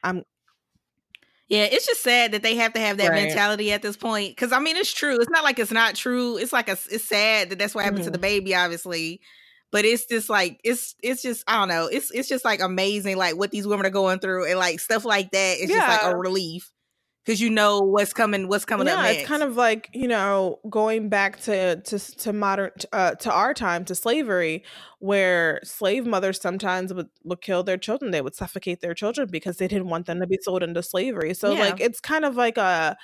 I'm 0.04 0.24
Yeah, 1.48 1.64
it's 1.64 1.86
just 1.86 2.02
sad 2.02 2.32
that 2.32 2.42
they 2.42 2.56
have 2.56 2.72
to 2.72 2.80
have 2.80 2.98
that 2.98 3.12
Right. 3.12 3.22
mentality 3.26 3.72
at 3.72 3.82
this 3.82 3.96
point. 3.96 4.34
Because 4.34 4.52
I 4.52 4.58
mean, 4.58 4.76
it's 4.76 4.92
true. 4.92 5.16
It's 5.20 5.30
not 5.30 5.44
like 5.44 5.58
it's 5.58 5.70
not 5.72 5.94
true. 5.94 6.36
It's 6.38 6.52
like 6.52 6.68
a, 6.68 6.72
it's 6.90 7.04
sad 7.04 7.50
that 7.50 7.58
that's 7.58 7.74
what 7.74 7.84
happened 7.84 8.04
to 8.04 8.10
Mhm. 8.10 8.12
the 8.12 8.18
baby, 8.18 8.54
obviously. 8.54 9.20
But 9.72 9.84
it's 9.84 10.06
just 10.06 10.30
like 10.30 10.60
it's 10.64 10.94
it's 11.02 11.22
just 11.22 11.44
I 11.46 11.58
don't 11.58 11.68
know. 11.68 11.86
It's 11.86 12.10
it's 12.12 12.28
just 12.28 12.44
like 12.44 12.60
amazing, 12.60 13.16
like 13.16 13.36
what 13.36 13.50
these 13.50 13.66
women 13.66 13.84
are 13.86 13.90
going 13.90 14.20
through, 14.20 14.48
and 14.48 14.58
like 14.58 14.80
stuff 14.80 15.04
like 15.04 15.30
that. 15.32 15.56
It's 15.58 15.70
just 15.72 15.88
like 15.88 16.12
a 16.12 16.16
relief 16.16 16.70
because 17.24 17.40
you 17.40 17.50
know 17.50 17.80
what's 17.80 18.12
coming. 18.12 18.46
What's 18.48 18.64
coming 18.64 18.86
up 18.86 18.94
yeah 18.98 19.02
next? 19.02 19.18
it's 19.20 19.28
kind 19.28 19.42
of 19.42 19.56
like 19.56 19.90
you 19.92 20.06
know 20.06 20.60
going 20.70 21.08
back 21.08 21.40
to 21.42 21.80
to 21.82 21.98
to 21.98 22.32
modern 22.32 22.70
uh, 22.92 23.16
to 23.16 23.32
our 23.32 23.52
time 23.52 23.84
to 23.86 23.94
slavery 23.96 24.62
where 25.00 25.60
slave 25.64 26.06
mothers 26.06 26.40
sometimes 26.40 26.94
would, 26.94 27.08
would 27.24 27.40
kill 27.42 27.62
their 27.64 27.76
children 27.76 28.12
they 28.12 28.22
would 28.22 28.34
suffocate 28.36 28.80
their 28.80 28.94
children 28.94 29.28
because 29.30 29.56
they 29.58 29.68
didn't 29.68 29.88
want 29.88 30.06
them 30.06 30.20
to 30.20 30.26
be 30.26 30.38
sold 30.42 30.62
into 30.62 30.82
slavery 30.82 31.34
so 31.34 31.52
Yeah. 31.52 31.60
like 31.60 31.80
it's 31.80 32.00
kind 32.00 32.24
of 32.24 32.36
like 32.36 32.56
a 32.56 32.96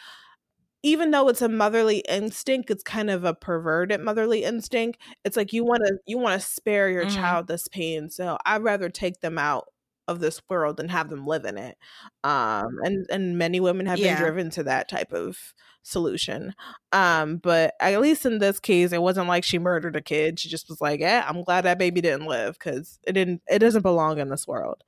even 0.83 1.11
though 1.11 1.29
it's 1.29 1.43
a 1.43 1.49
motherly 1.49 1.99
instinct 2.09 2.71
it's 2.71 2.83
kind 2.83 3.11
of 3.11 3.25
a 3.25 3.35
perverted 3.35 4.01
motherly 4.01 4.45
instinct 4.45 5.01
it's 5.25 5.37
like 5.37 5.53
you 5.53 5.65
want 5.65 5.83
to 5.85 5.97
you 6.07 6.19
want 6.19 6.41
to 6.41 6.47
spare 6.47 6.89
your 6.91 7.07
Mhm. 7.07 7.07
child 7.07 7.47
this 7.47 7.69
pain 7.69 8.09
so 8.11 8.39
i'd 8.47 8.63
rather 8.63 8.89
take 8.89 9.21
them 9.21 9.39
out 9.39 9.69
of 10.09 10.19
this 10.21 10.43
world 10.49 10.77
than 10.77 10.89
have 10.89 11.09
them 11.11 11.27
live 11.27 11.45
in 11.45 11.57
it 11.57 11.79
um 12.25 12.67
and 12.85 13.07
and 13.11 13.39
many 13.39 13.61
women 13.61 13.87
have 13.87 14.01
Yeah. 14.01 14.03
been 14.03 14.15
driven 14.15 14.51
to 14.51 14.63
that 14.65 14.89
type 14.89 15.13
of 15.13 15.55
solution 15.85 16.55
um 16.93 17.37
but 17.37 17.75
at 17.81 18.01
least 18.01 18.27
in 18.27 18.39
this 18.39 18.59
case 18.59 18.93
it 18.93 19.01
wasn't 19.03 19.29
like 19.29 19.45
she 19.45 19.59
murdered 19.59 19.95
a 19.97 20.01
kid 20.03 20.39
she 20.41 20.49
just 20.49 20.69
was 20.69 20.81
like 20.81 21.01
yeah 21.01 21.25
i'm 21.29 21.43
glad 21.45 21.63
that 21.65 21.79
baby 21.79 22.01
didn't 22.01 22.27
live 22.27 22.55
because 22.59 22.99
it 23.07 23.13
didn't 23.13 23.43
it 23.49 23.61
doesn't 23.61 23.83
belong 23.83 24.19
in 24.19 24.29
this 24.29 24.47
world 24.47 24.83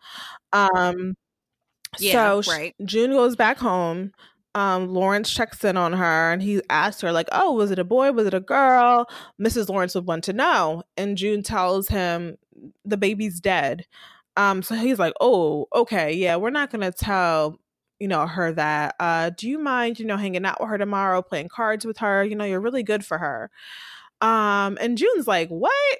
um 0.52 1.14
Yeah, 1.98 2.32
so 2.32 2.44
right. 2.44 2.74
june 2.84 3.12
goes 3.12 3.36
back 3.36 3.58
home 3.58 4.12
um 4.54 4.88
lawrence 4.88 5.30
checks 5.30 5.64
in 5.64 5.76
on 5.76 5.92
her 5.92 6.32
and 6.32 6.42
he 6.42 6.62
asks 6.70 7.00
her 7.00 7.12
like 7.12 7.28
oh 7.32 7.52
was 7.52 7.70
it 7.70 7.78
a 7.78 7.84
boy? 7.84 8.12
Was 8.12 8.26
it 8.26 8.34
a 8.34 8.40
girl? 8.40 9.08
Mrs 9.40 9.68
lawrence 9.68 9.94
would 9.94 10.06
want 10.06 10.24
to 10.24 10.32
know. 10.32 10.82
And 10.96 11.16
june 11.18 11.42
tells 11.42 11.88
him 11.88 12.36
the 12.84 12.96
baby's 12.96 13.40
dead. 13.40 13.86
Um 14.36 14.62
so 14.62 14.74
he's 14.74 14.98
like 14.98 15.14
oh 15.20 15.66
okay. 15.74 16.12
Yeah 16.12 16.36
we're 16.36 16.50
not 16.50 16.70
gonna 16.70 16.92
tell 16.92 17.58
you 18.00 18.08
know 18.08 18.26
her 18.26 18.52
that. 18.52 18.94
Uh 19.00 19.30
do 19.30 19.48
you 19.48 19.58
mind 19.58 19.98
you 19.98 20.06
know 20.06 20.16
hanging 20.16 20.44
out 20.44 20.60
with 20.60 20.68
her 20.70 20.78
tomorrow 20.78 21.22
playing 21.22 21.48
cards 21.48 21.84
with 21.84 21.98
her? 21.98 22.24
You 22.24 22.36
know 22.36 22.44
you're 22.44 22.60
really 22.60 22.82
good 22.82 23.04
for 23.04 23.18
her. 23.18 23.50
Um 24.20 24.78
and 24.80 24.96
june's 24.98 25.26
like 25.26 25.48
what? 25.48 25.98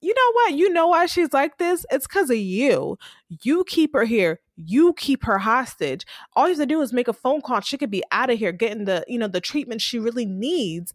You 0.00 0.12
know 0.14 0.32
what? 0.32 0.54
You 0.54 0.68
know 0.70 0.88
why 0.88 1.06
she's 1.06 1.32
like 1.32 1.56
this? 1.58 1.86
It's 1.90 2.06
because 2.06 2.28
of 2.30 2.36
you. 2.36 2.98
You 3.42 3.64
keep 3.64 3.94
her 3.94 4.04
here 4.04 4.40
you 4.56 4.92
keep 4.94 5.24
her 5.24 5.38
hostage. 5.38 6.06
All 6.34 6.44
you 6.44 6.54
have 6.54 6.58
to 6.58 6.66
do 6.66 6.80
is 6.80 6.92
make 6.92 7.08
a 7.08 7.12
phone 7.12 7.40
call 7.40 7.60
she 7.60 7.78
could 7.78 7.90
be 7.90 8.02
out 8.12 8.30
of 8.30 8.38
here 8.38 8.52
getting 8.52 8.84
the 8.84 9.04
you 9.08 9.18
know 9.18 9.28
the 9.28 9.40
treatment 9.40 9.80
she 9.80 9.98
really 9.98 10.26
needs. 10.26 10.92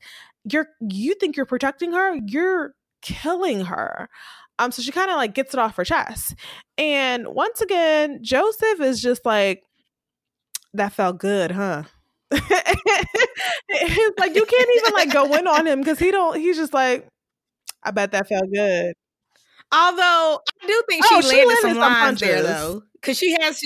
You're 0.49 0.67
you 0.79 1.15
think 1.15 1.35
you're 1.35 1.45
protecting 1.45 1.91
her 1.93 2.15
you're 2.27 2.75
killing 3.01 3.65
her. 3.65 4.09
Um 4.57 4.71
so 4.71 4.81
she 4.81 4.91
kind 4.91 5.11
of 5.11 5.17
like 5.17 5.33
gets 5.33 5.53
it 5.53 5.59
off 5.59 5.75
her 5.77 5.85
chest. 5.85 6.35
And 6.77 7.27
once 7.29 7.61
again 7.61 8.19
joseph 8.23 8.79
is 8.81 9.01
just 9.01 9.25
like 9.25 9.63
that 10.73 10.93
felt 10.93 11.17
good 11.19 11.51
huh? 11.51 11.83
Like 14.17 14.35
you 14.35 14.45
can't 14.45 14.69
even 14.77 14.93
like 14.93 15.11
go 15.11 15.33
in 15.35 15.47
on 15.47 15.67
him 15.67 15.79
because 15.79 15.99
he 15.99 16.11
don't 16.11 16.37
he's 16.39 16.57
just 16.57 16.73
like 16.73 17.07
i 17.83 17.91
bet 17.91 18.11
that 18.11 18.27
felt 18.27 18.45
good 18.53 18.93
Although 19.71 20.41
I 20.63 20.67
do 20.67 20.84
think 20.89 21.05
she 21.05 21.15
Oh, 21.15 21.21
she 21.21 21.27
landed, 21.27 21.47
landed 21.47 21.62
some 21.62 21.69
some 21.71 21.77
lines 21.79 22.19
there 22.19 22.43
though, 22.43 22.84
because 22.93 23.17
she 23.17 23.36
has. 23.39 23.62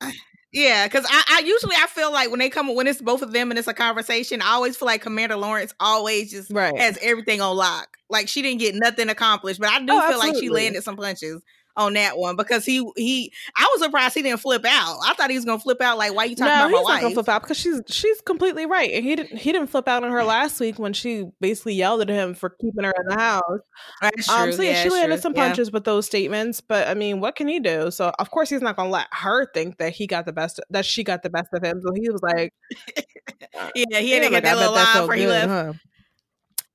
Yeah, 0.56 0.86
because 0.86 1.04
I, 1.10 1.24
I 1.28 1.38
usually 1.44 1.74
I 1.74 1.88
feel 1.88 2.12
like 2.12 2.30
when 2.30 2.38
they 2.38 2.48
come 2.48 2.72
when 2.76 2.86
it's 2.86 3.02
both 3.02 3.22
of 3.22 3.32
them 3.32 3.50
and 3.50 3.58
it's 3.58 3.66
a 3.66 3.74
conversation, 3.74 4.40
I 4.40 4.50
always 4.52 4.76
feel 4.76 4.86
like 4.86 5.02
Commander 5.02 5.34
Lawrence 5.34 5.74
always 5.80 6.30
just 6.30 6.52
right 6.52 6.78
has 6.78 6.96
everything 7.02 7.40
on 7.40 7.56
lock. 7.56 7.96
Like 8.08 8.28
she 8.28 8.40
didn't 8.40 8.60
get 8.60 8.76
nothing 8.76 9.08
accomplished, 9.08 9.58
but 9.58 9.68
I 9.68 9.80
do 9.80 9.86
Oh, 9.90 10.08
feel 10.08 10.18
like 10.20 10.36
she 10.36 10.50
landed 10.50 10.84
some 10.84 10.96
punches 10.96 11.42
on 11.76 11.94
that 11.94 12.16
one 12.16 12.36
because 12.36 12.64
he 12.64 12.88
he 12.96 13.32
I 13.56 13.68
was 13.72 13.82
surprised 13.82 14.14
he 14.14 14.22
didn't 14.22 14.40
flip 14.40 14.64
out. 14.64 14.98
I 15.04 15.14
thought 15.14 15.30
he 15.30 15.36
was 15.36 15.44
gonna 15.44 15.58
flip 15.58 15.80
out 15.80 15.98
like 15.98 16.14
why 16.14 16.24
you 16.24 16.36
talking 16.36 16.54
no, 16.54 16.54
about 16.56 16.70
my 16.70 16.78
he's 16.78 16.86
not 16.88 16.94
wife? 16.94 17.02
gonna 17.02 17.14
flip 17.14 17.28
out 17.28 17.42
because 17.42 17.56
she's 17.58 17.80
she's 17.88 18.20
completely 18.20 18.66
right, 18.66 18.90
and 18.92 19.04
he 19.04 19.16
didn't 19.16 19.38
he 19.38 19.52
didn't 19.52 19.68
flip 19.68 19.88
out 19.88 20.04
on 20.04 20.10
her 20.12 20.24
last 20.24 20.60
week 20.60 20.78
when 20.78 20.92
she 20.92 21.24
basically 21.40 21.74
yelled 21.74 22.00
at 22.02 22.08
him 22.08 22.34
for 22.34 22.50
keeping 22.50 22.84
her 22.84 22.94
in 23.00 23.06
the 23.08 23.18
house. 23.20 23.60
That's 24.00 24.28
Um, 24.28 24.44
true. 24.44 24.52
so 24.52 24.62
yeah, 24.62 24.70
yeah, 24.72 24.82
she 24.82 24.90
landed 24.90 25.16
true. 25.16 25.22
some 25.22 25.34
Yeah. 25.34 25.46
punches 25.46 25.72
with 25.72 25.84
those 25.84 26.06
statements, 26.06 26.60
but 26.60 26.88
I 26.88 26.94
mean, 26.94 27.20
what 27.20 27.36
can 27.36 27.48
he 27.48 27.60
do? 27.60 27.90
So 27.90 28.12
of 28.18 28.30
course 28.30 28.50
he's 28.50 28.62
not 28.62 28.76
gonna 28.76 28.90
let 28.90 29.08
her 29.12 29.46
think 29.52 29.78
that 29.78 29.92
he 29.92 30.06
got 30.06 30.26
the 30.26 30.32
best 30.32 30.60
that 30.70 30.84
she 30.84 31.04
got 31.04 31.22
the 31.22 31.30
best 31.30 31.48
of 31.52 31.62
him. 31.62 31.80
So 31.82 31.92
he 31.94 32.08
was 32.10 32.22
like, 32.22 32.52
Yeah, 33.74 34.00
he 34.00 34.10
yeah, 34.10 34.20
didn't 34.20 34.32
like, 34.32 34.42
get 34.42 34.44
that 34.44 34.56
little 34.58 34.74
line 34.74 35.00
before 35.02 35.14
he 35.14 35.26
good, 35.26 35.28
left. 35.28 35.48
huh? 35.48 35.72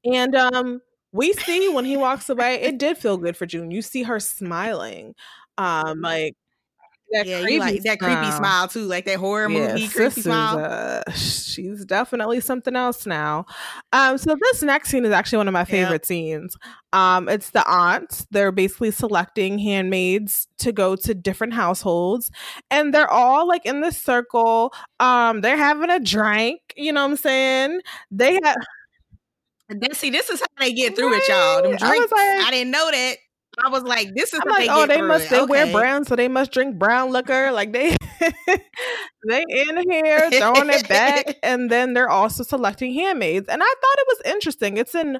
And 0.05 0.35
um, 0.35 0.81
we 1.11 1.33
see 1.33 1.69
when 1.69 1.85
he 1.85 1.97
walks 1.97 2.29
away, 2.29 2.55
it 2.61 2.77
did 2.77 2.97
feel 2.97 3.17
good 3.17 3.37
for 3.37 3.45
June. 3.45 3.71
You 3.71 3.81
see 3.81 4.03
her 4.03 4.19
smiling, 4.19 5.15
um, 5.57 6.01
like 6.01 6.35
that 7.11 7.25
yeah, 7.25 7.41
creepy 7.41 7.57
like 7.57 7.83
that 7.83 7.99
creepy 7.99 8.31
smile. 8.31 8.31
smile 8.31 8.67
too, 8.67 8.85
like 8.85 9.05
that 9.05 9.17
horror 9.19 9.49
Yeah, 9.49 9.49
movie 9.49 9.89
creepy 9.89 10.21
smile. 10.21 10.59
uh, 10.59 11.01
she's 11.15 11.85
definitely 11.85 12.39
something 12.41 12.75
else 12.75 13.05
now. 13.05 13.45
Um, 13.93 14.17
so 14.17 14.35
this 14.39 14.61
next 14.63 14.89
scene 14.89 15.05
is 15.05 15.11
actually 15.11 15.37
one 15.37 15.47
of 15.47 15.53
my 15.53 15.65
favorite 15.65 16.05
scenes. 16.05 16.57
Um, 16.93 17.29
it's 17.29 17.51
the 17.51 17.67
aunts. 17.67 18.27
They're 18.31 18.51
basically 18.51 18.91
selecting 18.91 19.59
handmaids 19.59 20.47
to 20.59 20.71
go 20.71 20.95
to 20.97 21.13
different 21.15 21.53
households, 21.53 22.31
and 22.69 22.93
they're 22.93 23.09
all 23.11 23.47
like 23.47 23.65
in 23.65 23.81
this 23.81 23.97
circle. 23.97 24.73
Um, 24.99 25.41
they're 25.41 25.57
having 25.57 25.89
a 25.89 25.99
drink. 25.99 26.61
You 26.75 26.91
know 26.93 27.03
what 27.03 27.11
I'm 27.11 27.17
saying? 27.17 27.81
They 28.11 28.39
have. 28.43 28.57
Then 29.69 29.93
see, 29.93 30.09
this 30.09 30.29
is 30.29 30.41
how 30.41 30.47
they 30.65 30.73
get 30.73 30.95
through 30.95 31.13
it, 31.13 31.27
y'all. 31.27 31.61
Them 31.61 31.71
Right. 31.73 31.83
I 31.83 31.89
drinks. 31.89 32.13
I, 32.15 32.51
didn't 32.51 32.71
know 32.71 32.89
that. 32.89 33.17
I 33.63 33.69
was 33.69 33.83
like, 33.83 34.09
this 34.15 34.33
is 34.33 34.39
how 34.39 34.49
like, 34.49 34.69
oh, 34.69 34.87
they 34.87 34.95
oh, 34.95 34.97
they 34.97 35.01
must 35.01 35.25
it. 35.25 35.29
they 35.31 35.45
wear 35.45 35.71
brown, 35.71 36.05
so 36.05 36.15
they 36.15 36.27
must 36.27 36.51
drink 36.51 36.77
brown 36.77 37.11
liquor. 37.11 37.51
Like 37.51 37.71
they 37.71 37.95
they 39.27 39.45
in 39.47 39.91
here 39.91 40.31
throwing 40.31 40.69
it 40.69 40.87
back, 40.87 41.37
and 41.43 41.69
then 41.69 41.93
they're 41.93 42.09
also 42.09 42.43
selecting 42.43 42.93
handmaids. 42.93 43.47
And 43.47 43.61
I 43.61 43.67
thought 43.67 43.99
it 43.99 44.07
was 44.07 44.33
interesting. 44.33 44.77
It's 44.77 44.95
an 44.95 45.19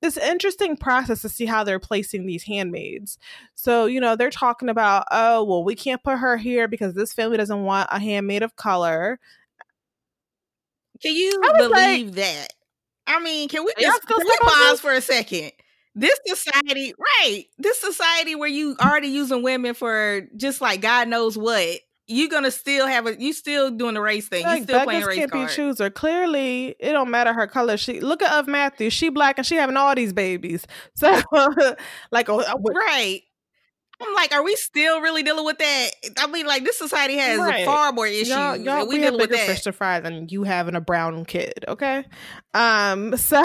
this 0.00 0.16
interesting 0.16 0.76
process 0.76 1.22
to 1.22 1.28
see 1.28 1.46
how 1.46 1.62
they're 1.64 1.78
placing 1.78 2.26
these 2.26 2.42
handmaids. 2.42 3.18
So, 3.54 3.86
you 3.86 4.00
know, 4.00 4.16
they're 4.16 4.30
talking 4.30 4.68
about, 4.68 5.06
oh, 5.12 5.44
well, 5.44 5.62
we 5.62 5.76
can't 5.76 6.02
put 6.02 6.18
her 6.18 6.36
here 6.36 6.66
because 6.66 6.94
this 6.94 7.12
family 7.12 7.36
doesn't 7.36 7.62
want 7.62 7.88
a 7.90 8.00
handmaid 8.00 8.42
of 8.42 8.56
color. 8.56 9.20
Can 11.00 11.14
you 11.14 11.40
was 11.40 11.70
like- 11.70 11.84
believe 11.84 12.14
that? 12.16 12.48
I 13.06 13.20
mean, 13.20 13.48
can 13.48 13.64
we 13.64 13.72
just 13.80 14.06
can 14.06 14.18
we 14.18 14.36
pause 14.40 14.80
for 14.80 14.92
a 14.92 15.00
second? 15.00 15.52
This 15.94 16.18
society, 16.26 16.94
right? 16.98 17.44
This 17.58 17.78
society 17.78 18.34
where 18.34 18.48
you 18.48 18.76
already 18.80 19.08
using 19.08 19.42
women 19.42 19.74
for 19.74 20.22
just 20.36 20.60
like 20.60 20.80
God 20.80 21.08
knows 21.08 21.36
what. 21.36 21.80
You're 22.08 22.28
gonna 22.28 22.50
still 22.50 22.86
have 22.86 23.06
a 23.06 23.20
you 23.20 23.32
still 23.32 23.70
doing 23.70 23.94
the 23.94 24.00
race 24.00 24.28
thing. 24.28 24.40
you 24.42 24.46
Like 24.46 24.64
still 24.64 24.82
playing 24.84 25.00
beggars 25.00 25.06
race 25.08 25.18
can't 25.18 25.32
be 25.32 25.38
card. 25.38 25.50
chooser. 25.50 25.90
Clearly, 25.90 26.74
it 26.78 26.92
don't 26.92 27.10
matter 27.10 27.32
her 27.32 27.46
color. 27.46 27.76
She 27.76 28.00
look 28.00 28.22
at 28.22 28.44
Ofmatthew. 28.44 28.90
She 28.90 29.08
black 29.08 29.38
and 29.38 29.46
she 29.46 29.56
having 29.56 29.76
all 29.76 29.94
these 29.94 30.12
babies. 30.12 30.66
So, 30.94 31.20
like, 32.10 32.28
oh, 32.28 32.40
uh, 32.40 32.54
Right. 32.74 33.22
I'm 34.02 34.14
like, 34.14 34.32
are 34.32 34.42
we 34.42 34.56
still 34.56 35.00
really 35.00 35.22
dealing 35.22 35.44
with 35.44 35.58
that? 35.58 35.90
I 36.18 36.26
mean, 36.26 36.46
like 36.46 36.64
this 36.64 36.78
society 36.78 37.16
has 37.16 37.38
Right. 37.38 37.64
far 37.64 37.92
more 37.92 38.06
issues. 38.06 38.28
y'all, 38.28 38.56
y'all 38.56 38.86
we, 38.86 38.96
we 38.98 39.02
have 39.02 39.12
dealing 39.12 39.20
with 39.20 39.30
that. 39.30 39.46
fish 39.46 39.62
to 39.62 39.72
fry 39.72 40.00
than 40.00 40.28
you 40.30 40.42
having 40.44 40.74
a 40.74 40.80
brown 40.80 41.24
kid. 41.24 41.64
Okay, 41.68 42.04
um, 42.54 43.16
so 43.16 43.42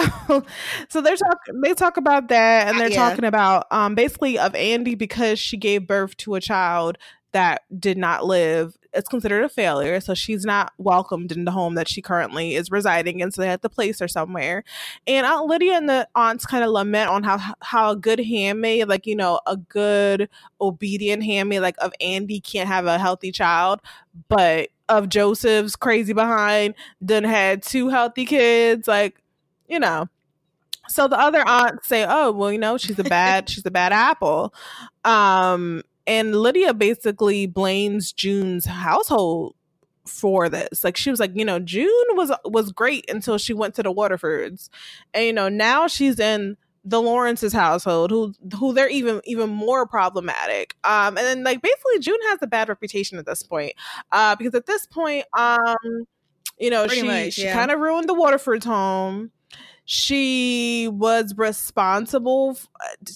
so 0.88 1.00
they're 1.00 1.16
talking. 1.16 1.60
They 1.62 1.74
talk 1.74 1.96
about 1.96 2.28
that, 2.28 2.68
and 2.68 2.78
they're 2.78 2.90
yeah. 2.90 3.08
talking 3.08 3.24
about 3.24 3.66
um 3.70 3.94
basically 3.94 4.34
Ofandy 4.34 4.96
because 4.96 5.38
she 5.38 5.56
gave 5.56 5.86
birth 5.86 6.16
to 6.18 6.34
a 6.34 6.40
child 6.40 6.98
that 7.32 7.62
did 7.78 7.98
not 7.98 8.24
live. 8.24 8.77
It's 8.92 9.08
considered 9.08 9.44
a 9.44 9.48
failure, 9.48 10.00
so 10.00 10.14
she's 10.14 10.44
not 10.44 10.72
welcomed 10.78 11.32
in 11.32 11.44
the 11.44 11.50
home 11.50 11.74
that 11.74 11.88
she 11.88 12.00
currently 12.00 12.54
is 12.54 12.70
residing 12.70 13.20
in. 13.20 13.30
So 13.30 13.42
they 13.42 13.48
have 13.48 13.60
to 13.60 13.68
place 13.68 14.00
her 14.00 14.08
somewhere. 14.08 14.64
And 15.06 15.26
Aunt 15.26 15.46
Lydia 15.46 15.74
and 15.74 15.88
the 15.88 16.08
aunts 16.14 16.46
kind 16.46 16.64
of 16.64 16.70
lament 16.70 17.10
on 17.10 17.22
how 17.22 17.38
how 17.60 17.90
a 17.90 17.96
good 17.96 18.20
handmaid, 18.20 18.88
like 18.88 19.06
you 19.06 19.16
know, 19.16 19.40
a 19.46 19.56
good 19.56 20.28
obedient 20.60 21.22
handmaid, 21.22 21.60
like 21.60 21.76
Ofandy, 21.76 22.42
can't 22.42 22.68
have 22.68 22.86
a 22.86 22.98
healthy 22.98 23.30
child, 23.30 23.80
but 24.28 24.70
Ofjoseph's 24.88 25.76
crazy 25.76 26.12
behind, 26.12 26.74
then 27.00 27.24
had 27.24 27.62
two 27.62 27.88
healthy 27.88 28.24
kids, 28.24 28.88
like 28.88 29.20
you 29.68 29.78
know. 29.78 30.08
So 30.88 31.06
the 31.06 31.18
other 31.18 31.46
aunts 31.46 31.86
say, 31.86 32.06
"Oh, 32.08 32.32
well, 32.32 32.50
you 32.50 32.58
know, 32.58 32.78
she's 32.78 32.98
a 32.98 33.04
bad, 33.04 33.48
she's 33.50 33.66
a 33.66 33.70
bad 33.70 33.92
apple," 33.92 34.54
um, 35.04 35.82
and 36.08 36.34
Lydia 36.34 36.74
basically 36.74 37.46
blames 37.46 38.12
June's 38.12 38.64
household 38.64 39.54
for 40.06 40.48
this. 40.48 40.82
Like 40.82 40.96
she 40.96 41.10
was 41.10 41.20
like, 41.20 41.32
you 41.34 41.44
know, 41.44 41.60
June 41.60 42.04
was 42.12 42.32
was 42.44 42.72
great 42.72 43.08
until 43.10 43.38
she 43.38 43.52
went 43.54 43.74
to 43.74 43.82
the 43.82 43.92
Waterfords, 43.92 44.70
and 45.14 45.26
you 45.26 45.32
know 45.32 45.48
now 45.48 45.86
she's 45.86 46.18
in 46.18 46.56
the 46.84 47.02
Lawrence's 47.02 47.52
household, 47.52 48.10
who 48.10 48.34
who 48.58 48.72
they're 48.72 48.88
even 48.88 49.20
even 49.24 49.50
more 49.50 49.86
problematic. 49.86 50.74
Um, 50.82 51.18
and 51.18 51.26
then 51.26 51.44
like 51.44 51.60
basically 51.60 51.98
June 52.00 52.18
has 52.28 52.38
a 52.42 52.46
bad 52.46 52.70
reputation 52.70 53.18
at 53.18 53.26
this 53.26 53.42
point, 53.42 53.74
uh, 54.10 54.34
because 54.34 54.54
at 54.54 54.66
this 54.66 54.86
point, 54.86 55.26
um, 55.36 56.06
you 56.58 56.70
know, 56.70 56.86
Pretty 56.86 57.02
she 57.02 57.06
much, 57.06 57.32
she 57.34 57.44
yeah. 57.44 57.52
kind 57.52 57.70
of 57.70 57.78
ruined 57.80 58.08
the 58.08 58.14
Waterford's 58.14 58.64
home. 58.64 59.30
She 59.90 60.86
was 60.88 61.34
responsible 61.38 62.50
f- 62.50 62.68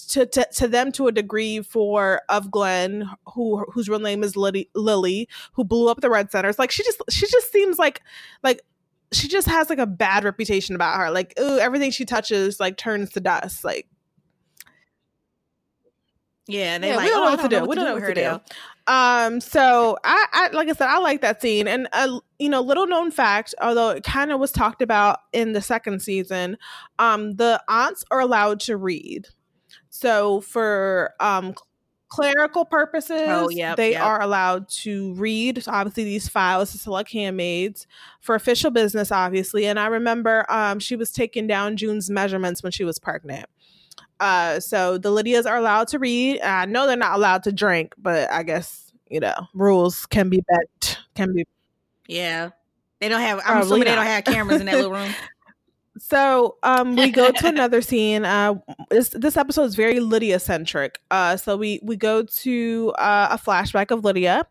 to, 0.09 0.25
to 0.25 0.47
to 0.55 0.67
them 0.67 0.91
to 0.93 1.07
a 1.07 1.11
degree 1.11 1.61
for 1.61 2.21
Ofglen, 2.31 3.07
who 3.27 3.63
whose 3.71 3.87
real 3.87 3.99
name 3.99 4.23
is 4.23 4.35
Lily, 4.35 4.67
Lily, 4.73 5.29
who 5.51 5.63
blew 5.63 5.87
up 5.87 6.01
the 6.01 6.09
Red 6.09 6.31
Centers. 6.31 6.57
Like 6.57 6.71
she 6.71 6.83
just 6.83 6.99
she 7.11 7.27
just 7.27 7.51
seems 7.51 7.77
like 7.77 8.01
like 8.41 8.63
she 9.11 9.27
just 9.27 9.47
has 9.47 9.69
like 9.69 9.77
a 9.77 9.85
bad 9.85 10.23
reputation 10.23 10.73
about 10.73 10.97
her. 10.97 11.11
Like, 11.11 11.35
ooh, 11.39 11.59
everything 11.59 11.91
she 11.91 12.05
touches 12.05 12.59
like 12.59 12.75
turns 12.75 13.11
to 13.11 13.19
dust. 13.19 13.63
Like, 13.63 13.87
Yeah, 16.47 16.79
they 16.79 16.89
Yeah, 16.89 16.95
like, 16.95 17.05
we 17.05 17.11
don't 17.11 17.21
oh, 17.21 17.25
know 17.25 17.31
what 17.35 17.41
to 17.43 17.49
do. 17.49 17.65
We 17.65 17.75
don't 17.75 17.85
know 17.85 17.93
what 17.93 17.99
to 17.99 18.05
her 18.05 18.13
do. 18.15 18.53
Um, 18.87 19.39
so 19.39 19.97
I, 20.03 20.25
I 20.33 20.47
like 20.53 20.67
I 20.69 20.73
said, 20.73 20.87
I 20.89 20.99
like 20.99 21.21
that 21.21 21.41
scene, 21.41 21.67
and 21.67 21.87
uh, 21.93 22.19
you 22.39 22.49
know, 22.49 22.61
little 22.61 22.87
known 22.87 23.11
fact, 23.11 23.55
although 23.61 23.89
it 23.91 24.03
kind 24.03 24.31
of 24.31 24.39
was 24.39 24.51
talked 24.51 24.81
about 24.81 25.19
in 25.31 25.53
the 25.53 25.61
second 25.61 26.01
season, 26.01 26.57
um, 26.99 27.35
the 27.35 27.61
aunts 27.69 28.03
are 28.11 28.19
allowed 28.19 28.59
to 28.61 28.75
read. 28.77 29.27
So 29.89 30.41
for 30.41 31.13
um 31.19 31.53
clerical 32.09 32.65
purposes, 32.65 33.23
Oh, 33.27 33.49
yep, 33.49 33.77
they 33.77 33.91
yep. 33.91 34.03
are 34.03 34.21
allowed 34.21 34.69
to 34.69 35.13
read 35.15 35.63
obviously 35.67 36.03
these 36.03 36.29
files 36.29 36.71
to 36.71 36.77
select 36.77 37.11
handmaids 37.11 37.87
for 38.21 38.35
official 38.35 38.69
business, 38.69 39.11
obviously. 39.11 39.65
And 39.65 39.79
I 39.79 39.87
remember 39.87 40.45
um 40.49 40.79
she 40.79 40.95
was 40.95 41.11
taking 41.11 41.47
down 41.47 41.77
June's 41.77 42.09
measurements 42.09 42.61
when 42.61 42.71
she 42.71 42.83
was 42.83 42.99
pregnant. 42.99 43.45
Uh, 44.19 44.59
so 44.59 44.97
the 44.97 45.09
Lydias 45.09 45.45
are 45.45 45.57
allowed 45.57 45.87
to 45.89 45.99
read. 45.99 46.41
I 46.41 46.65
know 46.65 46.87
they're 46.87 46.95
not 46.95 47.15
allowed 47.15 47.43
to 47.43 47.51
drink, 47.51 47.93
but 47.97 48.31
I 48.31 48.43
guess 48.43 48.91
you 49.09 49.19
know 49.19 49.35
rules 49.53 50.05
can 50.05 50.29
be 50.29 50.41
bent. 50.47 50.99
Can 51.15 51.33
be 51.33 51.45
Yeah. 52.07 52.49
They 52.99 53.09
don't 53.09 53.21
have 53.21 53.39
I'm 53.39 53.43
Probably 53.43 53.65
assuming 53.65 53.85
they 53.85 53.95
don't 53.95 54.05
have 54.05 54.23
cameras 54.23 54.61
in 54.61 54.67
that 54.67 54.75
little 54.75 54.91
room. 54.91 55.13
So 55.97 56.57
um 56.63 56.95
we 56.95 57.11
go 57.11 57.31
to 57.31 57.47
another 57.47 57.81
scene. 57.81 58.25
Uh 58.25 58.55
this 58.89 59.09
this 59.09 59.37
episode 59.37 59.63
is 59.65 59.75
very 59.75 59.99
Lydia 59.99 60.39
centric. 60.39 60.99
Uh 61.11 61.37
so 61.37 61.55
we 61.55 61.79
we 61.83 61.95
go 61.95 62.23
to 62.23 62.93
uh, 62.97 63.27
a 63.31 63.37
flashback 63.37 63.91
of 63.91 64.03
Lydia 64.03 64.47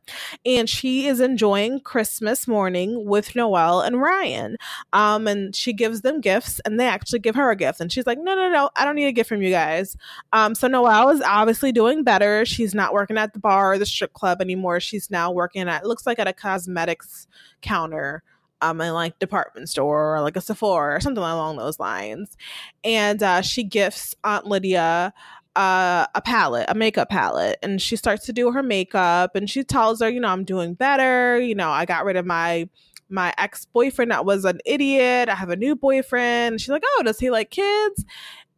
and 0.47 0.69
she 0.69 1.07
is 1.07 1.21
enjoying 1.21 1.81
Christmas 1.81 2.47
morning 2.47 3.07
with 3.07 3.35
Noelle 3.35 3.81
and 3.81 4.01
Ryan. 4.01 4.57
Um 4.93 5.27
and 5.27 5.55
she 5.55 5.73
gives 5.73 6.03
them 6.03 6.21
gifts 6.21 6.61
and 6.61 6.79
they 6.79 6.87
actually 6.87 7.19
give 7.19 7.35
her 7.35 7.51
a 7.51 7.57
gift 7.57 7.81
and 7.81 7.91
she's 7.91 8.07
like, 8.07 8.19
"No, 8.19 8.35
no, 8.37 8.49
no. 8.49 8.71
I 8.77 8.85
don't 8.85 8.97
need 8.97 9.07
a 9.07 9.13
gift 9.13 9.29
from 9.29 9.43
you 9.43 9.51
guys." 9.51 9.97
Um 10.33 10.55
so 10.55 10.69
Noelle 10.69 11.11
is 11.11 11.23
obviously 11.23 11.73
doing 11.73 12.05
better. 12.05 12.45
She's 12.45 12.75
not 12.75 12.93
working 12.93 13.19
at 13.19 13.33
the 13.33 13.41
bar 13.41 13.73
or 13.73 13.79
the 13.79 13.87
strip 13.87 14.13
club 14.13 14.41
anymore. 14.41 14.79
She's 14.79 15.11
now 15.11 15.33
working 15.33 15.69
at 15.69 15.83
it 15.83 15.89
looks 15.89 16.07
like 16.07 16.21
at 16.21 16.29
a 16.29 16.33
cosmetics 16.33 17.27
counter 17.63 18.23
um 18.63 18.81
in 18.81 18.95
like 18.95 19.19
department 19.19 19.69
store 19.69 20.17
or 20.17 20.21
like 20.23 20.37
a 20.37 20.41
Sephora 20.41 20.97
or 20.97 21.01
something 21.01 21.23
along 21.23 21.59
those 21.59 21.79
lines. 21.79 22.37
And 22.85 23.23
uh, 23.23 23.43
she 23.43 23.65
gifts 23.65 24.15
Aunt 24.25 24.47
Lydia 24.47 25.13
uh, 25.57 26.07
a 26.15 26.23
palette, 26.23 26.67
a 26.69 26.75
makeup 26.75 27.11
palette, 27.11 27.59
and 27.63 27.81
she 27.81 27.97
starts 27.97 28.27
to 28.27 28.33
do 28.33 28.51
her 28.53 28.63
makeup. 28.63 29.37
And 29.37 29.49
she 29.49 29.65
tells 29.65 30.01
her, 30.01 30.09
you 30.09 30.21
know, 30.21 30.29
I'm 30.29 30.45
doing 30.45 30.75
better. 30.75 31.39
You 31.39 31.55
know, 31.55 31.71
I 31.71 31.85
got 31.85 32.05
rid 32.05 32.17
of 32.17 32.27
my 32.27 32.69
my 33.09 33.35
ex 33.37 33.67
boyfriend 33.67 34.11
that 34.11 34.25
was 34.25 34.45
an 34.47 34.61
idiot. 34.65 35.29
I 35.29 35.35
have 35.35 35.51
a 35.51 35.57
new 35.57 35.77
boyfriend. 35.77 36.55
And 36.55 36.61
she's 36.61 36.71
like, 36.71 36.85
oh, 36.97 37.03
does 37.05 37.19
he 37.19 37.31
like 37.31 37.51
kids? 37.51 38.05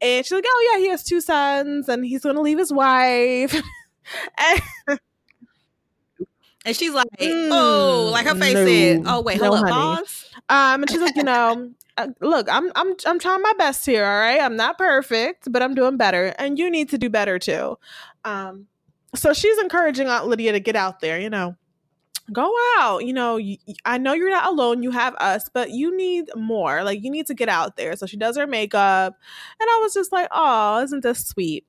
And 0.01 0.25
she's 0.25 0.33
like, 0.33 0.45
oh 0.47 0.71
yeah, 0.73 0.81
he 0.81 0.88
has 0.90 1.03
two 1.03 1.21
sons, 1.21 1.88
and 1.88 2.05
he's 2.05 2.23
going 2.23 2.37
to 2.37 2.43
leave 2.43 2.59
his 2.59 2.73
wife. 2.73 3.61
And- 4.38 4.61
And 6.64 6.74
she's 6.74 6.92
like, 6.92 7.07
oh, 7.20 8.11
like 8.12 8.27
her 8.27 8.35
face 8.35 8.53
said, 8.55 9.00
Mm, 9.00 9.05
oh 9.07 9.20
wait, 9.20 9.38
No, 9.40 9.48
hold 9.48 9.59
up, 9.64 9.68
honey. 9.70 9.96
pause. 9.96 10.31
Um, 10.48 10.83
and 10.83 10.90
she's 10.90 11.00
like, 11.00 11.14
you 11.16 11.22
know, 11.24 11.70
uh, 11.98 12.09
look, 12.20 12.48
I'm 12.50 12.72
I'm 12.74 12.94
I'm 13.07 13.18
trying 13.18 13.42
my 13.42 13.53
best 13.59 13.85
here. 13.85 14.05
All 14.05 14.18
right, 14.18 14.40
I'm 14.40 14.57
not 14.57 14.79
perfect, 14.79 15.53
but 15.53 15.62
I'm 15.62 15.74
doing 15.74 15.96
better, 15.96 16.35
and 16.38 16.59
you 16.59 16.70
need 16.70 16.88
to 16.90 16.98
do 16.98 17.11
better 17.11 17.38
too. 17.38 17.79
Um, 18.24 18.66
so 19.14 19.33
she's 19.33 19.59
encouraging 19.59 20.09
Aunt 20.09 20.27
Lydia 20.27 20.53
to 20.53 20.61
get 20.61 20.74
out 20.74 21.00
there. 21.00 21.20
You 21.20 21.31
know, 21.31 21.55
go 22.33 22.50
out. 22.79 23.05
You 23.05 23.12
know, 23.12 23.38
I 23.85 23.98
know 23.98 24.12
you're 24.14 24.31
not 24.31 24.48
alone. 24.48 24.83
You 24.83 24.90
have 24.90 25.14
us, 25.16 25.48
but 25.53 25.70
you 25.70 25.96
need 25.96 26.31
more. 26.35 26.83
Like 26.83 27.03
you 27.05 27.11
need 27.11 27.27
to 27.27 27.35
get 27.35 27.48
out 27.48 27.77
there. 27.77 27.94
So 27.96 28.07
she 28.07 28.16
does 28.16 28.37
her 28.37 28.46
makeup, 28.46 29.14
and 29.61 29.68
I 29.70 29.79
was 29.83 29.94
just 29.94 30.11
like, 30.12 30.29
oh, 30.33 30.83
isn't 30.83 31.03
this 31.03 31.27
sweet? 31.27 31.64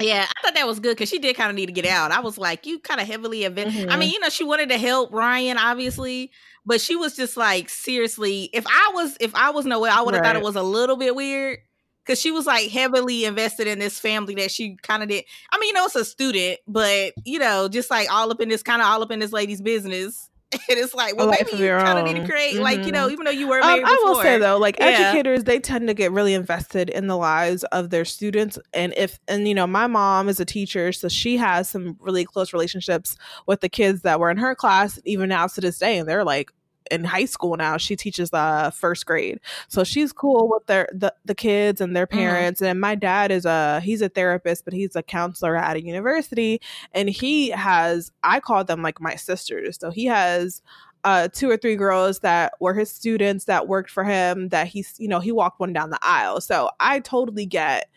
Yeah, 0.00 0.26
I 0.28 0.42
thought 0.42 0.54
that 0.54 0.66
was 0.66 0.80
good 0.80 0.96
because 0.96 1.08
she 1.08 1.18
did 1.18 1.36
kind 1.36 1.50
of 1.50 1.56
need 1.56 1.66
to 1.66 1.72
get 1.72 1.86
out. 1.86 2.10
I 2.12 2.20
was 2.20 2.38
like, 2.38 2.66
you 2.66 2.78
kind 2.78 3.00
of 3.00 3.06
heavily 3.06 3.44
invest. 3.44 3.76
I 3.76 3.96
Mhm. 3.96 3.98
mean, 3.98 4.10
you 4.12 4.20
know, 4.20 4.28
she 4.28 4.44
wanted 4.44 4.68
to 4.70 4.78
help 4.78 5.12
Ryan, 5.12 5.58
obviously, 5.58 6.30
but 6.64 6.80
she 6.80 6.96
was 6.96 7.16
just 7.16 7.36
like, 7.36 7.68
seriously, 7.68 8.50
if 8.52 8.66
I 8.66 8.90
was 8.94 9.16
if 9.20 9.34
I 9.34 9.50
was 9.50 9.66
Noelle, 9.66 9.96
I 9.96 10.02
would 10.02 10.14
have 10.14 10.22
thought 10.22 10.36
it 10.36 10.42
was 10.42 10.56
a 10.56 10.62
little 10.62 10.96
bit 10.96 11.14
weird 11.14 11.58
because 12.04 12.20
she 12.20 12.30
was 12.30 12.46
like 12.46 12.70
heavily 12.70 13.24
invested 13.24 13.66
in 13.66 13.78
this 13.78 13.98
family 13.98 14.34
that 14.36 14.50
she 14.50 14.76
kind 14.82 15.02
of 15.02 15.08
did. 15.08 15.24
I 15.52 15.58
mean, 15.58 15.68
you 15.68 15.74
know, 15.74 15.84
it's 15.86 15.94
a 15.96 16.04
student, 16.04 16.58
but 16.66 17.12
you 17.24 17.38
know, 17.38 17.68
just 17.68 17.90
like 17.90 18.10
all 18.12 18.30
up 18.30 18.40
in 18.40 18.48
this 18.48 18.62
kind 18.62 18.80
of 18.80 18.88
all 18.88 19.02
up 19.02 19.10
in 19.10 19.18
this 19.18 19.32
lady's 19.32 19.60
business. 19.60 20.30
And 20.70 20.78
it's 20.78 20.94
like, 20.94 21.16
well, 21.16 21.28
maybe 21.28 21.62
you 21.62 21.68
kind 21.68 21.98
of 21.98 22.04
need 22.04 22.20
to 22.20 22.26
create, 22.26 22.54
mm-hmm. 22.54 22.62
like, 22.62 22.84
you 22.84 22.92
know, 22.92 23.04
mm-hmm. 23.04 23.12
even 23.12 23.24
though 23.26 23.30
you 23.30 23.48
were 23.48 23.60
married 23.60 23.84
um, 23.84 23.88
I 23.88 24.02
will 24.04 24.22
say 24.22 24.38
though, 24.38 24.56
like 24.58 24.78
yeah. 24.78 24.86
educators, 24.86 25.44
they 25.44 25.58
tend 25.60 25.88
to 25.88 25.94
get 25.94 26.10
really 26.12 26.32
invested 26.32 26.88
in 26.88 27.06
the 27.06 27.16
lives 27.16 27.64
of 27.64 27.90
their 27.90 28.04
students. 28.04 28.58
And 28.72 28.94
if, 28.96 29.18
and 29.28 29.46
you 29.46 29.54
know, 29.54 29.66
my 29.66 29.86
mom 29.86 30.28
is 30.28 30.40
a 30.40 30.44
teacher, 30.44 30.92
so 30.92 31.08
she 31.08 31.36
has 31.36 31.68
some 31.68 31.96
really 32.00 32.24
close 32.24 32.52
relationships 32.52 33.16
with 33.46 33.60
the 33.60 33.68
kids 33.68 34.02
that 34.02 34.20
were 34.20 34.30
in 34.30 34.38
her 34.38 34.54
class, 34.54 34.98
even 35.04 35.28
now 35.28 35.46
to 35.46 35.60
this 35.60 35.78
day. 35.78 35.98
And 35.98 36.08
they're 36.08 36.24
like, 36.24 36.50
in 36.90 37.04
high 37.04 37.24
school 37.24 37.56
now. 37.56 37.76
She 37.76 37.96
teaches 37.96 38.32
uh 38.32 38.70
first 38.70 39.06
grade, 39.06 39.40
so 39.68 39.84
she's 39.84 40.12
cool 40.12 40.48
with 40.48 40.66
their 40.66 40.88
the, 40.92 41.14
the 41.24 41.34
kids 41.34 41.80
and 41.80 41.96
their 41.96 42.06
mm-hmm. 42.06 42.18
parents. 42.18 42.60
Mm-hmm. 42.60 42.70
And 42.70 42.80
my 42.80 42.94
dad 42.94 43.30
is 43.30 43.44
a 43.44 43.80
he's 43.80 44.02
a 44.02 44.08
therapist, 44.08 44.64
but 44.64 44.74
he's 44.74 44.96
a 44.96 45.02
counselor 45.02 45.56
at 45.56 45.76
a 45.76 45.84
university, 45.84 46.60
and 46.92 47.08
he 47.08 47.50
has 47.50 48.12
I 48.22 48.40
call 48.40 48.64
them 48.64 48.82
like 48.82 49.00
my 49.00 49.14
sisters. 49.16 49.78
So 49.78 49.90
he 49.90 50.06
has 50.06 50.62
uh, 51.04 51.28
two 51.28 51.48
or 51.48 51.56
three 51.56 51.76
girls 51.76 52.20
that 52.20 52.54
were 52.60 52.74
his 52.74 52.90
students 52.90 53.44
that 53.44 53.68
worked 53.68 53.90
for 53.90 54.04
him 54.04 54.48
that 54.48 54.66
he's 54.66 54.94
you 54.98 55.08
know 55.08 55.20
he 55.20 55.32
walked 55.32 55.60
one 55.60 55.72
down 55.72 55.90
the 55.90 55.98
aisle 56.02 56.40
so 56.40 56.68
i 56.80 56.98
totally 57.00 57.46
get 57.46 57.88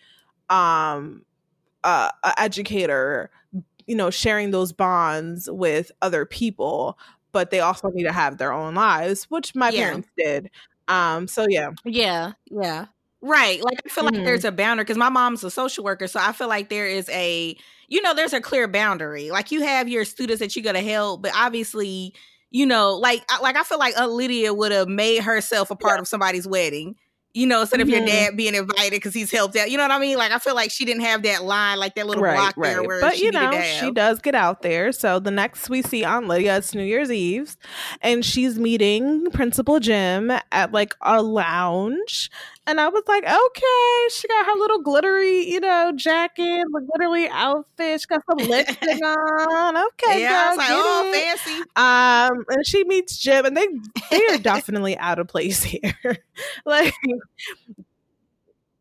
um 0.49 1.23
uh, 1.83 2.11
a 2.23 2.39
educator 2.39 3.31
you 3.87 3.95
know 3.95 4.09
sharing 4.09 4.51
those 4.51 4.71
bonds 4.71 5.49
with 5.49 5.91
other 6.01 6.25
people 6.25 6.97
but 7.31 7.51
they 7.51 7.59
also 7.59 7.89
need 7.89 8.03
to 8.03 8.11
have 8.11 8.37
their 8.37 8.53
own 8.53 8.75
lives, 8.75 9.25
which 9.25 9.55
my 9.55 9.69
yeah. 9.69 9.85
parents 9.85 10.09
did. 10.17 10.49
Um, 10.87 11.27
so 11.27 11.45
yeah. 11.49 11.71
Yeah, 11.85 12.33
yeah. 12.45 12.87
Right. 13.21 13.63
Like 13.63 13.81
I 13.85 13.89
feel 13.89 14.05
mm-hmm. 14.05 14.15
like 14.15 14.25
there's 14.25 14.45
a 14.45 14.51
boundary 14.51 14.83
because 14.83 14.97
my 14.97 15.09
mom's 15.09 15.43
a 15.43 15.51
social 15.51 15.83
worker. 15.83 16.07
So 16.07 16.19
I 16.19 16.31
feel 16.31 16.47
like 16.47 16.69
there 16.69 16.87
is 16.87 17.07
a, 17.09 17.55
you 17.87 18.01
know, 18.01 18.13
there's 18.13 18.33
a 18.33 18.41
clear 18.41 18.67
boundary. 18.67 19.29
Like 19.29 19.51
you 19.51 19.61
have 19.61 19.87
your 19.87 20.05
students 20.05 20.39
that 20.39 20.55
you 20.55 20.63
gotta 20.63 20.81
help, 20.81 21.21
but 21.21 21.31
obviously, 21.35 22.13
you 22.49 22.65
know, 22.65 22.95
like 22.95 23.23
like 23.41 23.55
I 23.55 23.63
feel 23.63 23.79
like 23.79 23.97
Aunt 23.97 24.11
Lydia 24.11 24.53
would 24.53 24.71
have 24.71 24.87
made 24.87 25.23
herself 25.23 25.71
a 25.71 25.75
part 25.75 25.97
yeah. 25.97 26.01
of 26.01 26.07
somebody's 26.07 26.47
wedding 26.47 26.95
you 27.33 27.47
know, 27.47 27.61
instead 27.61 27.79
mm-hmm. 27.79 27.83
of 27.83 27.89
your 27.89 27.99
mm-hmm. 27.99 28.07
dad 28.07 28.37
being 28.37 28.55
invited 28.55 28.91
because 28.91 29.13
he's 29.13 29.31
helped 29.31 29.55
out. 29.55 29.71
You 29.71 29.77
know 29.77 29.83
what 29.83 29.91
I 29.91 29.99
mean? 29.99 30.17
Like 30.17 30.31
I 30.31 30.39
feel 30.39 30.55
like 30.55 30.71
she 30.71 30.85
didn't 30.85 31.03
have 31.03 31.23
that 31.23 31.43
line, 31.43 31.79
like 31.79 31.95
that 31.95 32.07
little 32.07 32.23
right, 32.23 32.35
block 32.35 32.53
right. 32.57 32.69
there. 32.69 32.83
Where 32.83 33.01
but 33.01 33.19
you 33.19 33.31
know, 33.31 33.51
she 33.61 33.91
does 33.91 34.19
get 34.19 34.35
out 34.35 34.61
there. 34.61 34.91
So 34.91 35.19
the 35.19 35.31
next 35.31 35.69
we 35.69 35.81
see 35.81 36.03
on 36.03 36.27
Lydia, 36.27 36.57
it's 36.57 36.75
New 36.75 36.83
Year's 36.83 37.11
Eve, 37.11 37.55
and 38.01 38.25
she's 38.25 38.59
meeting 38.59 39.29
Principal 39.31 39.79
Jim 39.79 40.31
at 40.51 40.71
like 40.71 40.93
a 41.01 41.21
lounge, 41.21 42.29
and 42.67 42.79
I 42.79 42.87
was 42.89 43.03
like, 43.07 43.23
okay, 43.23 44.07
she 44.11 44.27
got 44.27 44.45
her 44.45 44.53
little 44.59 44.81
glittery, 44.81 45.49
you 45.49 45.59
know, 45.59 45.91
jacket, 45.95 46.63
the 46.71 46.81
glittery 46.93 47.27
outfit. 47.29 48.01
She 48.01 48.07
got 48.07 48.21
some 48.29 48.47
lipstick 48.47 49.03
on. 49.05 49.77
Okay, 49.77 50.21
yeah, 50.21 50.29
girl, 50.29 50.37
I 50.37 50.49
was 50.49 50.57
like, 50.57 50.67
oh, 50.69 51.11
it. 51.13 51.39
fancy. 51.39 51.61
Um, 51.75 52.45
and 52.49 52.67
she 52.67 52.83
meets 52.83 53.17
Jim, 53.17 53.45
and 53.45 53.57
they 53.57 53.67
they 54.11 54.25
are 54.27 54.37
definitely 54.41 54.97
out 54.97 55.19
of 55.19 55.27
place 55.27 55.63
here. 55.63 56.17
like, 56.65 56.93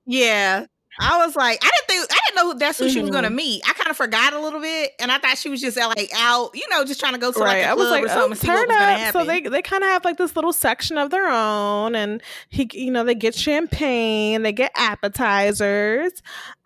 yeah, 0.05 0.67
I 1.01 1.25
was 1.25 1.35
like, 1.35 1.59
I 1.63 1.71
didn't 1.71 1.87
think 1.89 2.07
I 2.11 2.21
didn't 2.27 2.37
know 2.37 2.55
that's 2.55 2.79
who 2.79 2.85
mm-hmm. 2.85 2.93
she 2.93 3.01
was 3.01 3.11
gonna 3.11 3.29
mm-hmm. 3.29 3.37
meet. 3.37 3.63
I 3.67 3.73
kind 3.73 3.91
of 3.91 3.97
forgot 3.97 4.33
a 4.33 4.41
little 4.41 4.61
bit, 4.61 4.93
and 5.01 5.11
I 5.11 5.19
thought 5.19 5.39
she 5.39 5.49
was 5.49 5.61
just 5.61 5.77
like 5.77 6.11
out, 6.15 6.51
you 6.55 6.67
know, 6.71 6.85
just 6.85 7.01
trying 7.01 7.15
to 7.15 7.19
go 7.19 7.33
to 7.33 7.39
right. 7.39 7.63
like 7.63 7.73
a 7.73 7.75
club 7.75 7.91
like, 7.91 8.05
or 8.05 8.09
something. 8.09 8.51
Oh, 8.51 8.55
what 8.55 8.69
was. 8.69 9.13
So 9.13 9.25
they 9.25 9.41
they 9.41 9.63
kind 9.63 9.83
of 9.83 9.89
have 9.89 10.05
like 10.05 10.19
this 10.19 10.37
little 10.37 10.53
section 10.53 10.99
of 10.99 11.11
their 11.11 11.29
own, 11.29 11.95
and 11.95 12.23
he, 12.51 12.69
you 12.73 12.91
know, 12.91 13.05
they 13.05 13.15
get 13.15 13.35
champagne, 13.35 14.43
they 14.43 14.53
get 14.53 14.73
appetizers, 14.75 16.13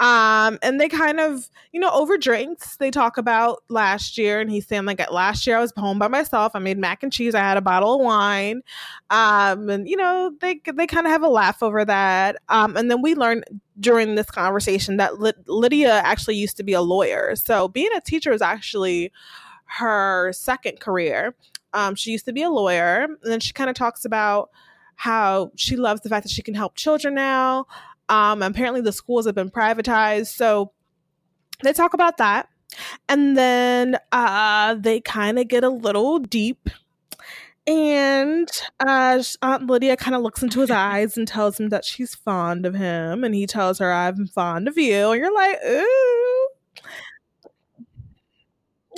um, 0.00 0.58
and 0.62 0.80
they 0.80 0.88
kind 0.88 1.20
of, 1.20 1.48
you 1.72 1.80
know, 1.80 1.90
over 1.90 2.18
drinks. 2.18 2.76
They 2.76 2.90
talk 2.90 3.16
about 3.16 3.62
last 3.68 4.18
year, 4.18 4.40
and 4.40 4.50
he's 4.50 4.66
saying 4.66 4.84
like, 4.84 5.08
last 5.10 5.46
year 5.46 5.56
I 5.56 5.60
was 5.60 5.72
home 5.76 5.98
by 5.98 6.08
myself. 6.08 6.52
I 6.54 6.58
made 6.58 6.78
mac 6.78 7.02
and 7.02 7.12
cheese. 7.12 7.34
I 7.34 7.40
had 7.40 7.56
a 7.56 7.62
bottle 7.62 7.94
of 7.94 8.00
wine, 8.00 8.62
um, 9.10 9.68
and 9.70 9.88
you 9.88 9.96
know, 9.96 10.32
they 10.40 10.60
they 10.74 10.86
kind 10.86 11.06
of 11.06 11.12
have 11.12 11.22
a 11.22 11.28
laugh 11.28 11.62
over 11.62 11.84
that, 11.84 12.36
um, 12.48 12.76
and 12.76 12.90
then 12.90 13.00
we 13.00 13.14
learn 13.14 13.44
during 13.78 14.14
this 14.14 14.30
conversation 14.30 14.96
that 14.98 15.18
Lydia 15.48 15.94
actually 15.94 16.36
used 16.36 16.56
to 16.56 16.62
be 16.62 16.72
a 16.72 16.80
lawyer. 16.80 17.34
So 17.36 17.68
being 17.68 17.90
a 17.96 18.00
teacher 18.00 18.32
is 18.32 18.42
actually 18.42 19.12
her 19.78 20.32
second 20.32 20.80
career. 20.80 21.34
Um, 21.72 21.94
she 21.96 22.12
used 22.12 22.24
to 22.26 22.32
be 22.32 22.42
a 22.42 22.50
lawyer, 22.50 23.02
and 23.04 23.18
then 23.22 23.40
she 23.40 23.52
kind 23.52 23.68
of 23.68 23.74
talks 23.74 24.04
about 24.04 24.50
how 24.96 25.50
she 25.56 25.76
loves 25.76 26.02
the 26.02 26.08
fact 26.08 26.24
that 26.24 26.30
she 26.30 26.42
can 26.42 26.54
help 26.54 26.76
children 26.76 27.14
now. 27.14 27.66
Um, 28.08 28.42
apparently, 28.42 28.80
the 28.80 28.92
schools 28.92 29.26
have 29.26 29.34
been 29.34 29.50
privatized, 29.50 30.28
so 30.28 30.70
they 31.64 31.72
talk 31.72 31.94
about 31.94 32.18
that, 32.18 32.48
and 33.08 33.36
then 33.36 33.98
uh, 34.12 34.74
they 34.74 35.00
kind 35.00 35.38
of 35.38 35.48
get 35.48 35.64
a 35.64 35.68
little 35.68 36.20
deep 36.20 36.70
and 37.66 38.48
uh, 38.80 39.22
Aunt 39.42 39.66
Lydia 39.66 39.96
kind 39.96 40.14
of 40.14 40.22
looks 40.22 40.42
into 40.42 40.60
his 40.60 40.70
eyes 40.70 41.16
and 41.16 41.26
tells 41.26 41.58
him 41.58 41.70
that 41.70 41.84
she's 41.84 42.14
fond 42.14 42.66
of 42.66 42.74
him. 42.74 43.24
And 43.24 43.34
he 43.34 43.46
tells 43.46 43.78
her, 43.78 43.92
I'm 43.92 44.26
fond 44.26 44.68
of 44.68 44.76
you. 44.76 45.10
And 45.10 45.20
you're 45.20 45.34
like, 45.34 45.58
ooh. 45.66 46.48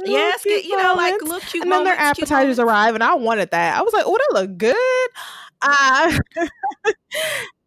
Yes, 0.04 0.44
you 0.44 0.76
know, 0.76 0.94
like 0.94 1.22
look 1.22 1.42
cute. 1.42 1.62
And 1.62 1.72
then 1.72 1.84
their 1.84 1.96
appetizers 1.96 2.58
arrive, 2.58 2.94
and 2.94 3.02
I 3.02 3.14
wanted 3.14 3.50
that. 3.52 3.78
I 3.78 3.80
was 3.80 3.94
like, 3.94 4.04
"Oh, 4.06 4.18
that 4.18 4.42
look 4.42 4.58
good." 4.58 5.08
Uh, 5.62 6.18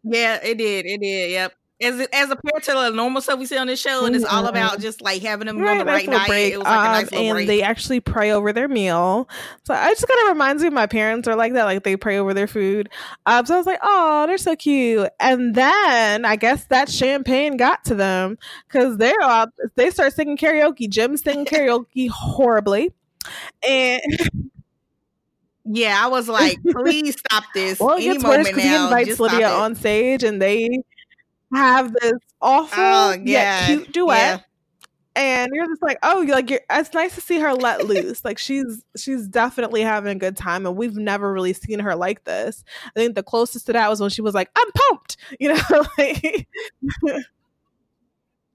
yeah, 0.04 0.38
it 0.40 0.56
did. 0.56 0.86
It 0.86 1.00
did. 1.00 1.32
Yep 1.32 1.54
as 1.80 2.06
as 2.12 2.28
compared 2.28 2.62
to 2.64 2.72
the 2.72 2.90
normal 2.90 3.22
stuff 3.22 3.38
we 3.38 3.46
see 3.46 3.56
on 3.56 3.66
this 3.66 3.80
show, 3.80 4.04
and 4.04 4.14
it's 4.14 4.24
all 4.24 4.46
about 4.46 4.72
mm-hmm. 4.72 4.82
just 4.82 5.00
like 5.00 5.22
having 5.22 5.46
them 5.46 5.58
right, 5.58 5.72
on 5.72 5.78
the 5.78 5.84
right 5.84 6.08
night. 6.08 6.28
Break. 6.28 6.52
It 6.52 6.58
was 6.58 6.66
like 6.66 6.78
um, 6.78 6.86
a 6.86 6.88
nice 6.88 7.12
and 7.12 7.34
break. 7.34 7.46
they 7.48 7.62
actually 7.62 8.00
pray 8.00 8.30
over 8.32 8.52
their 8.52 8.68
meal. 8.68 9.28
So 9.64 9.74
I 9.74 9.90
just 9.90 10.06
kind 10.06 10.20
of 10.22 10.28
reminds 10.28 10.62
me 10.62 10.68
of 10.68 10.74
my 10.74 10.86
parents 10.86 11.26
are 11.26 11.36
like 11.36 11.54
that, 11.54 11.64
like 11.64 11.82
they 11.82 11.96
pray 11.96 12.18
over 12.18 12.34
their 12.34 12.46
food. 12.46 12.90
Um, 13.26 13.46
so 13.46 13.54
I 13.54 13.56
was 13.56 13.66
like, 13.66 13.80
oh, 13.82 14.26
they're 14.26 14.38
so 14.38 14.56
cute. 14.56 15.08
And 15.18 15.54
then 15.54 16.24
I 16.24 16.36
guess 16.36 16.66
that 16.66 16.90
champagne 16.90 17.56
got 17.56 17.84
to 17.86 17.94
them 17.94 18.36
because 18.68 18.98
they're 18.98 19.22
all 19.22 19.46
they 19.76 19.90
start 19.90 20.12
singing 20.12 20.36
karaoke. 20.36 20.88
Jim's 20.88 21.22
singing 21.22 21.46
karaoke 21.46 22.08
horribly, 22.08 22.92
and. 23.66 24.02
Yeah, 25.72 26.00
I 26.02 26.08
was 26.08 26.26
like, 26.26 26.58
please 26.64 27.16
stop 27.20 27.44
this. 27.54 27.78
well, 27.80 27.96
it 27.96 28.00
gets 28.00 28.24
worse 28.24 28.48
because 28.48 28.62
he 28.62 28.74
invites 28.74 29.20
Lydia 29.20 29.50
on 29.50 29.76
stage 29.76 30.24
and 30.24 30.42
they 30.42 30.82
have 31.54 31.92
this 31.92 32.12
awful 32.40 32.82
oh, 32.82 33.12
yeah. 33.12 33.66
yet 33.66 33.66
cute 33.66 33.92
duet. 33.92 34.16
Yeah. 34.18 34.38
And 35.16 35.50
you're 35.52 35.66
just 35.66 35.82
like, 35.82 35.98
oh, 36.04 36.24
like 36.28 36.50
you're, 36.50 36.60
it's 36.70 36.94
nice 36.94 37.16
to 37.16 37.20
see 37.20 37.40
her 37.40 37.52
let 37.52 37.84
loose. 37.84 38.24
like 38.24 38.38
she's 38.38 38.84
she's 38.96 39.26
definitely 39.26 39.82
having 39.82 40.12
a 40.12 40.18
good 40.18 40.36
time, 40.36 40.66
and 40.66 40.76
we've 40.76 40.96
never 40.96 41.32
really 41.32 41.52
seen 41.52 41.80
her 41.80 41.96
like 41.96 42.24
this. 42.24 42.64
I 42.86 43.00
think 43.00 43.16
the 43.16 43.22
closest 43.22 43.66
to 43.66 43.72
that 43.72 43.90
was 43.90 44.00
when 44.00 44.10
she 44.10 44.22
was 44.22 44.34
like, 44.34 44.50
"I'm 44.56 44.70
pumped," 44.72 45.16
you 45.40 45.52
know. 45.52 45.60
like, 45.98 46.46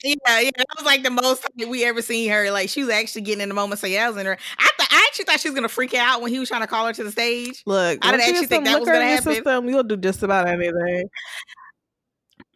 yeah, 0.04 0.40
yeah, 0.40 0.52
that 0.56 0.66
was 0.78 0.86
like 0.86 1.04
the 1.04 1.10
most 1.10 1.46
we 1.68 1.84
ever 1.84 2.02
seen 2.02 2.30
her. 2.30 2.50
Like 2.52 2.70
she 2.70 2.84
was 2.84 2.90
actually 2.94 3.24
getting 3.24 3.42
in 3.42 3.50
the 3.50 3.56
moment. 3.56 3.82
So 3.82 3.88
yeah, 3.88 4.06
I 4.06 4.10
was 4.10 4.18
in 4.18 4.26
her. 4.26 4.38
I 4.58 4.70
th- 4.78 4.90
I 4.92 5.06
actually 5.08 5.26
thought 5.26 5.42
she 5.42 5.50
was 5.50 5.56
gonna 5.56 5.68
freak 5.68 5.94
out 5.94 6.22
when 6.22 6.32
he 6.32 6.40
was 6.40 6.48
trying 6.48 6.62
to 6.62 6.68
call 6.68 6.88
her 6.88 6.94
to 6.94 7.04
the 7.04 7.12
stage. 7.12 7.64
Look, 7.66 8.00
I 8.02 8.12
didn't 8.12 8.30
actually 8.30 8.48
think 8.48 8.66
that 8.66 8.80
was 8.80 8.88
gonna 8.88 9.04
happen. 9.04 9.34
System, 9.34 9.68
you'll 9.68 9.84
do 9.84 9.98
just 9.98 10.24
about 10.24 10.48
anything. 10.48 11.10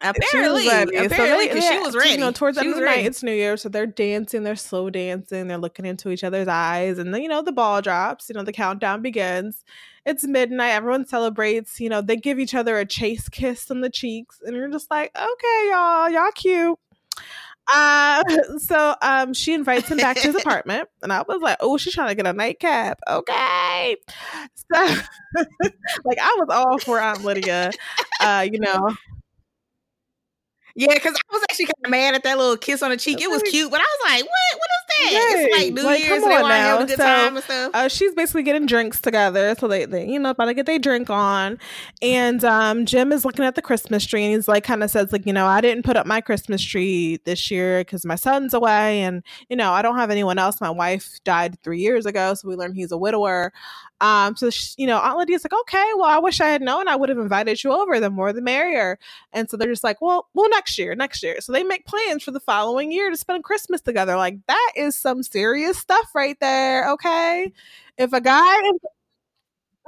Apparently, 0.02 0.68
apparently, 0.70 1.50
because 1.50 1.66
so 1.66 1.74
she 1.74 1.80
was 1.80 1.95
ready. 1.95 2.12
You 2.12 2.18
know, 2.20 2.32
towards 2.32 2.58
the 2.58 2.62
end 2.62 2.72
of 2.72 2.80
the 2.80 2.86
night, 2.86 3.06
it's 3.06 3.22
New 3.22 3.34
Year, 3.34 3.58
so 3.58 3.68
they're 3.68 3.86
dancing, 3.86 4.43
they're 4.43 4.56
slow 4.56 4.89
dancing, 4.89 5.47
they're 5.47 5.58
looking 5.58 5.86
into 5.86 6.10
each 6.10 6.24
other's 6.24 6.47
eyes, 6.47 6.97
and 7.00 7.14
then 7.14 7.22
you 7.22 7.28
know 7.28 7.41
the 7.41 7.52
ball 7.52 7.82
drops. 7.82 8.30
You 8.30 8.36
know 8.36 8.43
the 8.43 8.54
countdown 8.54 9.02
begins. 9.02 9.66
It's 10.06 10.26
midnight. 10.26 10.72
Everyone 10.72 11.06
celebrates. 11.06 11.82
You 11.82 11.89
know 11.89 12.02
they 12.02 12.16
give 12.16 12.39
each 12.39 12.56
other 12.56 12.78
a 12.78 12.86
chase 12.86 13.28
kiss 13.28 13.70
on 13.70 13.82
the 13.82 13.89
cheeks, 13.89 14.39
and 14.45 14.56
you're 14.56 14.70
just 14.70 14.89
like, 14.89 15.12
okay, 15.16 15.70
y'all, 15.70 16.10
y'all 16.10 16.32
cute. 16.34 16.80
Uh, 17.72 18.24
so 18.58 18.95
um, 19.02 19.34
she 19.34 19.54
invites 19.54 19.89
him 19.89 19.97
back 19.97 20.18
to 20.18 20.28
his 20.32 20.36
apartment, 20.41 20.89
and 21.02 21.14
I 21.14 21.24
was 21.28 21.41
like, 21.41 21.58
"Oh, 21.60 21.78
she's 21.78 21.93
trying 21.93 22.10
to 22.10 22.16
get 22.16 22.28
a 22.28 22.34
nightcap." 22.34 23.00
Okay, 23.08 23.97
so 24.56 24.80
like 26.06 26.18
I 26.20 26.36
was 26.39 26.47
all 26.50 26.80
for 26.80 27.00
Aunt 27.00 27.24
Lydia. 27.24 27.72
Uh, 28.20 28.47
you 28.52 28.60
know, 28.60 28.95
yeah, 30.80 30.93
because 30.93 31.13
I 31.13 31.34
was 31.34 31.43
actually 31.49 31.65
kind 31.65 31.86
of 31.86 31.91
mad 31.91 32.15
at 32.15 32.23
that 32.23 32.38
little 32.38 32.55
kiss 32.55 32.82
on 32.82 32.89
the 32.89 32.97
cheek. 32.97 33.19
It 33.21 33.30
was 33.30 33.43
cute, 33.43 33.69
but 33.69 33.82
I 33.82 33.84
was 33.84 34.11
like, 34.11 34.23
what? 34.23 34.59
What 34.59 34.69
is 34.69 35.11
that? 35.11 35.36
It's 35.36 35.57
like 35.57 35.73
New 35.73 35.84
Like, 35.84 35.99
Year's, 35.99 36.23
come 36.23 36.32
on 36.32 36.41
want 36.41 36.53
have 36.53 36.82
a 36.82 36.86
good 36.86 36.97
So, 36.97 37.03
time 37.03 37.36
and 37.36 37.43
stuff. 37.43 37.71
uh, 37.73 37.88
she's 37.89 38.13
basically 38.15 38.43
getting 38.43 38.65
drinks 38.65 39.01
together. 39.01 39.55
So 39.59 39.67
they, 39.67 39.84
they, 39.86 40.07
you 40.07 40.19
know, 40.19 40.30
about 40.30 40.45
to 40.45 40.53
get 40.53 40.65
their 40.65 40.80
drink 40.80 41.09
on. 41.09 41.59
And 42.01 42.43
um, 42.45 42.86
Jim 42.86 43.11
is 43.11 43.25
looking 43.25 43.43
at 43.43 43.55
the 43.55 43.61
Christmas 43.61 44.05
tree 44.05 44.23
and 44.23 44.34
he's 44.34 44.47
like, 44.47 44.63
kind 44.63 44.82
of 44.82 44.89
says, 44.89 45.11
like, 45.11 45.25
you 45.25 45.34
know, 45.34 45.45
I 45.45 45.59
didn't 45.59 45.84
put 45.84 45.97
up 45.97 46.05
my 46.07 46.21
Christmas 46.21 46.63
tree 46.63 47.19
this 47.25 47.51
year 47.51 47.82
because 47.82 48.05
my 48.05 48.15
son's 48.15 48.53
away. 48.53 49.01
And, 49.01 49.21
you 49.49 49.57
know, 49.57 49.73
I 49.73 49.82
don't 49.82 49.97
have 49.97 50.11
anyone 50.11 50.38
else. 50.39 50.61
My 50.61 50.69
wife 50.69 51.19
died 51.25 51.61
three 51.61 51.80
years 51.80 52.05
ago. 52.05 52.34
So 52.36 52.47
we 52.47 52.55
learned 52.55 52.75
he's 52.75 52.91
a 52.93 52.97
widower. 52.97 53.51
Um, 54.02 54.36
so, 54.36 54.50
sh 54.50 54.74
you 54.78 54.88
know, 54.88 54.97
Aunt 55.00 55.18
Lydia's 55.18 55.43
like, 55.43 55.54
okay, 55.62 55.86
well, 55.95 56.06
I 56.10 56.20
wish 56.20 56.39
I 56.41 56.47
had 56.50 56.62
known 56.62 56.88
I 56.88 56.95
would 56.95 57.10
have 57.10 57.18
invited 57.18 57.64
you 57.64 57.72
over. 57.72 58.00
The 58.00 58.10
more 58.10 58.32
the 58.34 58.41
merrier. 58.41 58.97
And 59.34 59.50
so 59.50 59.58
they're 59.58 59.70
just 59.70 59.84
like, 59.84 60.02
well, 60.02 60.28
well, 60.34 60.50
next 60.50 60.78
year, 60.78 60.95
next 60.95 61.22
year. 61.24 61.41
So 61.41 61.52
they 61.52 61.64
make 61.64 61.86
plans 61.86 62.24
for 62.24 62.32
the 62.32 62.39
following 62.39 62.91
year 62.91 63.10
to 63.10 63.18
spend 63.18 63.43
Christmas 63.43 63.82
together. 63.82 64.16
Like, 64.16 64.38
that 64.47 64.72
is 64.76 64.97
some 64.97 65.24
serious 65.24 65.78
stuff 65.78 66.10
right 66.16 66.38
there. 66.39 66.89
Okay. 66.91 67.52
If 67.97 68.14
a 68.14 68.22
guy 68.22 68.58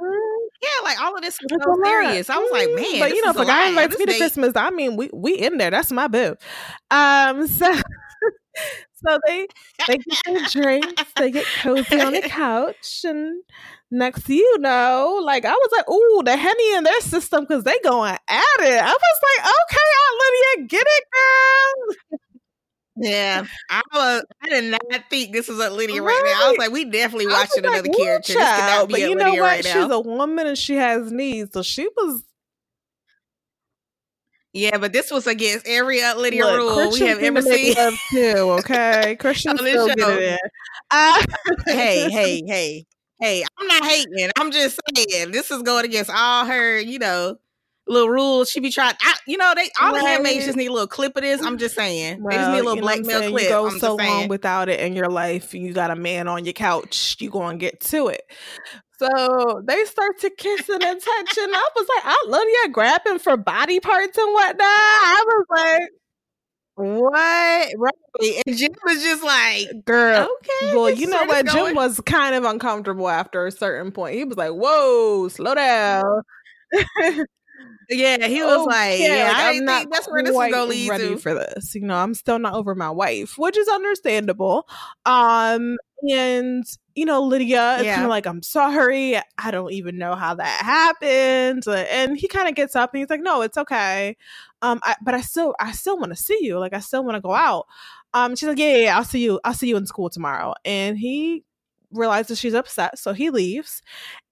Mm, 0.00 0.48
Yeah, 0.62 0.84
like 0.84 1.00
all 1.00 1.14
of 1.16 1.22
this 1.22 1.38
it's 1.40 1.52
so 1.64 1.76
serious. 1.84 2.30
I 2.30 2.36
was 2.38 2.50
like, 2.50 2.68
Mm, 2.68 2.74
man, 2.74 2.98
but 2.98 3.12
you 3.12 3.22
know, 3.22 3.30
is 3.30 3.36
if 3.36 3.38
a 3.38 3.42
a 3.42 3.46
guy 3.46 3.66
invites 3.68 3.98
me 3.98 4.06
to 4.06 4.14
Christmas, 4.14 4.52
I 4.56 4.70
mean, 4.70 4.96
we 4.96 5.10
we 5.12 5.34
in 5.34 5.58
there. 5.58 5.70
That's 5.70 5.92
my 5.92 6.08
boo. 6.08 6.36
Um, 6.90 7.46
so 7.48 7.72
so 9.06 9.18
they 9.26 9.46
they 9.86 9.98
get 9.98 10.18
their 10.26 10.40
drinks, 10.40 11.12
they 11.16 11.30
get 11.30 11.52
cozy 11.52 12.00
on 12.00 12.14
the 12.14 12.22
couch, 12.26 13.02
and 13.04 13.42
next 13.92 14.22
thing 14.22 14.38
you 14.38 14.58
know, 14.58 15.20
like 15.22 15.44
I 15.44 15.52
was 15.52 15.70
like, 15.76 15.88
ooh, 15.88 16.22
the 16.24 16.36
henny 16.36 16.74
in 16.76 16.84
their 16.84 17.00
system 17.00 17.44
because 17.44 17.64
they 17.64 17.78
going 17.84 18.12
at 18.12 18.60
it. 18.60 18.82
I 18.82 18.90
was 18.92 19.20
like, 19.38 19.46
okay, 19.46 19.88
Aunt 20.02 20.20
Lydia, 20.20 20.68
get 20.68 20.86
it, 20.86 21.04
girl. 21.12 22.18
Yeah, 22.94 23.44
I 23.70 23.82
was. 23.94 24.24
I 24.42 24.48
did 24.50 24.70
not 24.70 25.04
think 25.08 25.32
this 25.32 25.48
was 25.48 25.58
a 25.58 25.70
Lydia 25.70 26.02
right, 26.02 26.22
now. 26.24 26.46
I 26.46 26.50
was 26.50 26.58
like, 26.58 26.72
we 26.72 26.84
definitely 26.84 27.26
watching 27.26 27.64
like, 27.64 27.72
another 27.72 27.88
"Ooh, 27.88 27.96
character. 28.04 28.34
Child," 28.34 28.88
not 28.88 28.88
be 28.88 28.94
but 28.94 29.00
a 29.02 29.08
you 29.08 29.14
know 29.14 29.24
Lydia 29.26 29.40
what? 29.40 29.48
right 29.48 29.64
She's 29.64 29.74
now. 29.74 29.90
a 29.92 30.00
woman 30.00 30.46
and 30.46 30.58
she 30.58 30.74
has 30.74 31.10
needs, 31.10 31.52
so 31.54 31.62
she 31.62 31.88
was 31.96 32.22
yeah, 34.54 34.76
but 34.76 34.92
this 34.92 35.10
was 35.10 35.26
against 35.26 35.66
every 35.66 36.02
uh, 36.02 36.14
Lydia 36.16 36.44
Look, 36.44 36.56
rule 36.56 36.90
we 36.92 37.00
have 37.00 37.20
ever 37.20 37.40
to 37.40 37.48
seen. 37.48 37.74
too, 38.10 38.50
okay? 38.58 39.16
This 39.22 39.38
still 39.38 39.86
get 39.88 39.98
it 39.98 40.22
in. 40.22 40.38
Uh, 40.90 41.22
hey, 41.66 42.10
hey, 42.10 42.42
hey, 42.46 42.86
hey! 43.22 43.44
I'm 43.58 43.66
not 43.66 43.84
hating. 43.84 44.30
I'm 44.38 44.50
just 44.50 44.80
saying 44.96 45.30
this 45.30 45.50
is 45.50 45.62
going 45.62 45.84
against 45.84 46.10
all 46.10 46.44
her, 46.44 46.78
you 46.78 46.98
know, 46.98 47.36
little 47.86 48.08
rules. 48.08 48.50
She 48.50 48.60
be 48.60 48.70
trying. 48.70 48.94
I, 49.00 49.14
you 49.26 49.36
know, 49.36 49.52
they 49.54 49.70
all 49.80 49.94
the 49.94 50.00
handmaids 50.00 50.44
just 50.44 50.56
need 50.56 50.66
a 50.66 50.72
little 50.72 50.88
clip 50.88 51.16
of 51.16 51.22
this. 51.22 51.42
I'm 51.42 51.58
just 51.58 51.74
saying 51.74 52.22
they 52.22 52.36
just 52.36 52.50
need 52.50 52.60
a 52.60 52.62
little 52.64 52.76
you 52.76 52.80
know 52.80 52.86
what 52.86 52.96
I'm 52.98 53.02
blackmail 53.02 53.30
clip. 53.30 53.42
You 53.42 53.48
go 53.48 53.68
I'm 53.68 53.78
so 53.78 53.96
long 53.96 54.28
without 54.28 54.68
it 54.68 54.80
in 54.80 54.94
your 54.94 55.08
life, 55.08 55.54
you 55.54 55.72
got 55.72 55.90
a 55.90 55.96
man 55.96 56.28
on 56.28 56.44
your 56.44 56.54
couch. 56.54 57.16
You 57.20 57.30
gonna 57.30 57.58
get 57.58 57.80
to 57.80 58.08
it. 58.08 58.22
So 58.98 59.62
they 59.66 59.84
start 59.84 60.20
to 60.20 60.30
kissing 60.30 60.78
and 60.82 61.00
touching. 61.00 61.52
I 61.52 61.68
was 61.74 61.88
like, 61.96 62.04
I 62.04 62.24
love 62.28 62.44
you 62.44 62.68
grabbing 62.70 63.18
for 63.18 63.36
body 63.36 63.80
parts 63.80 64.16
and 64.16 64.32
whatnot. 64.32 64.58
I 64.60 65.24
was 65.26 65.46
like, 65.50 65.90
what? 66.74 67.68
Right? 67.78 67.94
And 68.46 68.56
Jim 68.56 68.72
was 68.84 69.02
just 69.02 69.22
like, 69.22 69.84
girl. 69.84 70.28
okay. 70.40 70.76
Well, 70.76 70.90
you 70.90 71.06
know 71.06 71.24
what? 71.24 71.46
Jim 71.46 71.74
was 71.74 72.00
kind 72.00 72.34
of 72.34 72.44
uncomfortable 72.44 73.08
after 73.08 73.46
a 73.46 73.50
certain 73.52 73.92
point. 73.92 74.16
He 74.16 74.24
was 74.24 74.36
like, 74.36 74.52
"Whoa, 74.52 75.28
slow 75.28 75.54
down." 75.54 76.22
Yeah, 77.90 78.26
he 78.26 78.42
was 78.42 78.66
like, 78.66 78.94
Okay, 78.94 79.18
yeah, 79.18 79.28
like, 79.28 79.36
I 79.36 79.48
I'm 79.48 79.54
didn't 79.54 79.68
think 79.68 79.92
that's 79.92 80.08
where 80.08 80.22
this 80.22 80.32
quite 80.32 80.52
gonna 80.52 80.70
lead 80.70 80.88
ready 80.88 81.08
to. 81.10 81.18
for 81.18 81.34
this. 81.34 81.74
You 81.74 81.82
know, 81.82 81.96
I'm 81.96 82.14
still 82.14 82.38
not 82.38 82.54
over 82.54 82.74
my 82.74 82.90
wife, 82.90 83.34
which 83.36 83.56
is 83.58 83.68
understandable. 83.68 84.66
Um, 85.04 85.76
and 86.08 86.64
you 86.94 87.04
know, 87.04 87.22
Lydia 87.22 87.76
is 87.76 87.84
Yeah. 87.86 87.94
kind 87.94 88.06
of 88.06 88.10
like, 88.10 88.26
I'm 88.26 88.42
sorry, 88.42 89.16
I 89.38 89.50
don't 89.50 89.72
even 89.72 89.98
know 89.98 90.14
how 90.14 90.34
that 90.34 90.62
happened. 90.64 91.64
And 91.68 92.16
he 92.16 92.28
kind 92.28 92.48
of 92.48 92.54
gets 92.54 92.76
up 92.76 92.92
and 92.92 93.00
he's 93.00 93.10
like, 93.10 93.20
No, 93.22 93.42
it's 93.42 93.56
okay. 93.58 94.16
Um, 94.62 94.80
I, 94.82 94.96
but 95.02 95.14
I 95.14 95.20
still, 95.22 95.54
I 95.60 95.72
still 95.72 95.98
want 95.98 96.10
to 96.12 96.16
see 96.16 96.38
you. 96.40 96.58
Like, 96.58 96.72
I 96.74 96.80
still 96.80 97.04
want 97.04 97.16
to 97.16 97.20
go 97.20 97.34
out. 97.34 97.66
Um, 98.14 98.36
she's 98.36 98.48
like, 98.48 98.58
yeah, 98.58 98.68
yeah, 98.76 98.84
yeah, 98.84 98.96
I'll 98.98 99.04
see 99.04 99.22
you. 99.24 99.40
I'll 99.44 99.54
see 99.54 99.68
you 99.68 99.76
in 99.76 99.86
school 99.86 100.10
tomorrow. 100.10 100.54
And 100.64 100.98
he 100.98 101.44
realizes 101.90 102.38
she's 102.38 102.54
upset, 102.54 102.98
so 102.98 103.12
he 103.14 103.30
leaves. 103.30 103.82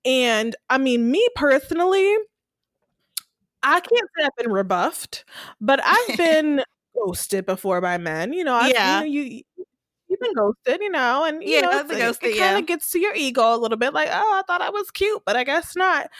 And 0.04 0.54
I 0.70 0.78
mean, 0.78 1.11
me 1.11 1.26
personally, 1.34 2.14
I 3.62 3.80
can't 3.80 4.08
say 4.18 4.24
I've 4.24 4.36
been 4.36 4.52
rebuffed, 4.52 5.24
but 5.61 5.80
I've 5.84 6.12
been 6.16 6.62
ghosted 6.94 7.46
before 7.46 7.80
by 7.80 7.98
men. 7.98 8.32
You 8.32 8.44
know, 8.44 8.54
I've, 8.54 8.70
Yeah. 8.70 9.00
you 9.00 9.00
know, 9.00 9.06
you 9.06 9.42
you've 10.11 10.20
been 10.20 10.34
ghosted, 10.34 10.80
you 10.82 10.90
know, 10.90 11.24
and 11.24 11.42
you 11.42 11.50
Yeah, 11.50 11.61
know, 11.62 11.70
it's- 11.78 11.88
ghosted, 11.96 12.30
it 12.30 12.38
kind 12.38 12.52
yeah. 12.52 12.58
of 12.58 12.66
gets 12.66 12.90
to 12.90 12.98
your 12.98 13.14
ego 13.14 13.54
a 13.54 13.56
little 13.56 13.78
bit. 13.78 13.94
Like, 13.94 14.08
oh, 14.11 14.38
I 14.38 14.42
thought 14.46 14.61
I 14.61 14.70
was 14.70 14.90
cute, 14.90 15.22
but 15.24 15.36
I 15.36 15.44
guess 15.44 15.74
not. 15.76 16.11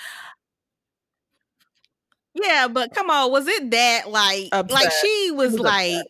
Yeah, 2.35 2.69
but 2.69 2.95
come 2.95 3.11
on, 3.11 3.31
was 3.33 3.47
it 3.49 3.71
that 3.73 4.09
like 4.09 4.55
like 4.71 4.91
she 4.93 5.31
was, 5.33 5.53
was 5.53 5.61
like 5.61 5.91
upset. 5.93 6.07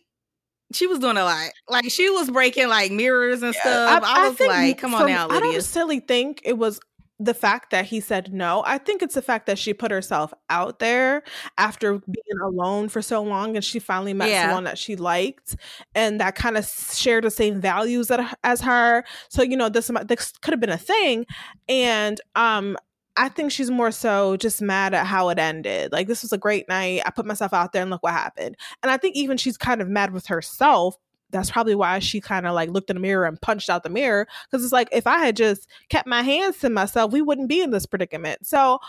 she 0.73 0.85
was 0.87 0.99
doing 0.99 1.17
a 1.17 1.23
lot. 1.23 1.49
Like 1.67 1.89
she 1.89 2.09
was 2.11 2.29
breaking 2.29 2.67
like 2.69 2.91
mirrors 2.91 3.41
and 3.41 3.55
Yeah, 3.55 3.61
stuff. 3.61 4.03
I, 4.05 4.27
was 4.27 4.37
think 4.37 4.49
like, 4.49 4.77
come 4.77 4.93
on 4.93 5.07
now, 5.07 5.25
I 5.25 5.29
don't 5.29 5.41
Lydia. 5.43 5.53
necessarily 5.57 5.99
think 5.99 6.41
it 6.45 6.57
was 6.59 6.79
the 7.23 7.33
fact 7.33 7.69
that 7.71 7.85
he 7.85 7.99
said 7.99 8.33
no. 8.33 8.63
I 8.65 8.77
think 8.77 9.01
it's 9.01 9.15
the 9.15 9.21
fact 9.21 9.45
that 9.45 9.59
she 9.59 9.73
put 9.73 9.91
herself 9.91 10.33
out 10.49 10.79
there 10.79 11.23
after 11.57 11.99
being 11.99 12.39
alone 12.43 12.89
for 12.89 13.01
so 13.01 13.21
long 13.21 13.55
and 13.55 13.63
she 13.63 13.79
finally 13.79 14.13
met 14.13 14.29
Yeah. 14.29 14.47
someone 14.47 14.63
that 14.63 14.77
she 14.77 14.95
liked 14.95 15.55
and 15.93 16.19
that 16.19 16.35
kind 16.35 16.57
of 16.57 16.65
shared 16.65 17.23
the 17.23 17.31
same 17.31 17.61
values 17.61 18.07
that, 18.07 18.37
as 18.43 18.61
her. 18.61 19.03
So, 19.29 19.43
you 19.43 19.55
know, 19.55 19.69
this, 19.69 19.91
this 20.05 20.31
could 20.41 20.53
have 20.53 20.59
been 20.59 20.69
a 20.69 20.77
thing. 20.77 21.25
And, 21.69 22.19
um, 22.35 22.77
I 23.17 23.27
think 23.27 23.51
she's 23.51 23.69
more 23.69 23.91
so 23.91 24.37
just 24.37 24.61
mad 24.61 24.93
at 24.93 25.05
how 25.05 25.29
it 25.29 25.37
ended. 25.37 25.91
Like, 25.91 26.07
this 26.07 26.21
was 26.21 26.31
a 26.31 26.37
great 26.37 26.69
night. 26.69 27.01
I 27.05 27.11
put 27.11 27.25
myself 27.25 27.53
out 27.53 27.73
there 27.73 27.81
and 27.81 27.91
look 27.91 28.01
what 28.03 28.13
happened. 28.13 28.55
And 28.81 28.89
I 28.89 28.95
think 28.97 29.15
even 29.17 29.35
she's 29.37 29.57
kind 29.57 29.81
of 29.81 29.89
mad 29.89 30.13
with 30.13 30.27
herself 30.27 30.95
that's 31.31 31.51
probably 31.51 31.75
why 31.75 31.99
she 31.99 32.21
kind 32.21 32.45
of 32.45 32.53
like 32.53 32.69
looked 32.69 32.89
in 32.89 32.95
the 32.95 33.01
mirror 33.01 33.25
and 33.25 33.39
punched 33.41 33.69
out 33.69 33.83
the 33.83 33.89
mirror 33.89 34.27
because 34.49 34.63
it's 34.63 34.73
like 34.73 34.89
if 34.91 35.07
I 35.07 35.19
had 35.19 35.35
just 35.35 35.67
kept 35.89 36.07
my 36.07 36.21
hands 36.21 36.57
to 36.59 36.69
myself, 36.69 37.11
we 37.11 37.21
wouldn't 37.21 37.49
be 37.49 37.61
in 37.61 37.71
this 37.71 37.85
predicament. 37.85 38.45
So 38.45 38.79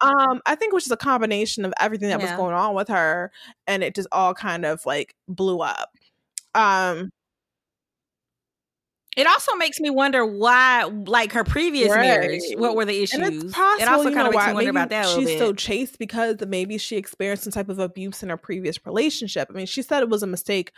um 0.00 0.40
I 0.46 0.54
think 0.54 0.72
it 0.72 0.74
was 0.74 0.84
just 0.84 0.92
a 0.92 0.96
combination 0.96 1.64
of 1.64 1.72
everything 1.78 2.08
that 2.08 2.20
was 2.20 2.30
going 2.32 2.54
on 2.54 2.74
with 2.74 2.88
her 2.88 3.30
and 3.66 3.84
it 3.84 3.94
just 3.94 4.08
all 4.12 4.34
kind 4.34 4.64
of 4.64 4.84
like 4.86 5.14
blew 5.28 5.60
up. 5.60 5.90
Um 6.54 7.10
It 9.16 9.26
also 9.26 9.56
makes 9.56 9.80
me 9.80 9.90
wonder 9.90 10.24
why, 10.24 10.84
like 10.84 11.32
her 11.32 11.42
previous 11.42 11.88
marriage, 11.88 12.42
what 12.56 12.76
were 12.76 12.84
the 12.84 13.02
issues? 13.02 13.20
and 13.20 13.24
it's 13.24 13.52
possible, 13.52 13.82
it 13.82 13.88
also 13.88 14.04
kind 14.04 14.18
know, 14.18 14.26
of 14.26 14.30
makes 14.30 14.36
why 14.36 14.48
me 14.50 14.54
wonder 14.54 14.70
about 14.70 14.88
that 14.90 15.06
she's 15.08 15.36
so 15.36 15.52
chased 15.52 15.98
because 15.98 16.36
maybe 16.46 16.78
she 16.78 16.96
experienced 16.96 17.42
some 17.42 17.52
type 17.52 17.68
of 17.68 17.80
abuse 17.80 18.22
in 18.22 18.28
her 18.28 18.36
previous 18.36 18.78
relationship. 18.86 19.48
I 19.50 19.52
mean, 19.52 19.66
she 19.66 19.82
said 19.82 20.02
it 20.04 20.08
was 20.08 20.22
a 20.22 20.28
mistake 20.28 20.70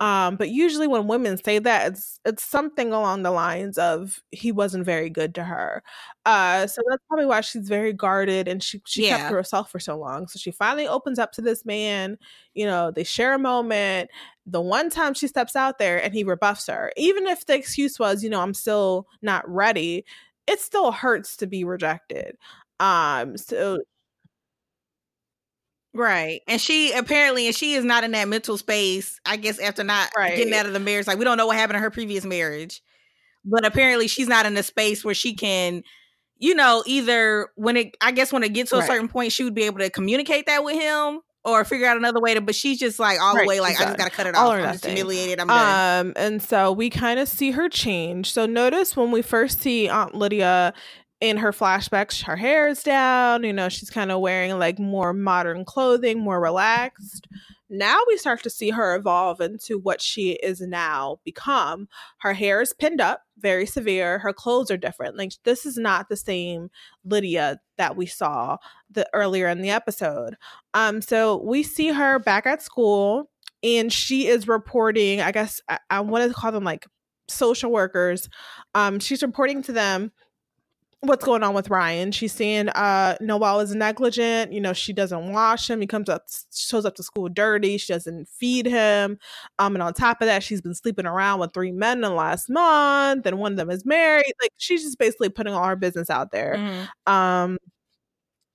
um 0.00 0.36
but 0.36 0.50
usually 0.50 0.86
when 0.88 1.06
women 1.06 1.36
say 1.42 1.58
that 1.58 1.92
it's 1.92 2.18
it's 2.24 2.42
something 2.44 2.92
along 2.92 3.22
the 3.22 3.30
lines 3.30 3.78
of 3.78 4.20
he 4.32 4.50
wasn't 4.52 4.84
very 4.84 5.08
good 5.08 5.34
to 5.34 5.44
her. 5.44 5.82
Uh 6.26 6.66
so 6.66 6.82
that's 6.88 7.02
probably 7.08 7.26
why 7.26 7.40
she's 7.40 7.68
very 7.68 7.92
guarded 7.92 8.48
and 8.48 8.62
she 8.62 8.82
she 8.86 9.02
kept 9.02 9.28
to 9.28 9.34
herself 9.34 9.70
for 9.70 9.78
so 9.78 9.96
long. 9.96 10.26
So 10.28 10.38
she 10.38 10.50
finally 10.50 10.88
opens 10.88 11.18
up 11.18 11.32
to 11.32 11.42
this 11.42 11.64
man 11.64 12.18
you 12.54 12.66
know 12.66 12.90
they 12.90 13.04
share 13.04 13.34
a 13.34 13.38
moment. 13.38 14.10
The 14.46 14.60
one 14.60 14.90
time 14.90 15.14
she 15.14 15.28
steps 15.28 15.56
out 15.56 15.78
there 15.78 16.02
and 16.02 16.12
he 16.14 16.24
rebuffs 16.24 16.66
her 16.66 16.92
even 16.96 17.26
if 17.26 17.46
the 17.46 17.54
excuse 17.54 17.98
was 17.98 18.22
you 18.22 18.28
know 18.30 18.40
i'm 18.42 18.52
still 18.54 19.06
not 19.22 19.48
ready 19.48 20.04
it 20.46 20.60
still 20.60 20.92
hurts 20.92 21.36
to 21.38 21.46
be 21.46 21.64
rejected. 21.64 22.36
Um 22.80 23.36
so 23.38 23.78
Right. 25.94 26.40
And 26.48 26.60
she 26.60 26.92
apparently, 26.92 27.46
and 27.46 27.54
she 27.54 27.74
is 27.74 27.84
not 27.84 28.02
in 28.02 28.10
that 28.10 28.28
mental 28.28 28.58
space, 28.58 29.20
I 29.24 29.36
guess, 29.36 29.60
after 29.60 29.84
not 29.84 30.10
getting 30.14 30.52
out 30.52 30.66
of 30.66 30.72
the 30.72 30.80
marriage. 30.80 31.06
Like, 31.06 31.18
we 31.18 31.24
don't 31.24 31.36
know 31.38 31.46
what 31.46 31.56
happened 31.56 31.76
in 31.76 31.82
her 31.82 31.90
previous 31.90 32.24
marriage. 32.24 32.82
But 33.44 33.64
apparently, 33.66 34.08
she's 34.08 34.26
not 34.26 34.46
in 34.46 34.56
a 34.56 34.62
space 34.62 35.04
where 35.04 35.14
she 35.14 35.34
can, 35.34 35.84
you 36.38 36.54
know, 36.54 36.82
either 36.86 37.50
when 37.56 37.76
it, 37.76 37.96
I 38.00 38.10
guess, 38.10 38.32
when 38.32 38.42
it 38.42 38.54
gets 38.54 38.70
to 38.70 38.78
a 38.78 38.82
certain 38.82 39.06
point, 39.06 39.32
she 39.32 39.44
would 39.44 39.54
be 39.54 39.64
able 39.64 39.80
to 39.80 39.90
communicate 39.90 40.46
that 40.46 40.64
with 40.64 40.80
him 40.80 41.20
or 41.44 41.62
figure 41.64 41.86
out 41.86 41.98
another 41.98 42.20
way 42.20 42.32
to, 42.32 42.40
but 42.40 42.54
she's 42.54 42.78
just 42.78 42.98
like 42.98 43.20
all 43.20 43.34
Right, 43.34 43.42
the 43.42 43.48
way, 43.48 43.60
like, 43.60 43.78
I 43.78 43.84
just 43.84 43.98
got 43.98 44.06
to 44.06 44.10
cut 44.10 44.26
it 44.26 44.34
All 44.34 44.50
off. 44.50 44.58
I'm 44.58 44.72
just 44.72 44.86
humiliated. 44.86 45.40
I'm 45.40 45.48
done. 45.48 46.06
Um, 46.06 46.12
and 46.16 46.42
so 46.42 46.72
we 46.72 46.88
kind 46.88 47.20
of 47.20 47.28
see 47.28 47.50
her 47.50 47.68
change. 47.68 48.32
So 48.32 48.46
notice 48.46 48.96
when 48.96 49.10
we 49.10 49.20
first 49.20 49.60
see 49.60 49.88
Aunt 49.88 50.14
Lydia 50.14 50.72
in 51.24 51.38
her 51.38 51.52
flashbacks, 51.52 52.24
her 52.24 52.36
hair 52.36 52.68
is 52.68 52.82
down, 52.82 53.44
you 53.44 53.52
know, 53.52 53.70
she's 53.70 53.88
kind 53.88 54.12
of 54.12 54.20
wearing 54.20 54.58
like 54.58 54.78
more 54.78 55.14
modern 55.14 55.64
clothing, 55.64 56.20
more 56.20 56.38
relaxed. 56.38 57.26
Now 57.70 57.98
we 58.06 58.18
start 58.18 58.42
to 58.42 58.50
see 58.50 58.68
her 58.68 58.94
evolve 58.94 59.40
into 59.40 59.78
what 59.78 60.02
she 60.02 60.32
is 60.32 60.60
now 60.60 61.20
become. 61.24 61.88
Her 62.18 62.34
hair 62.34 62.60
is 62.60 62.74
pinned 62.74 63.00
up, 63.00 63.22
very 63.38 63.64
severe. 63.64 64.18
Her 64.18 64.34
clothes 64.34 64.70
are 64.70 64.76
different. 64.76 65.16
Like 65.16 65.32
this 65.44 65.64
is 65.64 65.78
not 65.78 66.10
the 66.10 66.16
same 66.16 66.68
Lydia 67.06 67.58
that 67.78 67.96
we 67.96 68.04
saw 68.04 68.58
the 68.90 69.08
earlier 69.14 69.48
in 69.48 69.62
the 69.62 69.70
episode. 69.70 70.36
Um, 70.74 71.00
so 71.00 71.42
we 71.42 71.62
see 71.62 71.88
her 71.88 72.18
back 72.18 72.44
at 72.44 72.60
school 72.60 73.30
and 73.62 73.90
she 73.90 74.26
is 74.26 74.46
reporting 74.46 75.22
i 75.22 75.32
guess 75.32 75.58
i, 75.70 75.78
I 75.88 76.00
want 76.00 76.28
to 76.28 76.34
call 76.38 76.52
them 76.52 76.64
like 76.64 76.84
social 77.28 77.70
workers. 77.70 78.28
Um, 78.74 78.98
she's 78.98 79.22
reporting 79.22 79.62
to 79.62 79.72
them 79.72 80.12
what's 81.06 81.24
going 81.24 81.42
on 81.42 81.54
with 81.54 81.70
Ryan. 81.70 82.12
She's 82.12 82.32
saying 82.32 82.68
uh 82.70 83.16
Noelle 83.20 83.60
is 83.60 83.74
negligent. 83.74 84.52
You 84.52 84.60
know, 84.60 84.72
she 84.72 84.92
doesn't 84.92 85.32
wash 85.32 85.68
him. 85.70 85.80
He 85.80 85.86
comes 85.86 86.08
up 86.08 86.24
shows 86.54 86.84
up 86.84 86.94
to 86.96 87.02
school 87.02 87.28
dirty. 87.28 87.78
She 87.78 87.92
doesn't 87.92 88.28
feed 88.28 88.66
him. 88.66 89.18
Um, 89.58 89.74
and 89.74 89.82
on 89.82 89.94
top 89.94 90.20
of 90.20 90.26
that, 90.26 90.42
she's 90.42 90.60
been 90.60 90.74
sleeping 90.74 91.06
around 91.06 91.40
with 91.40 91.52
three 91.54 91.72
men 91.72 91.98
in 91.98 92.02
the 92.02 92.10
last 92.10 92.48
month, 92.50 93.26
and 93.26 93.38
one 93.38 93.52
of 93.52 93.56
them 93.58 93.70
is 93.70 93.84
married. 93.84 94.32
Like 94.42 94.52
she's 94.56 94.82
just 94.82 94.98
basically 94.98 95.28
putting 95.28 95.54
all 95.54 95.66
her 95.66 95.76
business 95.76 96.10
out 96.10 96.30
there. 96.30 96.56
Mhm. 96.56 97.12
Um 97.12 97.58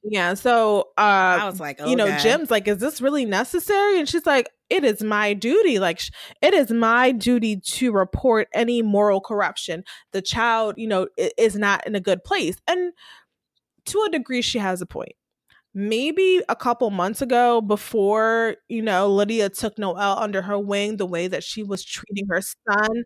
yeah, 0.03 0.33
so 0.33 0.89
uh 0.97 1.39
I 1.41 1.45
was 1.45 1.59
like, 1.59 1.79
oh, 1.81 1.89
you 1.89 1.95
know, 1.95 2.07
God. 2.07 2.19
Jim's 2.19 2.49
like, 2.49 2.67
is 2.67 2.77
this 2.77 3.01
really 3.01 3.25
necessary? 3.25 3.99
And 3.99 4.07
she's 4.07 4.25
like, 4.25 4.49
it 4.69 4.83
is 4.83 5.03
my 5.03 5.33
duty. 5.33 5.79
Like, 5.79 6.01
it 6.41 6.53
is 6.53 6.71
my 6.71 7.11
duty 7.11 7.57
to 7.57 7.91
report 7.91 8.47
any 8.53 8.81
moral 8.81 9.21
corruption. 9.21 9.83
The 10.11 10.21
child, 10.21 10.75
you 10.77 10.87
know, 10.87 11.07
is 11.37 11.55
not 11.55 11.85
in 11.87 11.95
a 11.95 11.99
good 11.99 12.23
place. 12.23 12.57
And 12.67 12.93
to 13.85 14.05
a 14.07 14.11
degree, 14.11 14.41
she 14.41 14.59
has 14.59 14.81
a 14.81 14.85
point. 14.85 15.13
Maybe 15.73 16.41
a 16.49 16.55
couple 16.55 16.89
months 16.89 17.21
ago, 17.21 17.61
before, 17.61 18.55
you 18.67 18.81
know, 18.81 19.07
Lydia 19.07 19.49
took 19.49 19.77
Noelle 19.77 20.17
under 20.19 20.41
her 20.41 20.57
wing, 20.57 20.97
the 20.97 21.05
way 21.05 21.27
that 21.27 21.43
she 21.43 21.63
was 21.63 21.83
treating 21.85 22.27
her 22.29 22.41
son, 22.41 23.03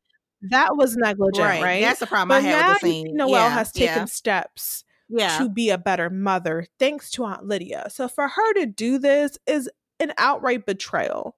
that 0.49 0.76
was 0.76 0.95
negligent, 0.95 1.61
right? 1.61 1.82
That's 1.82 1.99
the 1.99 2.07
problem 2.07 2.30
but 2.30 2.47
I 2.47 2.51
now 2.51 2.57
had 2.57 2.74
with 2.74 2.82
the 2.82 2.89
scene. 2.89 3.16
Noelle 3.16 3.32
yeah, 3.32 3.49
has 3.49 3.72
taken 3.72 3.97
yeah, 3.99 4.05
steps 4.05 4.84
yeah. 5.09 5.38
to 5.38 5.49
be 5.49 5.70
a 5.70 5.78
better 5.78 6.09
mother 6.09 6.68
thanks 6.80 7.11
to 7.11 7.24
Aunt 7.26 7.45
Lydia. 7.45 7.88
So 7.89 8.07
for 8.07 8.28
her 8.28 8.53
to 8.55 8.66
do 8.66 8.97
this 8.97 9.38
is 9.47 9.70
an 10.00 10.14
outright 10.18 10.66
betrayal. 10.66 11.36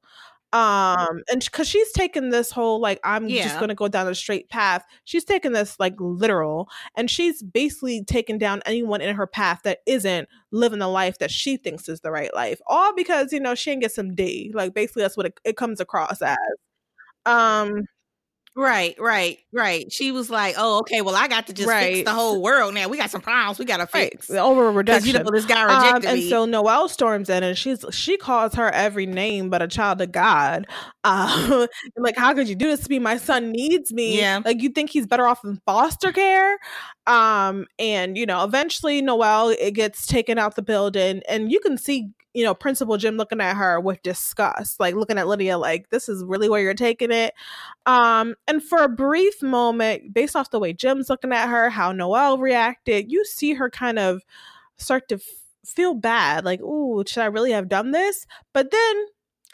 Um 0.54 1.22
and 1.30 1.44
because 1.44 1.68
she's 1.68 1.92
taken 1.92 2.30
this 2.30 2.52
whole 2.52 2.80
like 2.80 3.00
I'm 3.04 3.28
just 3.28 3.56
going 3.58 3.70
to 3.70 3.76
go 3.76 3.88
down 3.90 4.08
a 4.08 4.16
straight 4.16 4.50
path. 4.50 4.86
She's 5.04 5.26
taken 5.26 5.52
this 5.52 5.78
like 5.80 5.96
literal 6.00 6.70
and 6.96 7.10
she's 7.12 7.44
basically 7.44 8.06
taken 8.06 8.38
down 8.38 8.62
anyone 8.66 9.02
in 9.02 9.16
her 9.16 9.28
path 9.28 9.62
that 9.64 9.80
isn't 9.86 10.30
living 10.52 10.80
the 10.80 10.88
life 10.88 11.18
that 11.20 11.32
she 11.32 11.58
thinks 11.58 11.90
is 11.90 12.00
the 12.02 12.12
right 12.12 12.34
life. 12.34 12.62
All 12.68 12.94
because, 12.96 13.34
you 13.34 13.40
know, 13.40 13.56
she 13.56 13.72
didn't 13.72 13.82
get 13.82 13.92
some 13.92 14.16
D. 14.16 14.52
Like 14.54 14.74
basically 14.74 15.02
that's 15.02 15.18
what 15.18 15.26
it, 15.26 15.40
it 15.44 15.58
comes 15.58 15.80
across 15.82 16.22
as. 16.22 16.38
Um 17.26 17.86
Right, 18.58 18.96
right, 19.00 19.40
right. 19.52 19.92
She 19.92 20.12
was 20.14 20.30
like, 20.30 20.56
"Oh, 20.58 20.80
okay. 20.80 21.02
Well, 21.02 21.16
I 21.16 21.28
got 21.28 21.48
to 21.48 21.54
just 21.54 21.68
Right. 21.68 21.94
fix 21.98 22.02
the 22.04 22.14
whole 22.14 22.42
world 22.42 22.74
now. 22.74 22.88
We 22.88 22.98
got 22.98 23.10
some 23.12 23.22
problems. 23.22 23.60
We 23.60 23.66
got 23.66 23.78
to 23.78 23.88
right, 23.94 24.12
fix 24.12 24.30
over 24.30 24.72
because 24.86 25.06
you 25.06 25.14
reduction. 25.14 25.24
know 25.26 25.30
this 25.32 25.46
guy 25.46 25.64
Um, 25.68 26.04
rejected 26.04 26.06
and 26.06 26.24
me." 26.24 26.30
so 26.30 26.46
Noelle 26.46 26.88
storms 26.90 27.30
in 27.30 27.44
and 27.44 27.58
she's 27.58 27.84
she 27.92 28.18
calls 28.18 28.54
her 28.56 28.70
every 28.72 29.06
name 29.06 29.50
but 29.50 29.62
a 29.62 29.68
child 29.68 30.02
of 30.02 30.12
God. 30.12 30.68
Um, 31.04 31.68
like, 31.98 32.18
how 32.18 32.34
could 32.34 32.48
you 32.48 32.56
do 32.56 32.68
this 32.68 32.82
to 32.82 32.90
me? 32.90 33.00
My 33.00 33.18
son 33.18 33.52
needs 33.52 33.92
me. 33.94 34.20
Yeah. 34.20 34.42
Like, 34.46 34.62
you 34.62 34.70
think 34.70 34.90
he's 34.92 35.08
better 35.08 35.28
off 35.28 35.44
in 35.44 35.60
foster 35.66 36.12
care? 36.12 36.58
Um, 37.08 37.68
and 37.80 38.18
you 38.18 38.26
know, 38.26 38.44
eventually 38.44 39.02
Noelle 39.02 39.50
it 39.50 39.72
gets 39.74 40.06
taken 40.06 40.38
out 40.38 40.56
the 40.56 40.62
building, 40.62 41.22
and 41.30 41.52
you 41.52 41.60
can 41.60 41.78
see 41.78 42.10
you 42.36 42.44
know 42.44 42.54
Principal 42.54 42.98
Jim 42.98 43.18
looking 43.18 43.42
at 43.42 43.56
her 43.56 43.80
with 43.80 44.02
disgust, 44.04 44.80
like 44.80 44.96
looking 44.96 45.18
at 45.18 45.28
Lydia, 45.28 45.58
like 45.58 45.90
this 45.90 46.10
is 46.10 46.24
really 46.24 46.50
where 46.50 46.62
you're 46.62 46.74
taking 46.74 47.12
it. 47.12 47.34
Um, 47.86 48.36
and 48.48 48.62
for 48.62 48.84
a 48.84 48.90
brief 48.90 49.42
moment, 49.42 50.14
based 50.14 50.36
off 50.36 50.52
the 50.52 50.60
way 50.60 50.74
Jim's 50.74 51.10
looking 51.10 51.32
at 51.32 51.50
her, 51.50 51.70
how 51.70 51.92
Noelle 51.92 52.38
reacted, 52.38 53.12
you 53.12 53.26
see 53.26 53.54
her 53.54 53.70
kind 53.70 53.98
of 53.98 54.22
start 54.78 55.08
to 55.10 55.16
f- 55.16 55.22
feel 55.66 55.94
bad 55.96 56.46
like 56.46 56.62
ooh 56.62 57.04
should 57.08 57.24
i 57.24 57.26
really 57.26 57.52
have 57.52 57.68
done 57.68 57.92
this 57.92 58.28
but 58.54 58.70
then 58.72 59.06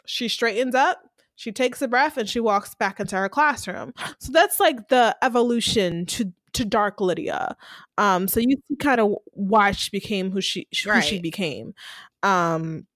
she 0.04 0.28
straightens 0.28 0.74
up 0.74 1.00
she 1.36 1.50
takes 1.50 1.80
a 1.80 1.88
breath 1.88 2.16
and 2.18 2.28
she 2.28 2.38
walks 2.38 2.74
back 2.74 3.00
into 3.00 3.16
her 3.16 3.28
classroom 3.28 3.94
so 4.18 4.30
that's 4.30 4.60
like 4.60 4.88
the 4.88 5.16
evolution 5.22 6.04
to 6.04 6.32
to 6.52 6.64
dark 6.64 7.00
lydia 7.00 7.56
um 7.98 8.28
so 8.28 8.40
you 8.40 8.56
see 8.68 8.76
kind 8.76 9.00
of 9.00 9.14
why 9.32 9.70
she 9.72 9.90
became 9.90 10.30
who 10.30 10.40
she 10.40 10.66
who 10.84 11.00
she 11.00 11.18
became 11.18 11.74
um 12.22 12.86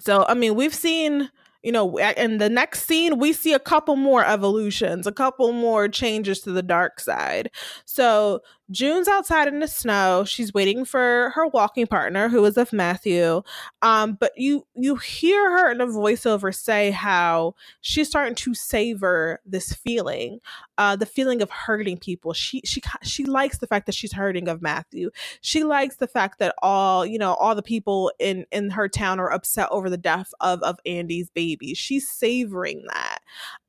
so 0.00 0.24
i 0.28 0.34
mean 0.34 0.54
we've 0.54 0.74
seen 0.74 1.30
you 1.62 1.72
know 1.72 1.98
in 1.98 2.38
the 2.38 2.48
next 2.48 2.86
scene 2.86 3.18
we 3.18 3.32
see 3.32 3.52
a 3.52 3.58
couple 3.58 3.96
more 3.96 4.24
evolutions 4.24 5.06
a 5.06 5.12
couple 5.12 5.52
more 5.52 5.88
changes 5.88 6.40
to 6.40 6.52
the 6.52 6.62
dark 6.62 7.00
side 7.00 7.50
so 7.84 8.40
June's 8.70 9.08
outside 9.08 9.48
in 9.48 9.60
the 9.60 9.68
snow. 9.68 10.24
She's 10.24 10.52
waiting 10.52 10.84
for 10.84 11.32
her 11.34 11.46
walking 11.46 11.86
partner, 11.86 12.28
who 12.28 12.44
is 12.44 12.56
Ofmatthew. 12.56 13.44
Um, 13.80 14.14
but 14.20 14.32
you 14.36 14.66
you 14.74 14.96
hear 14.96 15.50
her 15.50 15.70
in 15.70 15.80
a 15.80 15.86
voiceover 15.86 16.54
say 16.54 16.90
how 16.90 17.54
she's 17.80 18.08
starting 18.08 18.34
to 18.34 18.54
savor 18.54 19.40
this 19.46 19.72
feeling, 19.72 20.40
uh, 20.76 20.96
the 20.96 21.06
feeling 21.06 21.40
of 21.40 21.50
hurting 21.50 21.96
people. 21.96 22.34
She 22.34 22.60
she 22.64 22.82
she 23.02 23.24
likes 23.24 23.58
the 23.58 23.66
fact 23.66 23.86
that 23.86 23.94
she's 23.94 24.12
hurting 24.12 24.46
Ofmatthew. 24.46 25.08
She 25.40 25.64
likes 25.64 25.96
the 25.96 26.06
fact 26.06 26.38
that 26.38 26.54
all 26.62 27.06
you 27.06 27.18
know 27.18 27.34
all 27.34 27.54
the 27.54 27.62
people 27.62 28.12
in 28.18 28.44
in 28.52 28.70
her 28.70 28.88
town 28.88 29.18
are 29.18 29.32
upset 29.32 29.68
over 29.70 29.88
the 29.88 29.96
death 29.96 30.32
of 30.40 30.60
Ofandy's 30.62 31.30
baby. 31.30 31.72
She's 31.72 32.08
savoring 32.08 32.84
that. 32.88 33.20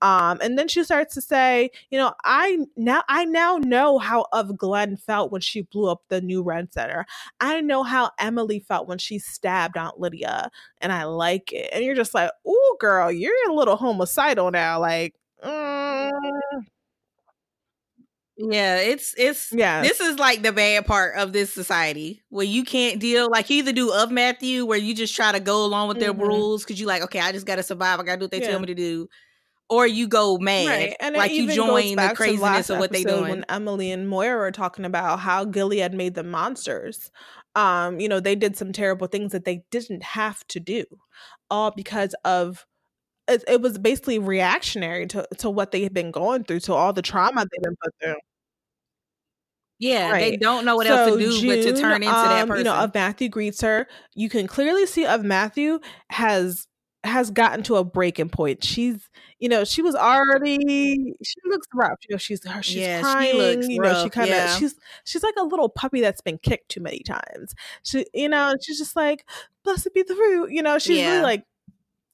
Um, 0.01 0.39
and 0.41 0.57
then 0.57 0.67
she 0.67 0.83
starts 0.83 1.13
to 1.15 1.21
say, 1.21 1.71
you 1.89 1.97
know, 1.97 2.13
I 2.25 2.65
now 2.75 3.03
I 3.07 3.23
now 3.25 3.57
know 3.57 3.97
how 3.97 4.25
Ofglen 4.33 4.88
felt 4.97 5.31
when 5.31 5.41
she 5.41 5.61
blew 5.63 5.89
up 5.89 6.01
the 6.09 6.21
new 6.21 6.41
rent 6.43 6.73
center. 6.73 7.05
I 7.39 7.61
know 7.61 7.83
how 7.83 8.11
Emily 8.19 8.59
felt 8.59 8.87
when 8.87 8.97
she 8.97 9.19
stabbed 9.19 9.77
Aunt 9.77 9.99
Lydia, 9.99 10.49
and 10.81 10.91
I 10.91 11.03
like 11.05 11.51
it. 11.53 11.69
And 11.73 11.83
you're 11.83 11.95
just 11.95 12.13
like, 12.13 12.31
ooh, 12.47 12.77
girl, 12.79 13.11
you're 13.11 13.33
a 13.49 13.53
little 13.53 13.75
homicidal 13.75 14.51
now. 14.51 14.79
Like, 14.79 15.15
mm, 15.43 16.09
yeah, 18.37 18.77
it's 18.77 19.13
it's 19.17 19.53
yeah, 19.53 19.81
this 19.81 19.99
is 19.99 20.17
like 20.17 20.41
the 20.43 20.53
bad 20.53 20.85
part 20.85 21.15
of 21.17 21.33
this 21.33 21.51
society 21.53 22.21
where 22.29 22.45
you 22.45 22.63
can't 22.63 22.99
deal. 22.99 23.29
Like 23.29 23.49
you 23.49 23.57
either 23.57 23.73
do 23.73 23.89
Ofmatthew, 23.89 24.65
where 24.65 24.77
you 24.77 24.95
just 24.95 25.15
try 25.15 25.31
to 25.33 25.39
go 25.39 25.65
along 25.65 25.89
with 25.89 25.99
their 25.99 26.13
Mhm. 26.13 26.19
rules 26.19 26.63
because 26.63 26.79
you're 26.79 26.87
like, 26.87 27.01
okay, 27.03 27.19
I 27.19 27.31
just 27.33 27.45
got 27.45 27.57
to 27.57 27.63
survive. 27.63 27.99
I 27.99 28.03
got 28.03 28.13
to 28.13 28.17
do 28.19 28.23
what 28.25 28.31
they 28.31 28.39
Yeah. 28.39 28.47
tell 28.47 28.59
me 28.59 28.67
to 28.67 28.75
do, 28.75 29.09
or 29.69 29.85
you 29.85 30.07
go 30.07 30.37
mad, 30.37 30.67
Right. 30.67 30.95
And 30.99 31.15
like 31.15 31.31
you 31.31 31.51
join 31.51 31.95
the 31.95 32.13
craziness 32.15 32.69
of 32.69 32.79
what 32.79 32.91
they 32.91 33.03
doing. 33.03 33.29
When 33.29 33.45
Emily 33.49 33.91
and 33.91 34.09
Moira 34.09 34.37
were 34.37 34.51
talking 34.51 34.85
about 34.85 35.19
how 35.19 35.45
Gilead 35.45 35.93
made 35.93 36.15
them 36.15 36.31
monsters. 36.31 37.11
Um, 37.55 37.99
you 37.99 38.09
know, 38.09 38.19
they 38.19 38.35
did 38.35 38.55
some 38.57 38.71
terrible 38.71 39.07
things 39.07 39.31
that 39.31 39.45
they 39.45 39.63
didn't 39.71 40.03
have 40.03 40.45
to 40.47 40.59
do, 40.59 40.85
all 41.49 41.71
because 41.71 42.15
of 42.25 42.65
it, 43.27 43.43
it 43.47 43.61
was 43.61 43.77
basically 43.77 44.19
reactionary 44.19 45.05
to, 45.07 45.27
to 45.37 45.49
what 45.49 45.71
they 45.71 45.83
had 45.83 45.93
been 45.93 46.11
going 46.11 46.43
through, 46.43 46.61
to 46.61 46.73
all 46.73 46.93
the 46.93 47.01
trauma 47.01 47.41
they've 47.41 47.63
been 47.63 47.75
put 47.81 47.93
through. 48.01 48.15
yeah, 49.79 50.11
they 50.13 50.37
don't 50.37 50.65
know 50.65 50.75
what 50.75 50.87
else 50.87 51.11
to 51.11 51.17
do 51.19 51.47
but 51.47 51.61
to 51.63 51.79
turn 51.79 52.03
into 52.03 52.05
that 52.07 52.43
um, 52.43 52.47
person. 52.49 52.65
You 52.65 52.71
know, 52.71 52.75
of 52.75 52.93
Matthew 52.93 53.29
greets 53.29 53.61
her. 53.61 53.87
You 54.15 54.29
can 54.29 54.47
clearly 54.47 54.85
see 54.85 55.05
Ofmatthew 55.05 55.81
has 56.09 56.67
has 57.03 57.31
gotten 57.31 57.63
to 57.63 57.75
a 57.77 57.83
breaking 57.83 58.29
point. 58.29 58.63
She's, 58.63 59.09
you 59.39 59.47
know, 59.49 59.63
she 59.63 59.81
was 59.81 59.95
already 59.95 61.15
she 61.23 61.35
looks 61.45 61.67
rough. 61.73 61.97
You 62.07 62.15
know, 62.15 62.17
she's 62.17 62.45
her 62.45 62.61
she's 62.61 62.75
Yeah, 62.77 63.21
she 63.21 63.33
looks 63.33 63.67
you 63.67 63.79
know, 63.81 64.03
she 64.03 64.09
kind 64.09 64.29
of 64.29 64.35
yeah. 64.35 64.55
she's 64.57 64.75
she's 65.05 65.23
like 65.23 65.35
a 65.39 65.43
little 65.43 65.69
puppy 65.69 66.01
that's 66.01 66.21
been 66.21 66.37
kicked 66.39 66.69
too 66.69 66.81
many 66.81 66.99
times. 66.99 67.55
She, 67.83 68.05
you 68.13 68.27
know, 68.29 68.53
she's 68.61 68.77
just 68.77 68.95
like, 68.95 69.25
blessed 69.63 69.89
be 69.93 70.03
the 70.03 70.15
root. 70.15 70.51
You 70.51 70.61
know, 70.61 70.77
she's 70.79 70.97
Yeah. 70.99 71.11
really 71.11 71.23
like 71.23 71.43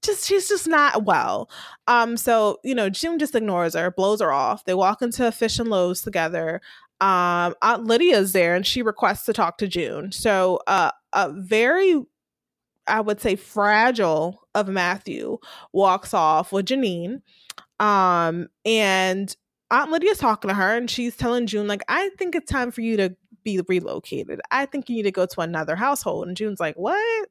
just 0.03 0.27
she's 0.27 0.47
just 0.47 0.67
not 0.67 1.05
well. 1.05 1.49
Um, 1.87 2.15
so 2.17 2.59
you 2.63 2.75
know, 2.75 2.89
Jim 2.89 3.17
just 3.17 3.35
ignores 3.35 3.73
her, 3.75 3.91
blows 3.91 4.21
her 4.21 4.31
off. 4.31 4.65
They 4.65 4.73
walk 4.75 5.01
into 5.01 5.31
Fish 5.31 5.57
and 5.59 5.69
Loaves 5.69 6.01
together. 6.01 6.61
Um, 7.01 7.55
Aunt 7.61 7.85
Lydia's 7.85 8.31
there, 8.33 8.55
and 8.55 8.65
she 8.65 8.81
requests 8.81 9.25
to 9.25 9.33
talk 9.33 9.57
to 9.57 9.67
June. 9.67 10.11
So, 10.13 10.61
uh, 10.67 10.91
a 11.13 11.31
very, 11.33 12.01
I 12.87 13.01
would 13.01 13.19
say, 13.19 13.35
fragile 13.35 14.44
Ofmatthew 14.55 15.37
walks 15.73 16.13
off 16.13 16.51
with 16.51 16.65
Janine. 16.65 17.21
Um, 17.79 18.47
and 18.65 19.35
Aunt 19.71 19.91
Lydia's 19.91 20.17
talking 20.17 20.49
to 20.49 20.55
her, 20.55 20.77
and 20.77 20.89
she's 20.89 21.15
telling 21.15 21.47
June 21.47 21.67
like, 21.67 21.83
"I 21.89 22.09
think 22.17 22.35
it's 22.35 22.51
time 22.51 22.71
for 22.71 22.81
you 22.81 22.97
to 22.97 23.15
be 23.43 23.61
relocated. 23.67 24.41
I 24.51 24.65
think 24.65 24.89
you 24.89 24.95
need 24.95 25.03
to 25.03 25.11
go 25.11 25.25
to 25.25 25.41
another 25.41 25.75
household." 25.75 26.27
And 26.27 26.37
June's 26.37 26.59
like, 26.59 26.75
"What?" 26.75 27.29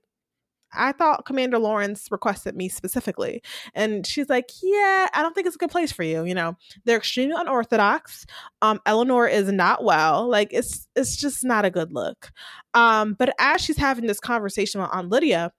I 0.76 0.92
thought 0.92 1.24
Commander 1.24 1.58
Lawrence 1.58 2.08
requested 2.10 2.56
me 2.56 2.68
specifically. 2.68 3.42
And 3.74 4.06
she's 4.06 4.28
like, 4.28 4.50
Yeah, 4.62 5.08
I 5.12 5.22
don't 5.22 5.34
think 5.34 5.46
it's 5.46 5.56
a 5.56 5.58
good 5.58 5.70
place 5.70 5.92
for 5.92 6.02
you. 6.02 6.24
You 6.24 6.34
know, 6.34 6.56
they're 6.84 6.96
extremely 6.98 7.34
unorthodox. 7.38 8.26
Um, 8.62 8.80
Eleanor 8.86 9.26
is 9.28 9.50
not 9.50 9.84
well. 9.84 10.28
Like 10.28 10.48
it's 10.52 10.86
it's 10.96 11.16
just 11.16 11.44
not 11.44 11.64
a 11.64 11.70
good 11.70 11.92
look. 11.92 12.32
Um, 12.74 13.14
but 13.14 13.34
as 13.38 13.60
she's 13.60 13.78
having 13.78 14.06
this 14.06 14.20
conversation 14.20 14.80
with 14.80 14.90
Aunt 14.92 15.10
Lydia, 15.10 15.52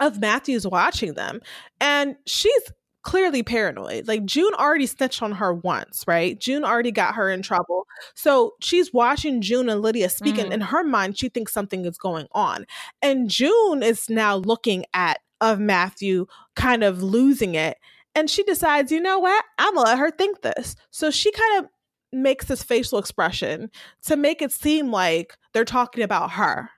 Ofmatthew's 0.00 0.66
watching 0.66 1.14
them, 1.14 1.40
and 1.80 2.16
she's 2.26 2.72
clearly 3.02 3.42
paranoid. 3.42 4.06
Like 4.06 4.24
June 4.26 4.52
already 4.54 4.86
snitched 4.86 5.22
on 5.22 5.32
her 5.32 5.54
once, 5.54 6.04
right? 6.06 6.38
June 6.38 6.64
already 6.64 6.92
got 6.92 7.14
her 7.14 7.30
in 7.30 7.40
trouble. 7.42 7.86
So 8.14 8.54
she's 8.60 8.92
watching 8.92 9.40
June 9.40 9.68
and 9.70 9.80
Lydia 9.80 10.10
speak, 10.10 10.36
and 10.38 10.50
Mhm. 10.50 10.54
in 10.54 10.60
her 10.60 10.84
mind, 10.84 11.18
she 11.18 11.28
thinks 11.30 11.52
something 11.52 11.84
is 11.86 11.96
going 11.96 12.26
on. 12.32 12.66
And 13.00 13.30
June 13.30 13.82
is 13.82 14.10
now 14.10 14.36
looking 14.36 14.84
at 14.92 15.20
Ofmatthew 15.42 16.26
kind 16.56 16.84
of 16.84 17.02
losing 17.02 17.54
it. 17.54 17.78
And 18.14 18.28
she 18.28 18.42
decides, 18.42 18.92
you 18.92 19.00
know 19.00 19.18
what? 19.18 19.44
I'm 19.58 19.74
gonna 19.74 19.86
let 19.88 19.98
her 19.98 20.10
think 20.10 20.42
this. 20.42 20.76
So 20.90 21.10
she 21.10 21.30
kind 21.32 21.64
of 21.64 21.70
makes 22.12 22.46
this 22.46 22.62
facial 22.62 22.98
expression 22.98 23.70
to 24.02 24.16
make 24.16 24.42
it 24.42 24.52
seem 24.52 24.90
like 24.90 25.38
they're 25.54 25.64
talking 25.64 26.02
about 26.02 26.32
her. 26.32 26.70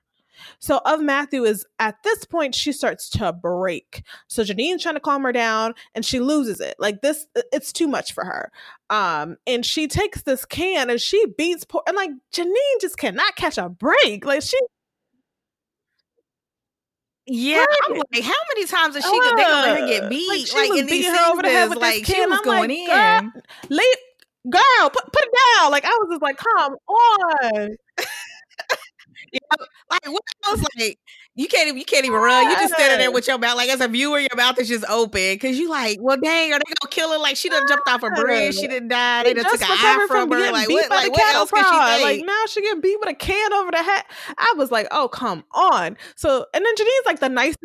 So 0.58 0.80
Ofmatthew 0.86 1.46
is 1.46 1.64
at 1.78 2.02
this 2.02 2.24
point 2.24 2.54
she 2.54 2.72
starts 2.72 3.08
to 3.10 3.32
break. 3.32 4.02
So 4.28 4.42
Janine's 4.42 4.82
trying 4.82 4.94
to 4.94 5.00
calm 5.00 5.22
her 5.22 5.32
down 5.32 5.74
and 5.94 6.04
she 6.04 6.20
loses 6.20 6.60
it. 6.60 6.76
Like 6.78 7.02
this 7.02 7.26
it's 7.52 7.72
too 7.72 7.88
much 7.88 8.12
for 8.12 8.24
her. 8.24 8.50
Um 8.90 9.36
and 9.46 9.64
she 9.64 9.88
takes 9.88 10.22
this 10.22 10.44
can 10.44 10.90
and 10.90 11.00
she 11.00 11.24
beats 11.38 11.64
poor 11.64 11.82
and 11.86 11.96
like 11.96 12.10
Janine 12.34 12.80
just 12.80 12.98
cannot 12.98 13.36
catch 13.36 13.58
a 13.58 13.68
break. 13.68 14.24
Like 14.24 14.42
she 14.42 14.58
yeah, 17.26 17.64
I'm 17.88 17.94
like, 18.12 18.24
how 18.24 18.32
many 18.54 18.66
times 18.66 18.96
is 18.96 19.04
she 19.04 19.20
gonna 19.20 19.36
they 19.36 19.42
gonna 19.44 19.62
let 19.62 19.78
her 19.78 19.84
Uh, 19.84 19.86
get 19.86 20.10
beat? 20.10 20.28
Like, 20.28 20.46
she 20.46 20.56
Like, 20.56 20.70
was 20.70 20.80
in 20.80 20.86
these 20.86 21.06
her 21.06 21.30
over 21.32 21.42
the 21.42 21.48
head 21.50 21.68
with 21.70 21.78
like 21.78 22.04
this 22.04 22.16
she 22.16 22.26
was 22.26 22.38
I'm 22.38 22.42
going 22.42 22.68
like, 22.68 22.70
in. 22.70 22.86
girl, 22.86 23.42
leave, 23.70 23.96
girl, 24.50 24.90
put 24.90 25.12
put 25.12 25.22
it 25.22 25.30
down. 25.58 25.70
Like 25.70 25.84
I 25.84 25.90
was 26.00 26.08
just 26.10 26.22
like, 26.22 26.36
come 26.36 26.74
on. 26.88 27.76
Like 29.92 30.10
what 30.10 30.22
else? 30.46 30.64
Like 30.78 30.98
you 31.34 31.48
can't 31.48 31.68
even 31.68 31.78
you 31.78 31.84
can't 31.84 32.04
even 32.04 32.18
run. 32.18 32.50
You 32.50 32.56
just 32.56 32.74
standing 32.74 32.98
there 32.98 33.12
with 33.12 33.26
your 33.28 33.38
mouth 33.38 33.56
like 33.56 33.68
as 33.68 33.80
a 33.80 33.88
viewer, 33.88 34.18
your 34.18 34.34
mouth 34.36 34.58
is 34.58 34.68
just 34.68 34.84
open 34.88 35.34
because 35.34 35.58
you 35.58 35.68
like, 35.68 35.98
well, 36.00 36.16
dang, 36.22 36.52
are 36.52 36.58
they 36.58 36.64
gonna 36.64 36.90
kill 36.90 37.12
her? 37.12 37.18
Like 37.18 37.36
she 37.36 37.48
done 37.48 37.66
jumped 37.68 37.88
off 37.88 38.02
a 38.02 38.10
bridge, 38.10 38.54
she 38.54 38.66
didn't 38.68 38.88
die. 38.88 39.24
They 39.24 39.34
done 39.34 39.44
took 39.44 39.60
an 39.60 39.68
eye 39.70 40.06
from 40.08 40.30
her. 40.30 40.52
Like 40.52 40.68
what? 40.68 40.90
Like 40.90 41.12
what 41.12 41.34
else 41.34 41.50
can 41.50 41.62
prod. 41.62 41.98
she 41.98 42.04
Like 42.04 42.24
now 42.24 42.44
she 42.48 42.62
getting 42.62 42.80
beat 42.80 42.98
with 43.00 43.10
a 43.10 43.14
can 43.14 43.52
over 43.52 43.70
the 43.70 43.82
head. 43.82 44.04
I 44.38 44.54
was 44.56 44.70
like, 44.70 44.88
oh 44.90 45.08
come 45.08 45.44
on. 45.52 45.96
So 46.16 46.46
and 46.54 46.64
then 46.64 46.76
Janine's 46.76 47.06
like 47.06 47.20
the 47.20 47.28
nicest. 47.28 47.58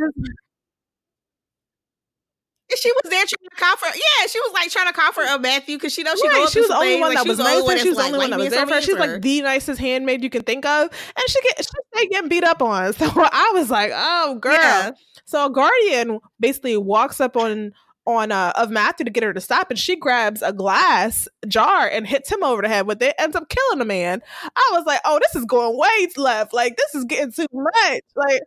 And 2.70 2.78
she 2.80 2.92
was 2.92 3.10
there 3.10 3.24
trying 3.26 3.50
to 3.50 3.56
comfort. 3.56 3.96
Yeah, 3.96 4.28
she 4.28 4.40
was 4.40 4.54
like 4.54 4.70
trying 4.70 4.88
to 4.88 4.94
comfort 4.94 5.28
uh, 5.28 5.38
Matthew 5.40 5.78
because 5.78 5.94
she 5.94 6.04
knows 6.04 6.20
she 6.20 6.28
Right, 6.28 6.50
she 6.50 6.60
was 6.60 6.68
the 6.68 6.76
only 6.76 7.00
one 7.00 7.14
that 7.14 7.26
was 7.26 7.40
nice. 7.40 7.82
She 7.82 7.90
was 7.90 7.98
the 7.98 8.04
only 8.04 8.20
one 8.20 8.30
that 8.32 8.40
was 8.40 8.50
there 8.50 8.68
for 8.68 8.74
her. 8.74 8.82
She's 8.82 8.98
like 8.98 9.22
the 9.22 9.42
nicest 9.42 9.80
handmaid 9.80 10.24
you 10.24 10.30
can 10.30 10.44
think 10.44 10.66
of, 10.66 10.90
and 11.16 11.30
she 11.30 11.42
get 11.42 11.66
she 11.66 12.08
getting 12.10 12.30
beat 12.30 12.44
up 12.44 12.62
on. 12.62 12.94
So 12.98 13.06
I 13.16 13.52
was 13.54 13.70
like, 13.70 13.92
oh 13.94 14.38
girl. 14.42 14.54
Yeah. 14.54 14.92
So 15.26 15.46
a 15.46 15.50
guardian 15.50 16.20
basically 16.40 16.78
walks 16.78 17.20
up 17.22 17.38
on 17.38 17.74
on 18.06 18.32
uh, 18.32 18.54
Ofmatthew 18.54 19.06
to 19.06 19.12
get 19.12 19.24
her 19.24 19.34
to 19.34 19.42
stop, 19.42 19.70
and 19.70 19.78
she 19.78 19.96
grabs 19.96 20.42
a 20.42 20.54
glass 20.54 21.28
jar 21.48 21.88
and 21.88 22.08
hits 22.08 22.32
him 22.32 22.44
over 22.44 22.62
the 22.62 22.70
head 22.70 22.88
with 22.88 23.02
it. 23.02 23.14
Ends 23.20 23.36
up 23.36 23.50
killing 23.50 23.80
the 23.80 23.86
man. 23.86 24.22
I 24.56 24.70
was 24.72 24.86
like, 24.86 25.02
oh, 25.06 25.20
this 25.22 25.36
is 25.36 25.46
going 25.46 25.78
way 25.78 26.08
left. 26.16 26.54
Like 26.54 26.78
this 26.78 26.96
is 26.96 27.06
getting 27.06 27.32
too 27.32 27.48
much. 27.52 28.02
Like 28.16 28.42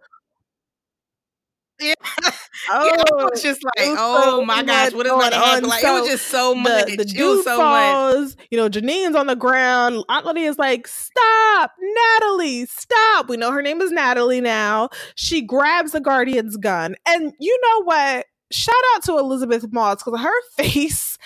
Yeah. 1.80 1.94
oh, 2.24 2.30
yeah, 2.70 2.70
I 2.70 3.24
was 3.24 3.30
oh, 3.38 3.42
just 3.42 3.64
like, 3.64 3.88
was 3.88 3.96
oh 3.98 4.22
so 4.38 4.44
my 4.44 4.62
gosh, 4.62 4.86
much 4.86 4.94
what 4.94 5.06
is 5.06 5.12
going 5.12 5.32
on. 5.32 5.62
Like 5.64 5.82
it 5.82 5.86
was 5.90 6.02
oh 6.02 6.08
just 6.10 6.26
so 6.26 6.54
much. 6.54 6.86
the, 6.86 6.96
the 6.96 7.02
it 7.02 7.04
was 7.04 7.12
dude 7.12 7.44
so 7.44 7.56
much. 7.58 7.64
falls. 7.64 8.36
You 8.50 8.58
know, 8.58 8.68
Janine's 8.68 9.16
on 9.16 9.26
the 9.26 9.36
ground. 9.36 10.04
Aunt 10.08 10.38
is 10.38 10.58
like, 10.58 10.86
"Stop, 10.86 11.72
Natalie! 11.80 12.66
Stop!" 12.66 13.28
We 13.28 13.36
know 13.36 13.50
her 13.52 13.62
name 13.62 13.80
is 13.80 13.90
Natalie 13.90 14.40
now. 14.40 14.90
She 15.14 15.40
grabs 15.42 15.92
the 15.92 16.00
guardian's 16.00 16.56
gun, 16.56 16.96
and 17.06 17.32
you 17.40 17.58
know 17.62 17.84
what? 17.84 18.26
Shout 18.52 18.74
out 18.94 19.04
to 19.04 19.18
Elisabeth 19.18 19.72
Moss 19.72 20.02
because 20.02 20.20
her 20.20 20.42
face 20.56 21.16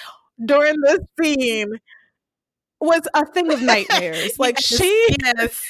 during 0.45 0.81
this 0.83 1.01
scene 1.21 1.73
was 2.81 3.03
a 3.15 3.25
thing 3.27 3.53
of 3.53 3.63
nightmares. 3.63 4.39
Like 4.39 4.57
Yes, 4.57 4.79
she, 4.79 5.17
yes. 5.25 5.63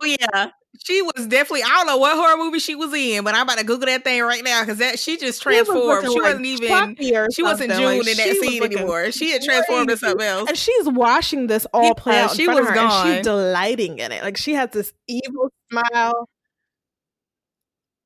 Oh 0.00 0.06
yeah. 0.06 0.50
She 0.84 1.02
was 1.02 1.26
definitely 1.26 1.62
I 1.64 1.68
don't 1.68 1.86
know 1.86 1.98
what 1.98 2.16
horror 2.16 2.36
movie 2.42 2.58
she 2.58 2.74
was 2.74 2.92
in, 2.94 3.24
but 3.24 3.34
I'm 3.34 3.42
about 3.42 3.58
to 3.58 3.64
Google 3.64 3.86
that 3.86 4.04
thing 4.04 4.22
right 4.22 4.42
now 4.42 4.62
because 4.62 4.78
that 4.78 4.98
she 4.98 5.18
just 5.18 5.42
she 5.42 5.48
was 5.48 5.66
transformed. 5.66 6.04
She 6.10 6.20
like 6.20 6.22
wasn't 6.22 6.46
even 6.46 6.96
she 7.30 7.42
wasn't. 7.42 7.72
June 7.72 7.98
Like, 7.98 8.08
in 8.08 8.16
that 8.16 8.36
scene 8.40 8.62
anymore. 8.62 9.12
She 9.12 9.30
had 9.30 9.42
transformed 9.42 9.90
into 9.90 9.98
something 9.98 10.26
else. 10.26 10.48
And 10.48 10.56
she's 10.56 10.88
watching 10.88 11.46
this 11.46 11.66
all 11.74 11.94
play 11.94 12.18
out 12.18 12.34
she 12.34 12.48
was 12.48 12.58
her, 12.58 12.66
and 12.66 12.74
gone. 12.74 13.06
she's 13.06 13.22
delighting 13.22 13.98
in 13.98 14.12
it. 14.12 14.22
Like 14.22 14.38
she 14.38 14.54
has 14.54 14.70
this 14.70 14.92
evil 15.06 15.50
smile. 15.70 16.28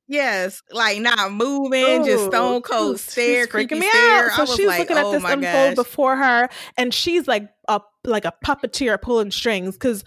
Yes, 0.09 0.61
like 0.71 1.01
not 1.01 1.33
moving, 1.33 2.05
just 2.05 2.27
stone 2.27 2.61
cold 2.61 2.99
stare, 2.99 3.45
freaking 3.47 3.79
me 3.79 3.89
stare. 3.89 4.29
out. 4.29 4.47
So 4.47 4.55
she's 4.55 4.67
like, 4.67 4.79
looking 4.79 4.97
at 4.97 5.05
oh 5.05 5.11
this 5.11 5.23
unfold 5.23 5.41
gosh. 5.41 5.75
before 5.75 6.15
her, 6.15 6.49
and 6.77 6.93
she's 6.93 7.27
like 7.27 7.49
a 7.67 7.81
like 8.05 8.23
a 8.23 8.33
puppeteer 8.43 9.01
pulling 9.01 9.31
strings 9.31 9.75
because 9.75 10.05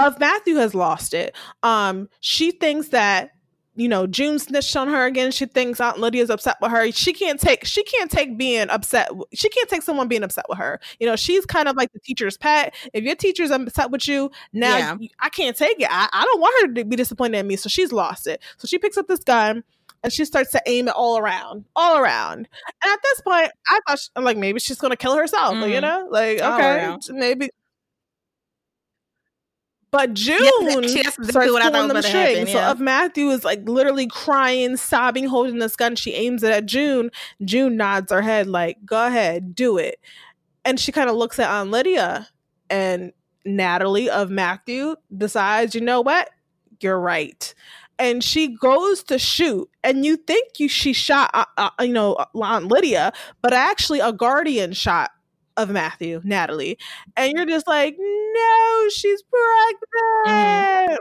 Ofmatthew 0.00 0.56
has 0.56 0.74
lost 0.74 1.14
it. 1.14 1.34
Um, 1.62 2.08
she 2.20 2.50
thinks 2.50 2.88
that 2.88 3.30
you 3.76 3.88
know 3.88 4.06
June 4.06 4.38
snitched 4.38 4.76
on 4.76 4.88
her 4.88 5.04
again. 5.06 5.30
She 5.32 5.46
thinks 5.46 5.80
Aunt 5.80 5.98
Lydia's 5.98 6.30
upset 6.30 6.56
with 6.60 6.70
her. 6.70 6.90
She 6.92 7.12
can't 7.12 7.40
take 7.40 7.64
she 7.64 7.82
can't 7.84 8.10
take 8.10 8.36
being 8.38 8.70
upset. 8.70 9.08
She 9.32 9.48
can't 9.48 9.68
take 9.68 9.82
someone 9.82 10.06
being 10.08 10.22
upset 10.22 10.44
with 10.48 10.58
her. 10.58 10.80
You 11.00 11.06
know, 11.08 11.16
she's 11.16 11.44
kind 11.46 11.68
of 11.68 11.76
like 11.76 11.92
the 11.92 11.98
teacher's 12.00 12.36
pet. 12.36 12.74
If 12.92 13.02
your 13.04 13.16
teacher's 13.16 13.50
upset 13.50 13.90
with 13.90 14.06
you, 14.06 14.30
now 14.52 14.76
Yeah. 14.76 14.96
you- 15.00 15.08
I 15.20 15.28
can't 15.28 15.56
take 15.56 15.80
it. 15.80 15.88
I, 15.90 16.08
I 16.12 16.24
don't 16.24 16.40
want 16.40 16.54
her 16.68 16.74
to 16.74 16.84
be 16.84 16.96
disappointed 16.96 17.38
in 17.38 17.46
me. 17.46 17.56
So 17.56 17.68
she's 17.68 17.92
lost 17.92 18.26
it. 18.26 18.40
So 18.58 18.66
she 18.66 18.78
picks 18.78 18.96
up 18.96 19.08
this 19.08 19.20
gun 19.24 19.64
and 20.04 20.12
she 20.12 20.24
starts 20.24 20.52
to 20.52 20.62
aim 20.66 20.86
it 20.86 20.94
all 20.94 21.18
around, 21.18 21.64
all 21.74 21.96
around. 21.98 22.46
And 22.82 22.92
at 22.92 22.98
this 23.02 23.20
point, 23.22 23.50
I 23.68 23.80
thought, 23.88 23.98
she, 23.98 24.08
I'm 24.14 24.22
like, 24.22 24.36
maybe 24.36 24.60
she's 24.60 24.78
gonna 24.78 24.96
kill 24.96 25.16
herself. 25.16 25.54
like, 25.56 25.72
You 25.72 25.80
know, 25.80 26.06
like 26.10 26.38
okay, 26.40 26.96
maybe. 27.10 27.50
But 29.94 30.14
June 30.14 30.40
actually, 30.42 31.02
that's 31.02 31.16
exactly 31.16 31.28
starts 31.28 31.52
what 31.52 31.62
I 31.62 31.66
thought 31.66 31.82
pulling 31.82 31.94
was 31.94 32.04
happen, 32.04 32.46
strings. 32.46 32.50
So 32.50 32.58
yeah. 32.58 32.74
Ofmatthew 32.74 33.32
is 33.32 33.44
like 33.44 33.68
literally 33.68 34.08
crying, 34.08 34.76
sobbing, 34.76 35.26
holding 35.26 35.60
this 35.60 35.76
gun. 35.76 35.94
She 35.94 36.14
aims 36.14 36.42
it 36.42 36.50
at 36.50 36.66
June. 36.66 37.10
June 37.44 37.76
nods 37.76 38.10
her 38.10 38.20
head 38.20 38.48
like, 38.48 38.84
"Go 38.84 39.06
ahead, 39.06 39.54
do 39.54 39.78
it." 39.78 40.00
And 40.64 40.80
she 40.80 40.90
kind 40.90 41.08
of 41.08 41.14
looks 41.14 41.38
at 41.38 41.48
Aunt 41.48 41.70
Lydia, 41.70 42.26
and 42.68 43.12
Natalie 43.44 44.08
Ofmatthew 44.08 44.96
decides, 45.16 45.76
you 45.76 45.80
know 45.80 46.00
what? 46.00 46.28
You're 46.80 46.98
right. 46.98 47.54
And 47.96 48.24
she 48.24 48.48
goes 48.48 49.04
to 49.04 49.18
shoot, 49.20 49.70
and 49.84 50.04
you 50.04 50.16
think 50.16 50.58
you 50.58 50.68
she 50.68 50.92
shot, 50.92 51.30
uh, 51.34 51.44
uh, 51.56 51.70
you 51.80 51.92
know, 51.92 52.16
Aunt 52.34 52.66
Lydia, 52.66 53.12
but 53.42 53.52
actually 53.52 54.00
a 54.00 54.12
guardian 54.12 54.72
shot 54.72 55.12
Ofmatthew, 55.56 56.24
Natalie, 56.24 56.78
and 57.16 57.32
you're 57.32 57.46
just 57.46 57.66
like, 57.66 57.96
no, 57.98 58.88
she's 58.90 59.22
pregnant. 60.24 61.00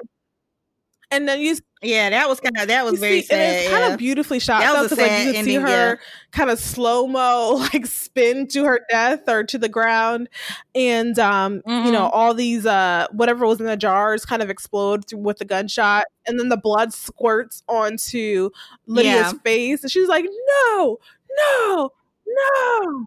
And 1.11 1.27
then 1.29 1.41
you 1.41 1.55
Yeah, 1.83 2.09
that 2.09 2.27
was 2.27 2.39
kind 2.39 2.57
of 2.57 2.67
that 2.69 2.83
was 2.85 2.99
very 2.99 3.21
see, 3.21 3.35
and 3.35 3.39
sad. 3.41 3.55
it's 3.61 3.69
kind 3.69 3.93
of 3.93 3.99
beautifully 3.99 4.39
shot 4.39 4.61
That 4.61 4.73
was 4.81 4.89
'cause, 4.89 4.97
like 4.97 5.09
sad 5.11 5.27
you 5.27 5.33
can 5.33 5.45
see 5.45 5.55
her 5.55 5.67
yeah. 5.67 5.95
kind 6.31 6.49
of 6.49 6.57
slow 6.59 7.05
mo 7.05 7.53
like 7.73 7.85
spin 7.85 8.47
to 8.47 8.63
her 8.63 8.79
death 8.89 9.21
or 9.29 9.43
to 9.43 9.59
the 9.59 9.69
ground, 9.69 10.27
and 10.73 11.19
um, 11.19 11.61
you 11.67 11.91
know 11.91 12.05
Mhm. 12.07 12.09
all 12.13 12.33
these 12.33 12.65
uh 12.65 13.05
whatever 13.11 13.45
was 13.45 13.59
in 13.59 13.67
the 13.67 13.77
jars 13.77 14.25
kind 14.25 14.41
of 14.41 14.49
explode 14.49 15.07
through- 15.07 15.19
with 15.19 15.37
the 15.37 15.45
gunshot, 15.45 16.05
and 16.25 16.39
then 16.39 16.49
the 16.49 16.57
blood 16.57 16.91
squirts 16.93 17.61
onto 17.67 18.49
Lydia's 18.87 19.33
Yeah. 19.33 19.39
face, 19.43 19.83
and 19.83 19.91
she's 19.91 20.07
like, 20.07 20.25
no, 20.25 20.97
no, 21.37 21.91
no. 22.25 23.05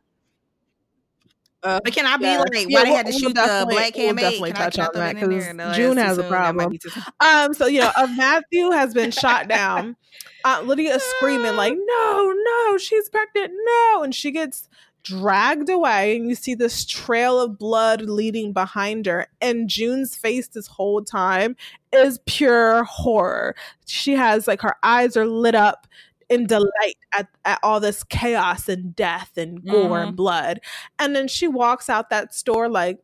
Uh, 1.66 1.80
But 1.82 1.92
can 1.94 2.06
I 2.06 2.16
be 2.16 2.24
yeah. 2.24 2.38
like, 2.38 2.48
Yeah, 2.54 2.60
why 2.78 2.84
they 2.84 2.90
we'll- 2.90 2.96
had 2.96 3.06
to 3.06 3.10
we'll 3.12 3.18
shoot 3.18 3.28
the 3.28 3.34
definitely- 3.34 3.74
black 3.74 3.94
we'll 3.96 4.06
handmaid? 4.06 4.22
definitely 4.24 4.52
Can 4.52 4.60
touch 4.62 4.78
on 4.78 4.84
that, 4.86 4.94
that 4.94 5.22
in 5.22 5.30
there? 5.30 5.40
'cause 5.46 5.54
No, 5.54 5.72
June 5.72 5.96
has 5.96 6.18
a 6.18 6.22
problem. 6.24 6.70
be 6.70 6.78
too 6.78 6.90
soon. 6.90 7.02
Um, 7.20 7.54
so 7.54 7.66
you 7.66 7.80
know, 7.80 7.90
Ofmatthew 7.96 8.72
has 8.72 8.94
been 8.94 9.10
shot 9.10 9.48
down. 9.48 9.96
Aunt 10.44 10.66
Lydia 10.66 10.94
is 10.96 11.02
screaming 11.02 11.56
like, 11.56 11.74
"No, 11.86 12.32
no, 12.44 12.78
she's 12.78 13.08
pregnant, 13.08 13.52
no!" 13.64 14.02
And 14.04 14.14
she 14.14 14.30
gets 14.30 14.68
dragged 15.02 15.68
away, 15.70 16.16
and 16.16 16.28
you 16.28 16.34
see 16.34 16.54
this 16.54 16.84
trail 16.84 17.40
of 17.40 17.58
blood 17.58 18.02
leading 18.02 18.52
behind 18.52 19.06
her. 19.06 19.26
And 19.40 19.68
June's 19.68 20.16
face 20.16 20.48
this 20.48 20.66
whole 20.66 21.02
time 21.02 21.54
is 21.92 22.18
pure 22.26 22.82
horror. 22.84 23.54
She 23.86 24.14
has 24.14 24.46
like 24.48 24.62
her 24.62 24.76
eyes 24.82 25.16
are 25.16 25.26
lit 25.26 25.54
up 25.54 25.86
in 26.28 26.46
delight 26.46 26.96
at, 27.12 27.28
at 27.44 27.58
all 27.62 27.78
this 27.80 28.02
chaos 28.04 28.68
and 28.68 28.94
death 28.96 29.32
and 29.36 29.64
gore 29.64 30.00
and 30.02 30.16
blood. 30.16 30.60
And 30.98 31.14
then 31.14 31.28
she 31.28 31.46
walks 31.48 31.88
out 31.88 32.10
that 32.10 32.34
store 32.34 32.68
like 32.68 32.98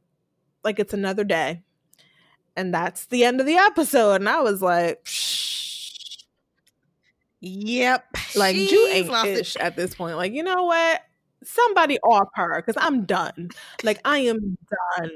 like 0.64 0.78
it's 0.78 0.92
another 0.94 1.24
day. 1.24 1.62
And 2.56 2.74
that's 2.74 3.06
the 3.06 3.24
end 3.24 3.40
of 3.40 3.46
the 3.46 3.56
episode. 3.56 4.16
And 4.16 4.28
I 4.28 4.40
was 4.40 4.60
like, 4.62 5.04
Psh. 5.04 6.24
Yep. 7.40 8.04
like 8.36 8.54
Jew 8.56 8.66
She's 8.66 8.94
ain't 8.94 9.08
lost 9.08 9.26
it. 9.26 9.38
ish 9.38 9.56
at 9.56 9.76
this 9.76 9.94
point. 9.94 10.16
Like, 10.16 10.32
you 10.32 10.42
know 10.42 10.64
what? 10.64 11.00
Somebody 11.44 11.98
off 12.00 12.28
her 12.34 12.62
because 12.64 12.80
I'm 12.84 13.04
done. 13.04 13.50
Like, 13.82 14.00
I 14.04 14.18
am 14.18 14.56
done. 14.98 15.10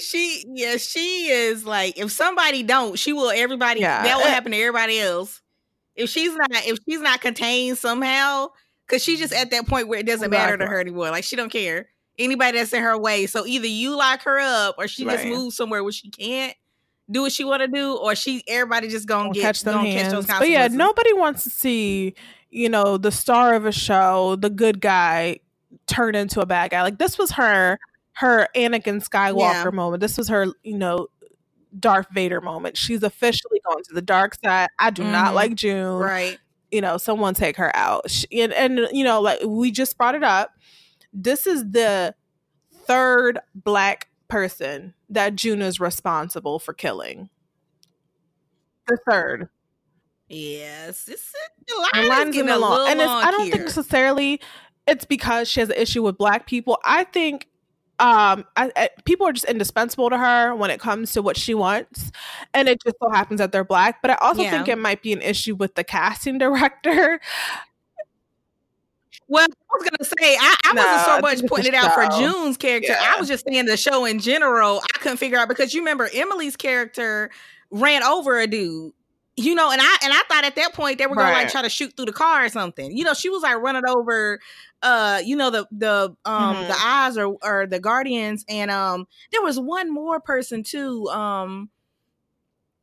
She 0.00 0.44
yeah, 0.48 0.76
she 0.76 1.28
is 1.30 1.64
like 1.64 1.98
if 1.98 2.10
somebody 2.12 2.62
don't, 2.62 2.98
she 2.98 3.12
will 3.12 3.30
everybody 3.30 3.80
Yeah. 3.80 4.02
that 4.02 4.16
will 4.18 4.24
Eh. 4.26 4.28
happen 4.30 4.52
to 4.52 4.58
everybody 4.58 4.98
else. 5.00 5.40
If 6.00 6.10
she's 6.10 6.34
not 6.34 6.50
if 6.52 6.78
she's 6.88 7.00
not 7.00 7.20
contained 7.20 7.78
somehow, 7.78 8.48
because 8.86 9.02
she's 9.02 9.18
just 9.18 9.32
mm-hmm. 9.32 9.42
at 9.42 9.50
that 9.50 9.66
point 9.66 9.88
where 9.88 9.98
it 9.98 10.06
doesn't 10.06 10.30
matter 10.30 10.56
to 10.56 10.66
her 10.66 10.80
anymore. 10.80 11.10
Like 11.10 11.24
she 11.24 11.36
don't 11.36 11.50
care. 11.50 11.88
Anybody 12.18 12.58
that's 12.58 12.72
in 12.72 12.82
her 12.82 12.98
way. 12.98 13.26
So 13.26 13.46
either 13.46 13.66
you 13.66 13.96
lock 13.96 14.22
her 14.22 14.38
up 14.38 14.74
or 14.78 14.88
she 14.88 15.04
just 15.04 15.24
Right. 15.24 15.32
moves 15.32 15.56
somewhere 15.56 15.82
where 15.82 15.92
she 15.92 16.10
can't 16.10 16.54
do 17.10 17.22
what 17.22 17.32
she 17.32 17.44
wanna 17.44 17.68
do, 17.68 17.96
or 17.96 18.14
she 18.14 18.42
everybody 18.46 18.88
just 18.88 19.06
gonna 19.06 19.30
get 19.30 19.42
catch 19.42 19.62
them 19.62 19.80
hands. 19.80 20.02
catch 20.02 20.12
those 20.12 20.26
but 20.26 20.48
yeah, 20.48 20.68
nobody 20.68 21.12
wants 21.12 21.42
to 21.44 21.50
see, 21.50 22.14
you 22.50 22.68
know, 22.68 22.98
the 22.98 23.10
star 23.10 23.54
of 23.54 23.66
a 23.66 23.72
show, 23.72 24.36
the 24.36 24.50
good 24.50 24.80
guy 24.80 25.40
turned 25.86 26.16
into 26.16 26.40
a 26.40 26.46
bad 26.46 26.70
guy. 26.70 26.82
Like 26.82 26.98
this 26.98 27.18
was 27.18 27.32
her 27.32 27.78
her 28.14 28.48
Anakin 28.54 29.06
Skywalker 29.06 29.64
Yeah. 29.64 29.70
moment. 29.70 30.00
This 30.00 30.18
was 30.18 30.28
her, 30.28 30.46
you 30.62 30.76
know, 30.76 31.08
Darth 31.78 32.08
Vader 32.12 32.40
moment. 32.40 32.76
She's 32.76 33.02
officially 33.02 33.60
gone 33.66 33.82
to 33.84 33.94
the 33.94 34.02
dark 34.02 34.36
side. 34.44 34.68
I 34.78 34.90
do 34.90 35.04
not 35.04 35.32
Mhm. 35.32 35.34
like 35.34 35.54
June. 35.54 35.94
Right. 35.96 36.38
You 36.70 36.80
know, 36.80 36.96
someone 36.98 37.34
take 37.34 37.56
her 37.56 37.74
out. 37.76 38.10
She, 38.10 38.26
and, 38.40 38.52
and 38.52 38.88
you 38.92 39.04
know, 39.04 39.20
like 39.20 39.40
we 39.44 39.70
just 39.70 39.96
brought 39.96 40.14
it 40.14 40.22
up. 40.22 40.52
This 41.12 41.46
is 41.46 41.64
the 41.70 42.14
third 42.86 43.40
black 43.54 44.08
person 44.28 44.94
that 45.08 45.34
June 45.34 45.62
is 45.62 45.80
responsible 45.80 46.58
for 46.58 46.72
killing. 46.72 47.28
The 48.86 48.98
third. 49.08 49.48
Yes. 50.28 51.08
It's 51.08 51.32
the 51.32 51.38
The 51.92 51.98
line, 52.00 52.08
line's 52.08 52.28
is 52.30 52.34
getting 52.36 52.48
in 52.48 52.48
a 52.50 52.52
the 52.54 52.58
law. 52.60 52.70
little 52.70 52.86
And 52.86 53.00
it's, 53.00 53.10
I 53.10 53.30
don't 53.30 53.42
here. 53.44 53.52
think 53.52 53.64
necessarily 53.64 54.40
it's 54.86 55.04
because 55.04 55.48
she 55.48 55.60
has 55.60 55.68
an 55.70 55.76
issue 55.76 56.02
with 56.02 56.16
black 56.16 56.46
people. 56.46 56.78
I 56.84 57.04
think 57.04 57.48
um 58.00 58.44
I, 58.56 58.72
I, 58.76 58.88
people 59.04 59.26
are 59.28 59.32
just 59.32 59.44
indispensable 59.44 60.10
to 60.10 60.18
her 60.18 60.54
when 60.56 60.70
it 60.70 60.80
comes 60.80 61.12
to 61.12 61.22
what 61.22 61.36
she 61.36 61.54
wants 61.54 62.10
and 62.54 62.68
it 62.68 62.82
just 62.82 62.96
so 63.00 63.10
happens 63.10 63.38
that 63.38 63.52
they're 63.52 63.64
black 63.64 64.02
but 64.02 64.10
i 64.10 64.14
also 64.20 64.42
Yeah. 64.42 64.50
think 64.50 64.68
it 64.68 64.78
might 64.78 65.02
be 65.02 65.12
an 65.12 65.22
issue 65.22 65.54
with 65.54 65.74
the 65.76 65.84
casting 65.84 66.38
director 66.46 67.20
Well, 69.28 69.46
I 69.46 69.76
was 69.78 69.88
gonna 69.88 70.10
say 70.20 70.36
I, 70.36 70.56
I 70.64 70.72
No, 70.74 70.82
wasn't 70.82 71.06
so 71.06 71.20
much 71.20 71.48
pointing 71.48 71.72
it 71.72 71.76
out 71.76 71.92
for. 71.94 72.04
June's 72.18 72.56
character. 72.56 72.92
Yeah. 72.92 73.12
I 73.16 73.20
was 73.20 73.28
just 73.28 73.44
saying 73.48 73.66
the 73.66 73.76
show 73.76 74.04
in 74.04 74.18
general. 74.18 74.80
I 74.94 74.98
couldn't 74.98 75.18
figure 75.18 75.38
out 75.38 75.48
because 75.48 75.72
you 75.72 75.80
remember 75.80 76.08
Emily's 76.12 76.56
character 76.56 77.30
ran 77.70 78.02
over 78.02 78.38
a 78.40 78.46
dude. 78.48 78.92
You 79.36 79.54
know, 79.54 79.70
and 79.70 79.80
I 79.80 79.96
and 80.02 80.12
I 80.12 80.20
thought 80.28 80.44
at 80.44 80.56
that 80.56 80.74
point 80.74 80.98
they 80.98 81.06
were 81.06 81.14
gonna 81.14 81.32
like 81.32 81.48
try 81.48 81.62
to 81.62 81.68
shoot 81.70 81.96
through 81.96 82.06
the 82.06 82.12
car 82.12 82.44
or 82.44 82.48
something. 82.48 82.94
You 82.96 83.04
know, 83.04 83.14
she 83.14 83.28
was 83.28 83.42
like 83.42 83.56
running 83.58 83.86
over 83.86 84.40
uh, 84.82 85.20
you 85.24 85.36
know, 85.36 85.50
the 85.50 85.66
the 85.70 86.16
um 86.24 86.56
Mhm. 86.56 86.66
the 86.68 86.76
eyes 86.78 87.16
or 87.18 87.36
or 87.42 87.66
the 87.66 87.78
guardians, 87.80 88.44
and 88.48 88.70
um 88.70 89.06
there 89.32 89.42
was 89.42 89.58
one 89.60 89.92
more 89.92 90.20
person 90.20 90.62
too. 90.62 91.08
Um 91.10 91.70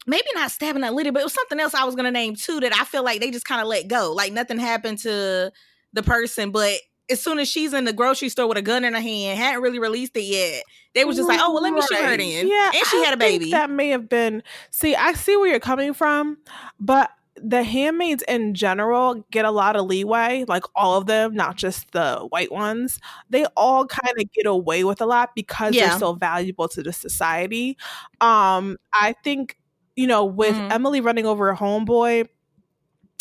maybe 0.05 0.27
not 0.35 0.51
stabbing 0.51 0.81
that 0.81 0.93
lady, 0.93 1.09
but 1.09 1.19
it 1.21 1.25
was 1.25 1.33
something 1.33 1.59
else 1.59 1.73
I 1.73 1.83
was 1.83 1.95
gonna 1.95 2.11
name 2.11 2.35
too 2.35 2.59
that 2.61 2.73
I 2.73 2.83
feel 2.85 3.03
like 3.03 3.19
they 3.19 3.31
just 3.31 3.45
kind 3.45 3.61
of 3.61 3.67
let 3.67 3.87
go. 3.87 4.13
Like 4.13 4.31
nothing 4.33 4.59
happened 4.59 4.99
to 4.99 5.51
the 5.93 6.03
person, 6.03 6.51
but 6.51 6.75
as 7.09 7.21
soon 7.21 7.39
as 7.39 7.47
she's 7.47 7.73
in 7.73 7.85
the 7.85 7.93
grocery 7.93 8.27
store 8.29 8.47
with 8.47 8.57
a 8.57 8.61
gun 8.61 8.83
in 8.83 8.93
her 8.93 8.99
hand, 8.99 9.39
hadn't 9.39 9.61
really 9.61 9.79
released 9.79 10.15
it 10.17 10.23
yet. 10.23 10.63
They 10.93 11.05
was 11.05 11.15
just 11.15 11.29
like, 11.29 11.39
"Oh 11.41 11.53
well, 11.53 11.63
let 11.63 11.73
me 11.73 11.81
shoot 11.81 11.95
her 11.97 12.17
then." 12.17 12.47
yeah 12.47 12.71
and 12.75 12.85
she 12.85 12.97
I 12.97 13.05
had 13.05 13.13
a 13.13 13.17
think 13.17 13.39
baby. 13.41 13.51
that 13.51 13.69
may 13.69 13.89
have 13.89 14.09
been 14.09 14.43
see 14.71 14.95
i 14.95 15.13
see 15.13 15.37
where 15.37 15.47
you're 15.49 15.59
coming 15.59 15.93
from 15.93 16.37
but 16.79 17.09
the 17.41 17.63
handmaids 17.63 18.23
in 18.27 18.53
general 18.53 19.25
get 19.31 19.45
a 19.45 19.51
lot 19.51 19.75
of 19.75 19.85
leeway 19.85 20.43
like 20.47 20.63
all 20.75 20.97
of 20.97 21.05
them 21.05 21.33
not 21.35 21.55
just 21.55 21.91
the 21.91 22.17
white 22.29 22.51
ones 22.51 22.99
they 23.29 23.45
all 23.55 23.85
kind 23.85 24.13
of 24.19 24.31
get 24.31 24.45
away 24.45 24.83
with 24.83 25.01
a 25.01 25.05
lot 25.05 25.31
because 25.35 25.75
Yeah. 25.75 25.89
they're 25.89 25.99
so 25.99 26.13
valuable 26.13 26.67
to 26.69 26.81
the 26.83 26.91
society 26.93 27.77
um 28.21 28.77
i 28.93 29.13
think 29.23 29.57
you 29.95 30.07
know 30.07 30.25
with 30.25 30.55
Mhm. 30.55 30.71
emily 30.71 31.01
running 31.01 31.25
over 31.25 31.49
a 31.49 31.57
homeboy 31.57 32.27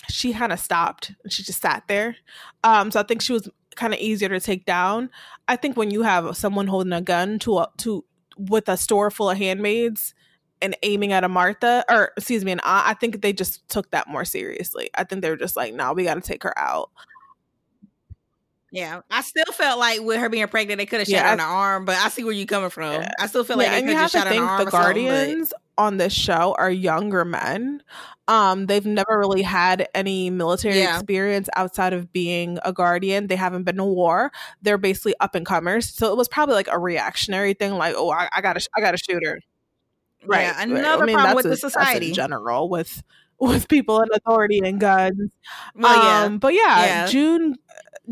she 0.09 0.33
kind 0.33 0.53
of 0.53 0.61
stopped 0.61 1.13
and 1.25 1.33
she 1.33 1.43
just 1.43 1.61
sat 1.61 1.83
there 1.89 2.17
um 2.65 2.91
so 2.91 3.01
i 3.01 3.03
think 3.03 3.21
she 3.21 3.33
was 3.33 3.49
kind 3.75 3.93
of 3.93 4.01
easier 4.01 4.29
to 4.29 4.41
take 4.41 4.65
down 4.65 5.11
i 5.49 5.57
think 5.57 5.77
when 5.77 5.91
you 5.91 6.03
have 6.03 6.37
someone 6.37 6.67
holding 6.69 6.93
a 6.93 7.01
gun 7.03 7.39
to 7.39 7.59
a 7.59 7.69
to 7.77 8.05
with 8.39 8.69
a 8.69 8.77
store 8.77 9.11
full 9.11 9.31
of 9.31 9.39
handmaids 9.39 10.15
and 10.63 10.77
aiming 10.83 11.13
at 11.13 11.25
a 11.25 11.29
Martha, 11.29 11.85
or 11.91 12.13
excuse 12.17 12.45
me, 12.45 12.53
an 12.53 12.61
aunt, 12.61 12.89
I 12.89 12.95
think 12.95 13.21
they 13.23 13.33
just 13.33 13.69
took 13.69 13.91
that 13.91 14.09
more 14.09 14.25
seriously. 14.25 14.91
I 14.95 15.05
think 15.05 15.23
they 15.23 15.31
were 15.31 15.37
just 15.37 15.57
like, 15.57 15.75
no, 15.75 15.93
we 15.93 16.05
got 16.05 16.15
to 16.15 16.21
take 16.21 16.43
her 16.45 16.59
out. 16.59 16.91
Yeah, 18.73 19.01
I 19.11 19.23
still 19.23 19.45
felt 19.53 19.79
like 19.79 20.01
with 20.03 20.19
her 20.19 20.29
being 20.29 20.47
pregnant, 20.49 20.79
they 20.79 20.87
could 20.87 20.99
have 20.99 21.07
shot 21.09 21.15
Yeah, 21.15 21.27
her 21.29 21.33
in 21.33 21.39
the 21.39 21.45
arm, 21.45 21.85
but 21.85 21.97
I 21.97 22.09
see 22.09 22.25
where 22.25 22.33
you're 22.33 22.47
coming 22.47 22.69
from. 22.69 22.93
Yeah. 23.01 23.13
I 23.19 23.27
still 23.29 23.45
feel 23.45 23.57
like 23.57 23.67
yeah, 23.69 23.73
they 23.75 23.79
and 23.79 23.87
could 23.87 23.93
you 23.93 23.99
have 23.99 24.11
to 24.11 24.19
shot 24.19 24.27
her 24.27 24.35
in 24.35 24.41
the 24.41 24.47
think 24.47 24.51
arm. 24.51 24.65
the 24.65 24.71
something, 24.71 25.05
but- 25.07 25.11
Guardians 25.13 25.53
on 25.79 25.97
this 25.99 26.13
show 26.13 26.55
are 26.59 26.71
younger 26.71 27.25
men. 27.25 27.83
Um, 28.29 28.67
they've 28.67 28.85
never 28.85 29.19
really 29.19 29.43
had 29.43 29.89
any 29.95 30.31
military 30.31 30.79
Yeah. 30.81 30.97
experience 30.97 31.49
outside 31.55 31.93
of 31.93 32.13
being 32.13 32.59
a 32.65 32.73
guardian. 32.73 33.29
They 33.29 33.37
haven't 33.37 33.63
been 33.65 33.77
to 33.77 33.85
war. 33.85 34.33
They're 34.63 34.79
basically 34.79 35.15
up 35.21 35.35
and 35.35 35.47
comers. 35.47 35.89
So 35.95 36.11
it 36.11 36.17
was 36.17 36.29
probably 36.29 36.55
like 36.57 36.69
a 36.69 36.79
reactionary 36.79 37.55
thing, 37.55 37.73
like, 37.75 37.95
oh, 37.97 38.11
I, 38.11 38.29
I 38.33 38.41
gotta, 38.41 38.67
I 38.77 38.81
gotta 38.81 38.99
shoot 38.99 39.23
her. 39.25 39.39
Right. 40.27 40.43
Yeah, 40.43 40.63
another 40.63 41.03
I 41.05 41.07
mean, 41.07 41.15
problem 41.17 41.37
with 41.37 41.47
a- 41.47 41.49
the 41.51 41.57
society. 41.57 42.09
in 42.09 42.15
general 42.15 42.69
with 42.69 43.03
with 43.41 43.69
people 43.69 44.01
in 44.01 44.09
authority 44.15 44.61
and 44.65 44.81
guns. 44.81 45.31
Well, 45.75 46.05
yeah. 46.05 46.25
Um, 46.25 46.39
but 46.39 46.55
yeah, 46.55 46.85
Yeah. 46.87 47.07
June 47.07 47.57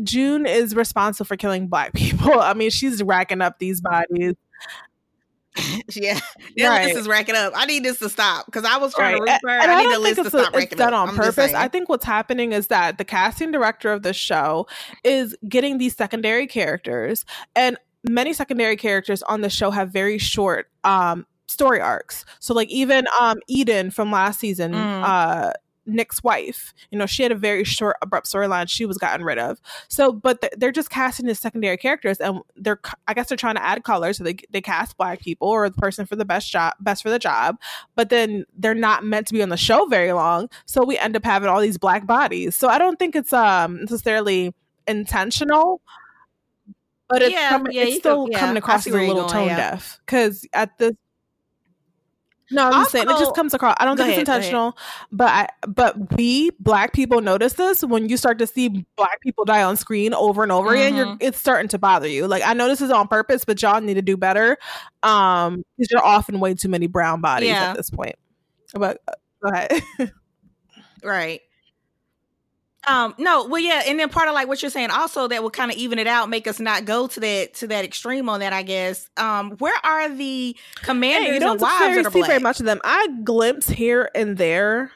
June 0.03 0.45
is 0.45 0.75
responsible 0.75 1.25
for 1.25 1.37
killing 1.37 1.67
black 1.67 1.93
people. 1.95 2.39
I 2.39 2.53
mean, 2.53 2.69
she's 2.69 3.01
racking 3.01 3.41
up 3.41 3.59
these 3.59 3.81
bodies. 3.81 4.35
yeah, 5.95 6.19
yeah. 6.57 6.67
Right. 6.67 6.87
This 6.89 6.97
is 6.97 7.07
racking 7.07 7.35
up. 7.35 7.53
I 7.55 7.65
need 7.65 7.83
this 7.85 7.99
to 7.99 8.09
stop 8.09 8.45
because 8.45 8.65
I 8.65 8.75
was 8.77 8.93
trying 8.93 9.21
Right. 9.23 9.39
to 9.39 9.47
her. 9.47 9.57
And 9.57 9.71
I 9.71 9.75
I 9.75 9.77
need 9.77 9.83
don't 9.85 9.93
the 9.93 9.99
list 9.99 10.15
think 10.15 10.15
to 10.31 10.37
it's, 10.37 10.43
stop 10.43 10.53
a, 10.53 10.57
it's 10.57 10.63
racking 10.65 10.77
done 10.77 10.93
up. 10.93 11.01
on 11.03 11.09
I'm 11.09 11.15
purpose. 11.15 11.53
I 11.53 11.67
think 11.69 11.87
what's 11.87 12.03
happening 12.03 12.51
is 12.51 12.67
that 12.67 12.97
the 12.97 13.05
casting 13.05 13.51
director 13.51 13.93
of 13.93 14.03
the 14.03 14.11
show 14.13 14.67
is 15.05 15.33
getting 15.47 15.77
these 15.77 15.95
secondary 15.95 16.45
characters, 16.45 17.23
and 17.55 17.77
many 18.03 18.33
secondary 18.33 18.75
characters 18.75 19.23
on 19.23 19.39
the 19.41 19.49
show 19.49 19.71
have 19.71 19.91
very 19.93 20.17
short 20.17 20.69
um, 20.83 21.25
story 21.55 21.79
arcs. 21.79 22.25
So, 22.39 22.53
like 22.53 22.69
even 22.69 23.05
um, 23.19 23.39
Eden 23.47 23.89
from 23.91 24.11
last 24.11 24.39
season, 24.39 24.73
Mm. 24.73 25.03
uh, 25.03 25.53
Nick's 25.87 26.23
wife, 26.23 26.73
you 26.89 26.97
know, 26.97 27.05
she 27.05 27.21
had 27.21 27.31
a 27.31 27.35
very 27.35 27.63
short, 27.63 27.95
abrupt 28.01 28.25
storyline. 28.25 28.67
She 28.67 28.85
was 28.87 28.97
gotten 28.97 29.23
rid 29.23 29.37
of. 29.37 29.61
So, 29.87 30.11
but 30.11 30.41
th- 30.41 30.53
they're 30.57 30.71
just 30.71 30.89
casting 30.89 31.29
as 31.29 31.39
secondary 31.39 31.77
characters, 31.77 32.17
and 32.17 32.39
they're, 32.57 32.79
I 33.07 33.13
guess, 33.13 33.29
they're 33.29 33.37
trying 33.37 33.53
to 33.53 33.63
add 33.63 33.83
color. 33.83 34.11
So 34.13 34.23
they 34.23 34.35
they 34.49 34.61
cast 34.61 34.97
black 34.97 35.21
people 35.21 35.47
or 35.47 35.69
the 35.69 35.77
person 35.77 36.07
for 36.07 36.15
the 36.15 36.25
best 36.25 36.51
job, 36.51 36.73
best 36.79 37.03
for 37.03 37.11
the 37.11 37.19
job. 37.19 37.57
But 37.95 38.09
then 38.09 38.45
they're 38.57 38.73
not 38.73 39.03
meant 39.05 39.27
to 39.27 39.33
be 39.33 39.43
on 39.43 39.49
the 39.49 39.57
show 39.57 39.85
very 39.85 40.11
long. 40.11 40.49
So 40.65 40.83
we 40.83 40.97
end 40.97 41.15
up 41.15 41.23
having 41.23 41.49
all 41.49 41.61
these 41.61 41.77
black 41.77 42.07
bodies. 42.07 42.55
So 42.55 42.67
I 42.67 42.79
don't 42.79 42.97
think 42.97 43.15
it's 43.15 43.31
um 43.31 43.81
necessarily 43.81 44.55
intentional. 44.87 45.81
But 47.07 47.21
it's, 47.21 47.33
Yeah, 47.33 47.49
coming, 47.49 47.73
yeah, 47.73 47.83
it's 47.83 47.97
still 47.97 48.23
could- 48.25 48.31
yeah, 48.33 48.39
coming 48.39 48.57
across 48.57 48.87
as 48.87 48.93
a 48.95 48.97
little 48.97 49.27
tone 49.29 49.49
deaf 49.49 49.99
because 50.03 50.47
at 50.53 50.75
this 50.79 50.93
no, 52.51 52.65
I'm 52.67 52.73
just 52.73 52.91
saying 52.91 53.05
it 53.09 53.17
just 53.19 53.35
comes 53.35 53.53
across. 53.53 53.75
I 53.79 53.85
don't 53.85 53.97
think 53.97 54.09
it's 54.09 54.17
ahead, 54.17 54.27
ahead. 54.27 54.37
intentional, 54.43 54.77
but 55.11 55.27
I, 55.29 55.47
but 55.67 56.15
we 56.15 56.51
black 56.59 56.93
people 56.93 57.21
notice 57.21 57.53
this 57.53 57.83
when 57.83 58.07
you 58.09 58.17
start 58.17 58.39
to 58.39 58.47
see 58.47 58.85
black 58.95 59.19
people 59.21 59.45
die 59.45 59.63
on 59.63 59.77
screen 59.77 60.13
over 60.13 60.43
and 60.43 60.51
over 60.51 60.71
again. 60.73 60.95
You're 60.95 61.05
Mhm. 61.07 61.17
it's 61.21 61.39
starting 61.39 61.67
to 61.69 61.77
bother 61.79 62.07
you. 62.07 62.27
Like 62.27 62.43
I 62.45 62.53
know 62.53 62.67
this 62.67 62.81
is 62.81 62.91
on 62.91 63.07
purpose, 63.07 63.45
but 63.45 63.61
y'all 63.61 63.81
need 63.81 63.95
to 63.95 64.01
do 64.01 64.15
better. 64.17 64.57
Um, 65.03 65.63
because 65.77 65.89
you're 65.91 66.05
often 66.05 66.39
way 66.39 66.53
too 66.53 66.69
many 66.69 66.87
brown 66.87 67.21
bodies 67.21 67.49
Yeah. 67.49 67.71
at 67.71 67.77
this 67.77 67.89
point. 67.89 68.15
But 68.73 69.01
uh, 69.07 69.11
go 69.43 69.49
ahead. 69.51 69.71
Right. 71.03 71.41
Um, 72.87 73.15
no, 73.17 73.45
well, 73.45 73.61
yeah, 73.61 73.83
and 73.87 73.99
then 73.99 74.09
part 74.09 74.27
of 74.27 74.33
like 74.33 74.47
what 74.47 74.61
you're 74.61 74.71
saying 74.71 74.91
also 74.91 75.27
that 75.27 75.41
will 75.41 75.49
kind 75.49 75.71
of 75.71 75.77
even 75.77 75.99
it 75.99 76.07
out, 76.07 76.29
make 76.29 76.47
us 76.47 76.59
not 76.59 76.85
go 76.85 77.07
to 77.07 77.19
that 77.19 77.53
to 77.55 77.67
that 77.67 77.83
extreme 77.85 78.29
on 78.29 78.39
that, 78.41 78.53
I 78.53 78.63
guess. 78.63 79.09
Um, 79.17 79.51
where 79.57 79.75
are 79.83 80.09
the 80.09 80.55
commanders 80.83 81.27
Hey, 81.29 81.33
you 81.35 81.39
don't 81.39 81.53
and 81.53 81.61
wives 81.61 81.73
necessarily 81.79 82.03
that 82.03 82.07
are 82.07 82.11
see 82.11 82.19
black? 82.19 82.29
very 82.29 82.39
much 82.39 82.59
of 82.59 82.65
them. 82.65 82.79
I 82.83 83.07
glimpse 83.23 83.69
here 83.69 84.09
and 84.13 84.37
there 84.37 84.91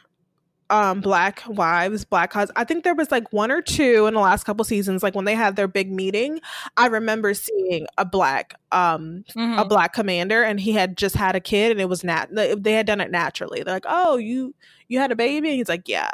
um 0.69 1.01
black 1.01 1.41
wives 1.47 2.05
black 2.05 2.31
husbands 2.33 2.51
i 2.55 2.63
think 2.63 2.83
there 2.83 2.93
was 2.95 3.09
like 3.11 3.31
one 3.33 3.51
or 3.51 3.61
two 3.61 4.05
in 4.05 4.13
the 4.13 4.19
last 4.19 4.43
couple 4.43 4.63
seasons 4.63 5.01
like 5.01 5.15
when 5.15 5.25
they 5.25 5.33
had 5.35 5.55
their 5.55 5.67
big 5.67 5.91
meeting 5.91 6.39
i 6.77 6.85
remember 6.85 7.33
seeing 7.33 7.87
a 7.97 8.05
black 8.05 8.53
um 8.71 9.23
a 9.35 9.39
Mhm. 9.39 9.69
black 9.69 9.93
commander 9.93 10.43
and 10.43 10.59
he 10.59 10.71
had 10.73 10.95
just 10.97 11.15
had 11.15 11.35
a 11.35 11.39
kid 11.39 11.71
and 11.71 11.81
it 11.81 11.89
was 11.89 12.03
nat 12.03 12.27
they 12.31 12.73
had 12.73 12.85
done 12.85 13.01
it 13.01 13.09
naturally. 13.11 13.63
They're 13.63 13.73
like 13.75 13.85
oh 13.87 14.17
you 14.17 14.53
you 14.87 14.99
had 14.99 15.11
a 15.11 15.15
baby? 15.15 15.49
And 15.49 15.57
he's 15.57 15.69
like 15.69 15.87
yeah. 15.87 16.11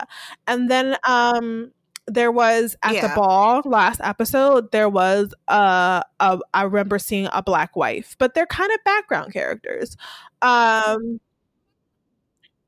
And 0.48 0.70
then 0.72 0.96
um 1.08 1.72
there 2.08 2.32
was 2.32 2.76
at 2.84 2.94
the 3.02 3.16
ball 3.16 3.62
last 3.66 4.00
episode 4.04 4.72
there 4.72 4.88
was 4.90 5.34
uh, 5.48 6.02
a 6.20 6.40
i 6.54 6.62
remember 6.64 7.00
seeing 7.00 7.28
a 7.34 7.42
black 7.42 7.76
wife 7.76 8.16
but 8.20 8.36
they're 8.36 8.46
kind 8.46 8.72
of 8.72 8.78
background 8.86 9.34
characters. 9.34 9.98
Um 10.42 11.20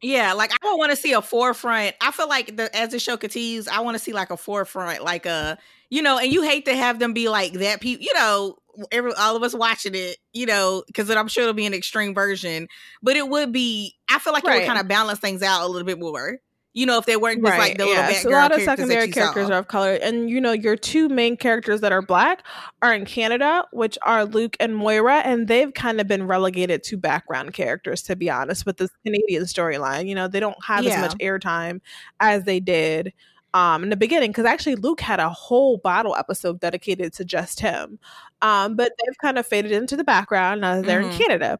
Yeah, 0.02 0.34
like 0.34 0.52
I 0.52 0.58
don't 0.62 0.78
want 0.78 0.92
to 0.92 0.96
see 0.96 1.14
a 1.14 1.22
forefront. 1.22 1.96
I 2.02 2.12
feel 2.12 2.30
like 2.30 2.56
the 2.56 2.76
as 2.76 2.90
the 2.92 3.00
show 3.00 3.18
continues, 3.18 3.68
I 3.68 3.80
want 3.80 3.96
to 3.96 4.04
see 4.04 4.14
like 4.14 4.30
a 4.30 4.38
forefront, 4.38 5.04
like 5.04 5.26
a 5.26 5.58
you 5.90 6.02
know, 6.02 6.20
and 6.20 6.32
you 6.32 6.44
hate 6.44 6.66
to 6.66 6.76
have 6.76 7.00
them 7.00 7.14
be 7.14 7.30
like 7.30 7.54
that. 7.54 7.82
People, 7.82 8.06
you 8.06 8.14
know, 8.14 8.58
every 8.92 9.14
all 9.14 9.36
of 9.36 9.42
us 9.44 9.56
watching 9.56 9.96
it, 9.96 10.18
you 10.34 10.46
know, 10.46 10.84
because 10.86 11.10
I'm 11.10 11.28
sure 11.28 11.44
it'll 11.44 11.54
be 11.56 11.66
an 11.66 11.74
extreme 11.74 12.14
version, 12.14 12.68
but 13.02 13.16
it 13.16 13.28
would 13.28 13.52
be. 13.52 13.96
I 14.10 14.20
feel 14.20 14.34
like 14.34 14.44
it 14.44 14.52
would 14.52 14.68
kind 14.68 14.80
of 14.80 14.88
balance 14.88 15.20
things 15.20 15.42
out 15.42 15.64
a 15.64 15.68
little 15.68 15.86
bit 15.86 16.00
more. 16.00 16.38
You 16.78 16.86
know, 16.86 17.00
if 17.00 17.06
they 17.08 17.18
weren't 17.18 17.44
just 17.44 17.58
like 17.58 17.80
the 17.80 17.86
little 17.86 18.04
yeah. 18.04 18.12
So 18.14 18.30
a 18.30 18.32
lot 18.32 18.52
of 18.52 18.62
secondary 18.62 19.10
characters 19.10 19.48
saw. 19.48 19.54
are 19.54 19.58
of 19.58 19.68
color, 19.68 19.94
and 19.96 20.30
you 20.30 20.40
know 20.40 20.52
your 20.52 20.76
two 20.76 21.10
main 21.10 21.36
characters 21.36 21.82
that 21.82 21.92
are 21.92 22.04
black 22.04 22.46
are 22.84 22.94
in 22.94 23.04
Canada, 23.04 23.66
which 23.72 23.98
are 24.04 24.26
Luke 24.26 24.56
and 24.60 24.76
Moira, 24.76 25.22
and 25.26 25.48
they've 25.48 25.74
kind 25.74 26.00
of 26.00 26.08
been 26.08 26.28
relegated 26.28 26.84
to 26.84 26.96
background 26.96 27.54
characters. 27.56 28.04
To 28.04 28.16
be 28.16 28.30
honest, 28.30 28.68
with 28.68 28.78
this 28.78 28.92
Canadian 29.04 29.46
storyline, 29.46 30.08
you 30.08 30.14
know 30.14 30.28
they 30.28 30.40
don't 30.40 30.64
have 30.64 30.84
Yeah. 30.84 30.92
as 30.92 31.02
much 31.02 31.18
airtime 31.18 31.82
as 32.20 32.44
they 32.44 32.60
did 32.60 33.12
um, 33.56 33.82
in 33.82 33.90
the 33.90 33.98
beginning 33.98 34.30
because 34.30 34.46
actually 34.46 34.76
Luke 34.76 35.02
had 35.02 35.20
a 35.20 35.30
whole 35.32 35.80
bottle 35.80 36.16
episode 36.16 36.60
dedicated 36.60 37.12
to 37.14 37.26
just 37.26 37.60
him. 37.60 37.98
Um, 38.44 38.76
but 38.76 38.92
they've 39.04 39.18
kind 39.18 39.40
of 39.40 39.48
faded 39.48 39.72
into 39.72 39.98
the 39.98 40.04
background 40.04 40.62
now 40.62 40.76
that 40.76 40.86
they're 40.86 41.02
Mhm. 41.02 41.12
in 41.12 41.18
Canada. 41.18 41.60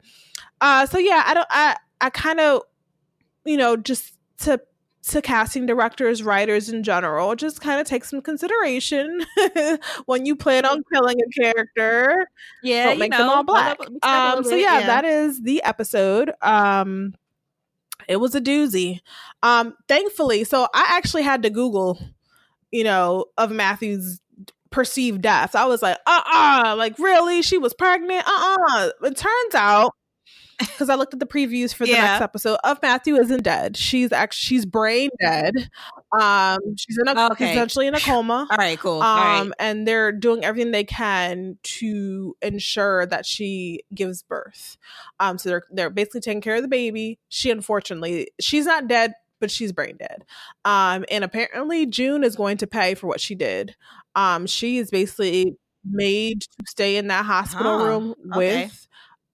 Uh, 0.62 0.86
so 0.86 1.00
yeah, 1.00 1.24
I 1.26 1.34
don't. 1.34 1.48
I 1.50 1.76
I 2.02 2.12
kind 2.12 2.40
of, 2.40 2.62
you 3.46 3.58
know, 3.58 3.78
just 3.78 4.14
to 4.42 4.62
to 5.04 5.22
casting 5.22 5.66
directors, 5.66 6.22
writers 6.24 6.68
in 6.70 6.84
general, 6.84 7.36
just 7.36 7.62
kind 7.62 7.80
of 7.80 7.88
take 7.88 8.04
some 8.04 8.22
consideration 8.22 9.26
when 10.06 10.26
you 10.26 10.36
plan 10.36 10.66
on 10.66 10.84
killing 10.94 11.18
a 11.22 11.42
character 11.42 12.28
Yeah, 12.64 12.86
don't 12.86 12.94
you 12.96 13.00
make 13.00 13.12
know, 13.12 13.18
them 13.20 13.30
all 13.30 13.44
black. 13.44 13.80
up- 13.80 13.90
mix 13.90 13.92
it 13.92 14.00
up 14.04 14.34
a 14.34 14.38
Um, 14.40 14.44
so 14.44 14.50
bit, 14.52 14.62
yeah, 14.62 14.86
that 14.88 15.06
is 15.06 15.42
the 15.42 15.64
episode. 15.64 16.32
Um, 16.42 17.14
it 18.08 18.18
was 18.18 18.36
a 18.36 18.42
doozy. 18.42 19.00
Um, 19.44 19.76
thankfully, 19.88 20.44
so 20.44 20.68
I 20.74 20.86
actually 20.98 21.24
had 21.24 21.44
to 21.44 21.50
Google, 21.50 22.00
you 22.72 22.84
know, 22.84 23.26
Ofmatthew's 23.38 24.20
perceived 24.70 25.22
death. 25.22 25.56
I 25.56 25.66
was 25.66 25.82
like, 25.82 25.98
uh, 26.06 26.22
uh 26.26 26.76
like 26.78 27.00
really, 27.00 27.42
she 27.42 27.58
was 27.58 27.74
pregnant. 27.74 28.24
Uh, 28.28 28.56
uh 28.70 28.90
It 29.04 29.16
turns 29.18 29.56
out. 29.56 29.94
Because 30.60 30.90
I 30.90 30.96
looked 30.96 31.14
at 31.14 31.20
the 31.20 31.26
previews 31.28 31.74
for 31.74 31.86
the 31.86 31.94
Yeah. 31.94 32.04
next 32.14 32.22
episode 32.22 32.58
Ofmatthew 32.66 33.20
isn't 33.20 33.44
dead. 33.44 33.78
She's 33.78 34.12
actually 34.12 34.38
she's 34.58 34.66
brain 34.66 35.10
dead. 35.22 35.54
Um, 36.20 36.60
she's 36.78 36.98
in 36.98 37.08
a 37.08 37.30
Okay. 37.32 37.52
essentially 37.52 37.86
in 37.88 37.94
a 37.94 38.00
coma 38.02 38.48
All 38.52 38.58
right, 38.58 38.80
cool. 38.80 39.02
Um 39.02 39.48
right. 39.48 39.52
and 39.60 39.88
they're 39.88 40.12
doing 40.12 40.44
everything 40.44 40.72
they 40.72 40.84
can 40.84 41.58
to 41.64 42.36
ensure 42.42 43.06
that 43.06 43.26
she 43.26 43.82
gives 43.94 44.24
birth 44.24 44.78
um 45.20 45.38
so 45.38 45.50
they're 45.50 45.64
they're 45.72 45.90
basically 45.90 46.22
taking 46.22 46.42
care 46.42 46.56
of 46.56 46.62
the 46.64 46.68
baby 46.68 47.20
she 47.30 47.52
unfortunately 47.52 48.30
she's 48.40 48.66
not 48.66 48.88
dead 48.88 49.14
but 49.40 49.52
she's 49.52 49.72
brain 49.72 49.98
dead 49.98 50.24
um 50.66 51.06
and 51.12 51.24
apparently 51.24 51.86
june 51.86 52.24
is 52.24 52.36
going 52.36 52.58
to 52.58 52.66
pay 52.68 52.96
for 52.96 53.06
what 53.08 53.20
she 53.22 53.36
did 53.36 53.76
um 54.16 54.48
she 54.48 54.78
is 54.78 54.90
basically 54.90 55.56
made 55.86 56.42
to 56.42 56.64
stay 56.68 56.98
in 56.98 57.08
that 57.08 57.26
hospital 57.26 57.78
Huh, 57.78 57.84
room 57.84 58.16
okay. 58.36 58.64
with 58.64 58.88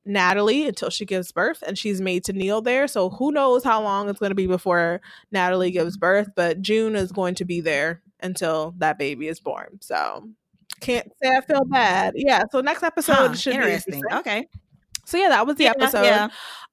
Natalie 0.05 0.67
until 0.67 0.89
she 0.89 1.05
gives 1.05 1.31
birth 1.31 1.63
and 1.65 1.77
she's 1.77 2.01
made 2.01 2.23
to 2.25 2.33
kneel 2.33 2.61
there. 2.61 2.87
So 2.87 3.09
who 3.09 3.31
knows 3.31 3.63
how 3.63 3.81
long 3.81 4.09
it's 4.09 4.19
going 4.19 4.31
to 4.31 4.35
be 4.35 4.47
before 4.47 5.01
Natalie 5.31 5.71
gives 5.71 5.97
birth, 5.97 6.29
but 6.35 6.61
June 6.61 6.95
is 6.95 7.11
going 7.11 7.35
to 7.35 7.45
be 7.45 7.61
there 7.61 8.01
until 8.21 8.73
that 8.77 8.97
baby 8.97 9.27
is 9.27 9.39
born. 9.39 9.77
So 9.81 10.27
can't 10.79 11.09
say 11.21 11.29
I 11.35 11.41
feel 11.41 11.63
bad. 11.65 12.13
Yeah. 12.15 12.43
So 12.51 12.61
next 12.61 12.83
episode 12.83 13.15
Huh, 13.15 13.33
should 13.33 13.53
interesting. 13.55 13.93
be 13.93 13.97
interesting. 13.97 14.17
Okay. 14.19 14.47
So 15.05 15.17
yeah, 15.17 15.29
that 15.29 15.45
was 15.47 15.55
the 15.57 15.65
Yeah, 15.65 15.71
episode. 15.71 16.03
yeah. 16.03 16.27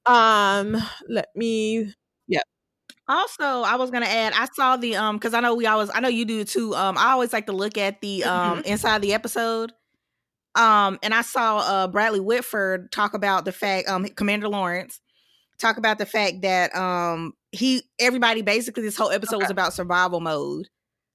Um, 0.05 0.77
let 1.07 1.27
me. 1.35 1.93
Yeah. 2.27 2.41
Also, 3.07 3.43
I 3.43 3.75
was 3.75 3.91
gonna 3.91 4.05
add, 4.05 4.33
I 4.35 4.47
saw 4.53 4.77
the 4.77 4.95
um 4.95 5.17
because 5.17 5.33
I 5.33 5.39
know 5.41 5.53
we 5.55 5.65
always 5.65 5.89
I 5.93 5.99
know 5.99 6.07
you 6.07 6.23
do 6.25 6.43
too. 6.45 6.73
Um, 6.75 6.97
I 6.97 7.11
always 7.11 7.33
like 7.33 7.45
to 7.47 7.51
look 7.53 7.77
at 7.77 7.99
the 8.01 8.23
um 8.23 8.59
Mm-hmm. 8.59 8.67
inside 8.67 9.01
the 9.01 9.13
episode. 9.13 9.73
Um, 10.55 10.99
and 11.01 11.13
I 11.13 11.21
saw 11.21 11.59
uh 11.59 11.87
Bradley 11.87 12.19
Whitford 12.19 12.91
talk 12.91 13.13
about 13.13 13.45
the 13.45 13.51
fact, 13.51 13.87
um, 13.87 14.05
Commander 14.05 14.49
Lawrence 14.49 14.99
talk 15.59 15.77
about 15.77 15.97
the 15.99 16.05
fact 16.05 16.41
that 16.41 16.75
um 16.75 17.33
he 17.51 17.83
everybody 17.99 18.41
basically 18.41 18.83
this 18.83 18.97
whole 18.97 19.11
episode 19.11 19.39
was 19.41 19.49
about 19.49 19.73
survival 19.73 20.19
mode. 20.19 20.67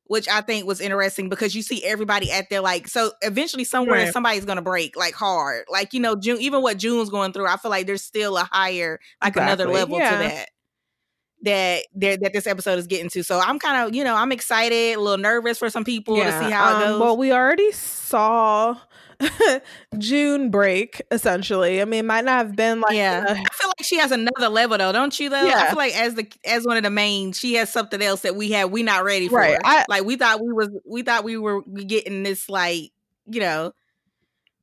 Which 0.09 0.29
I 0.29 0.41
think 0.41 0.67
was 0.67 0.81
interesting 0.81 1.29
because 1.29 1.57
you 1.57 1.63
see 1.63 1.83
everybody 1.85 2.31
at 2.31 2.49
their 2.49 2.61
like 2.61 2.87
so 2.87 3.11
eventually 3.23 3.65
somewhere 3.65 4.05
Right. 4.05 4.13
somebody's 4.13 4.45
gonna 4.45 4.63
break 4.63 4.97
like 4.97 5.15
hard 5.15 5.65
like 5.69 5.93
you 5.93 5.99
know 5.99 6.15
June 6.15 6.41
even 6.41 6.63
what 6.63 6.79
June's 6.79 7.11
going 7.11 7.33
through 7.33 7.49
I 7.49 7.57
feel 7.57 7.73
like 7.73 7.89
there's 7.89 8.05
still 8.05 8.37
a 8.37 8.45
higher 8.45 9.01
like 9.21 9.35
another 9.35 9.67
level 9.67 9.99
yeah. 9.99 10.11
to 10.13 10.17
that 10.19 10.49
that 11.47 11.85
there 11.95 12.17
that 12.17 12.33
this 12.33 12.47
episode 12.47 12.79
is 12.79 12.87
getting 12.87 13.09
to. 13.11 13.23
So 13.23 13.39
I'm 13.39 13.59
kind 13.59 13.89
of, 13.89 13.95
you 13.95 14.05
know, 14.05 14.15
I'm 14.15 14.33
excited, 14.33 14.97
a 14.97 15.01
little 15.01 15.19
nervous 15.19 15.59
for 15.59 15.71
some 15.71 15.85
people 15.85 16.17
to 16.17 16.23
see 16.23 16.51
how 16.51 16.71
it 16.71 16.75
um, 16.75 16.93
goes. 16.93 17.01
Well, 17.01 17.17
we 17.17 17.33
already 17.33 17.73
saw 17.73 18.77
June 19.99 20.51
break 20.51 21.01
essentially. 21.11 21.81
I 21.81 21.85
mean, 21.85 22.01
it 22.01 22.05
might 22.05 22.25
not 22.25 22.39
have 22.39 22.57
been 22.57 22.81
like 22.81 22.95
yeah. 22.97 23.25
a- 23.27 23.31
I 23.31 23.35
feel 23.35 23.69
like 23.69 23.83
she 23.83 23.99
has 23.99 24.11
another 24.11 24.49
level 24.49 24.77
though, 24.77 24.93
don't 24.93 25.19
you 25.19 25.31
though? 25.31 25.49
I 25.49 25.69
feel 25.69 25.77
like 25.77 25.97
as 25.97 26.15
the 26.15 26.27
as 26.45 26.67
one 26.67 26.77
of 26.77 26.83
the 26.83 26.91
main, 26.91 27.33
she 27.33 27.55
has 27.55 27.73
something 27.73 28.03
else 28.03 28.23
that 28.23 28.37
we 28.37 28.51
have 28.53 28.71
we 28.71 28.83
not 28.83 29.05
ready 29.05 29.29
for. 29.29 29.39
Right, 29.39 29.59
I- 29.65 29.85
like 29.89 30.05
we 30.05 30.17
thought 30.17 30.43
we 30.43 30.53
was 30.53 30.69
we 30.85 31.03
thought 31.03 31.25
we 31.25 31.37
were 31.37 31.63
getting 31.63 32.23
this 32.25 32.49
like, 32.49 32.91
you 33.27 33.41
know, 33.41 33.73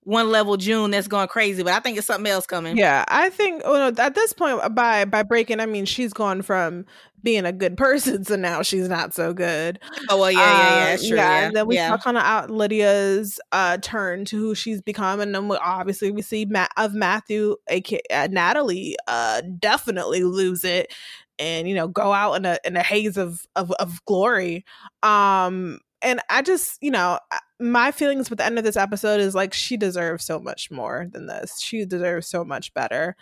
one 0.05 0.29
level 0.29 0.57
June 0.57 0.91
that's 0.91 1.07
going 1.07 1.27
crazy, 1.27 1.63
but 1.63 1.73
I 1.73 1.79
think 1.79 1.97
it's 1.97 2.07
something 2.07 2.31
else 2.31 2.45
coming. 2.45 2.77
Yeah, 2.77 3.05
I 3.07 3.29
think 3.29 3.61
oh 3.65 3.73
no, 3.73 4.03
at 4.03 4.15
this 4.15 4.33
point 4.33 4.75
by 4.75 5.05
by 5.05 5.23
breaking, 5.23 5.59
I 5.59 5.65
mean 5.65 5.85
she's 5.85 6.13
gone 6.13 6.41
from 6.41 6.85
being 7.21 7.45
a 7.45 7.51
good 7.53 7.77
person 7.77 8.23
to 8.25 8.37
now 8.37 8.61
she's 8.61 8.89
not 8.89 9.13
so 9.13 9.33
good. 9.33 9.79
Oh 10.09 10.19
well, 10.19 10.31
yeah, 10.31 10.39
yeah, 10.39 10.47
yeah, 10.47 10.83
Um, 10.83 10.89
that's 10.89 11.07
true. 11.07 11.17
Yeah, 11.17 11.45
and 11.47 11.55
then 11.55 11.67
we 11.67 11.75
yeah. 11.75 11.89
saw 11.89 11.97
kind 11.97 12.17
of 12.17 12.23
out 12.23 12.49
Lydia's 12.49 13.39
uh 13.51 13.77
turn 13.81 14.25
to 14.25 14.37
who 14.37 14.55
she's 14.55 14.81
become, 14.81 15.19
and 15.19 15.33
then 15.33 15.47
we, 15.47 15.57
obviously 15.57 16.11
we 16.11 16.21
see 16.21 16.45
Matt 16.45 16.71
Ofmatthew, 16.77 17.55
aka 17.69 18.01
uh, 18.11 18.27
Natalie, 18.31 18.95
uh 19.07 19.41
definitely 19.59 20.23
lose 20.23 20.63
it 20.63 20.91
and 21.39 21.67
you 21.67 21.75
know 21.75 21.87
go 21.87 22.13
out 22.13 22.33
in 22.35 22.45
a 22.45 22.57
in 22.63 22.75
a 22.75 22.83
haze 22.83 23.17
of 23.17 23.45
of, 23.55 23.71
of 23.73 24.03
glory. 24.05 24.65
Um, 25.01 25.79
and 26.03 26.19
I 26.29 26.41
just 26.41 26.77
you 26.81 26.91
know 26.91 27.19
my 27.59 27.91
feelings 27.91 28.29
with 28.29 28.39
the 28.39 28.45
end 28.45 28.57
of 28.57 28.63
this 28.63 28.77
episode 28.77 29.19
is 29.19 29.33
like 29.35 29.53
she 29.53 29.77
deserves 29.77 30.25
so 30.25 30.39
much 30.39 30.69
more 30.71 31.07
than 31.11 31.27
this. 31.27 31.59
She 31.61 31.85
deserves 31.85 32.27
so 32.27 32.43
much 32.43 32.73
better 32.73 33.15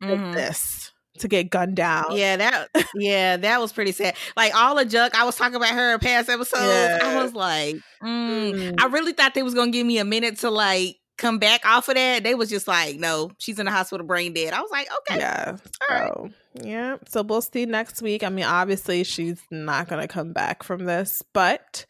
than 0.00 0.18
Mhm. 0.18 0.34
this 0.34 0.92
to 1.18 1.28
get 1.28 1.50
gunned 1.50 1.76
down. 1.76 2.04
Yeah, 2.10 2.36
that 2.36 2.68
yeah, 2.94 3.36
that 3.36 3.60
was 3.60 3.72
pretty 3.72 3.92
sad. 3.92 4.16
Like 4.36 4.54
all 4.54 4.74
the 4.74 4.84
junk 4.84 5.14
I 5.18 5.24
was 5.24 5.36
talking 5.36 5.56
about 5.56 5.74
her 5.74 5.94
in 5.94 6.00
past 6.00 6.28
episodes, 6.28 7.02
I 7.02 7.22
was 7.22 7.34
like, 7.34 7.76
mm. 8.02 8.52
Mm. 8.54 8.74
I 8.80 8.86
really 8.86 9.12
thought 9.12 9.34
they 9.34 9.42
was 9.42 9.54
gonna 9.54 9.70
give 9.70 9.86
me 9.86 9.98
a 9.98 10.04
minute 10.04 10.38
to 10.38 10.50
like 10.50 10.96
come 11.20 11.38
back 11.38 11.64
off 11.64 11.88
of 11.88 11.94
that. 11.94 12.22
They 12.24 12.34
was 12.34 12.50
just 12.50 12.66
like, 12.66 12.96
no, 12.98 13.30
she's 13.38 13.58
in 13.58 13.66
the 13.66 13.72
hospital, 13.72 14.06
brain 14.06 14.32
dead. 14.32 14.52
I 14.52 14.60
was 14.60 14.70
like, 14.70 14.88
okay, 15.10 15.20
Yeah. 15.20 15.56
all 15.88 15.96
right. 15.96 16.12
So 16.14 16.30
yeah. 16.62 16.96
So 17.08 17.22
we'll 17.22 17.42
see 17.42 17.66
next 17.66 18.02
week. 18.02 18.24
I 18.24 18.28
mean, 18.28 18.44
obviously 18.44 19.04
she's 19.04 19.40
not 19.50 19.88
gonna 19.88 20.08
come 20.08 20.32
back 20.32 20.62
from 20.64 20.84
this, 20.86 21.22
but 21.32 21.86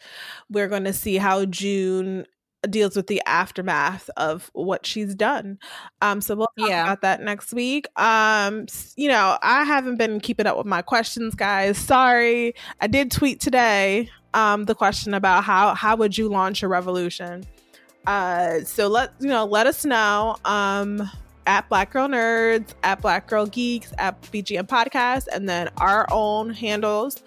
we're 0.51 0.69
gonna 0.69 0.93
see 0.93 1.17
how 1.17 1.45
June 1.47 2.27
deals 2.69 2.95
with 2.95 3.07
the 3.07 3.23
aftermath 3.25 4.11
of 4.19 4.51
what 4.53 4.85
she's 4.85 5.15
done. 5.15 5.59
Um, 6.03 6.21
so 6.21 6.37
we'll 6.37 6.51
talk 6.59 6.69
Yeah. 6.69 6.83
about 6.83 7.01
that 7.01 7.23
next 7.23 7.55
week. 7.55 7.87
Um, 7.99 8.67
you 8.97 9.09
know, 9.09 9.39
I 9.41 9.65
haven't 9.65 9.97
been 9.97 10.21
keeping 10.21 10.47
up 10.47 10.59
with 10.59 10.67
my 10.67 10.83
questions, 10.83 11.35
guys. 11.35 11.79
Sorry. 11.79 12.55
I 12.83 12.87
did 12.87 13.11
tweet 13.11 13.41
today 13.41 14.11
um 14.35 14.65
the 14.67 14.75
question 14.75 15.15
about 15.15 15.43
how 15.45 15.75
how 15.75 15.97
would 15.97 16.19
you 16.19 16.29
launch 16.29 16.63
a 16.63 16.69
revolution? 16.69 17.45
Uh 18.11 18.65
so 18.65 18.89
let 18.89 19.13
you 19.21 19.29
know, 19.29 19.45
let 19.45 19.67
us 19.69 19.85
know. 19.85 20.37
Um 20.45 21.09
at 21.47 21.69
Black 21.69 21.91
Girl 21.93 22.09
Nerds, 22.09 22.75
at 22.83 23.01
Black 23.01 23.27
Girl 23.29 23.47
Geeks, 23.47 23.93
at 23.99 24.21
BGN 24.23 24.67
Podcast, 24.67 25.27
and 25.33 25.49
then 25.49 25.69
our 25.79 26.07
own 26.11 26.51
handles 26.51 27.23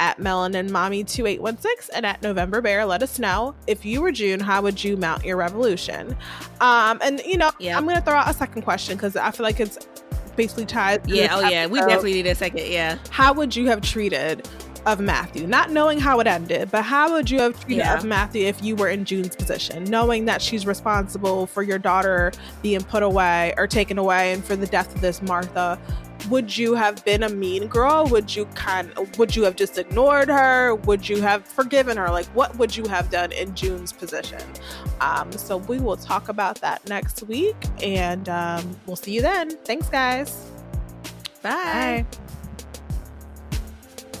at 0.00 0.18
Melanin 0.18 0.70
Mommy 0.70 1.02
2816 1.02 1.94
and 1.94 2.06
at 2.06 2.22
November 2.22 2.60
Bear. 2.60 2.86
Let 2.86 3.02
us 3.02 3.18
know 3.18 3.54
if 3.66 3.84
you 3.84 4.00
were 4.00 4.12
June, 4.12 4.38
how 4.38 4.62
would 4.62 4.82
you 4.82 4.96
mount 4.96 5.24
your 5.24 5.36
revolution? 5.36 6.16
Um, 6.60 6.98
and 7.02 7.20
you 7.26 7.36
know, 7.36 7.50
Yeah. 7.58 7.76
I'm 7.76 7.84
gonna 7.86 8.00
throw 8.00 8.14
out 8.14 8.30
a 8.30 8.34
second 8.34 8.62
question 8.62 8.96
because 8.96 9.16
I 9.16 9.32
feel 9.32 9.44
like 9.44 9.58
it's 9.58 9.78
basically 10.36 10.66
tied. 10.66 11.08
Yeah, 11.08 11.28
oh 11.36 11.48
yeah, 11.48 11.66
we 11.66 11.80
definitely 11.80 12.12
need 12.14 12.28
a 12.28 12.34
second. 12.36 12.64
Yeah, 12.70 12.98
How 13.10 13.32
would 13.32 13.56
you 13.56 13.66
have 13.66 13.80
treated 13.80 14.48
Ofmatthew? 14.96 15.46
Not 15.46 15.70
knowing 15.70 16.00
how 16.00 16.20
it 16.20 16.26
ended, 16.26 16.70
but 16.70 16.82
how 16.82 17.12
would 17.12 17.30
you 17.30 17.38
have 17.40 17.58
treated 17.60 17.78
Yeah. 17.78 17.98
Ofmatthew 17.98 18.42
if 18.42 18.62
you 18.62 18.74
were 18.74 18.88
in 18.88 19.04
June's 19.04 19.36
position, 19.36 19.84
knowing 19.84 20.24
that 20.24 20.40
she's 20.40 20.66
responsible 20.66 21.46
for 21.46 21.62
your 21.62 21.78
daughter 21.78 22.32
being 22.62 22.82
put 22.82 23.02
away 23.02 23.52
or 23.56 23.66
taken 23.66 23.98
away 23.98 24.32
and 24.32 24.44
for 24.44 24.56
the 24.56 24.66
death 24.66 24.94
of 24.94 25.00
this 25.00 25.20
Martha? 25.22 25.78
Would 26.30 26.56
you 26.56 26.74
have 26.74 27.04
been 27.04 27.22
a 27.22 27.28
mean 27.28 27.68
girl? 27.68 28.06
Would 28.06 28.34
you 28.34 28.46
kind 28.54 28.90
would 29.18 29.36
you 29.36 29.44
have 29.44 29.54
just 29.54 29.78
ignored 29.78 30.28
her? 30.28 30.74
Would 30.74 31.08
you 31.08 31.20
have 31.22 31.44
forgiven 31.46 31.96
her? 31.96 32.10
Like 32.10 32.26
what 32.34 32.56
would 32.58 32.76
you 32.76 32.86
have 32.88 33.08
done 33.10 33.30
in 33.30 33.54
June's 33.54 33.92
position? 33.92 34.42
Um, 35.00 35.30
so 35.32 35.58
we 35.58 35.78
will 35.78 35.96
talk 35.96 36.28
about 36.28 36.60
that 36.60 36.86
next 36.88 37.22
week 37.22 37.56
and 37.82 38.28
um, 38.28 38.76
we'll 38.86 38.96
see 38.96 39.12
you 39.12 39.22
then. 39.22 39.50
Thanks 39.64 39.88
guys. 39.88 40.44
bye. 41.42 42.04
Bye. 42.10 42.18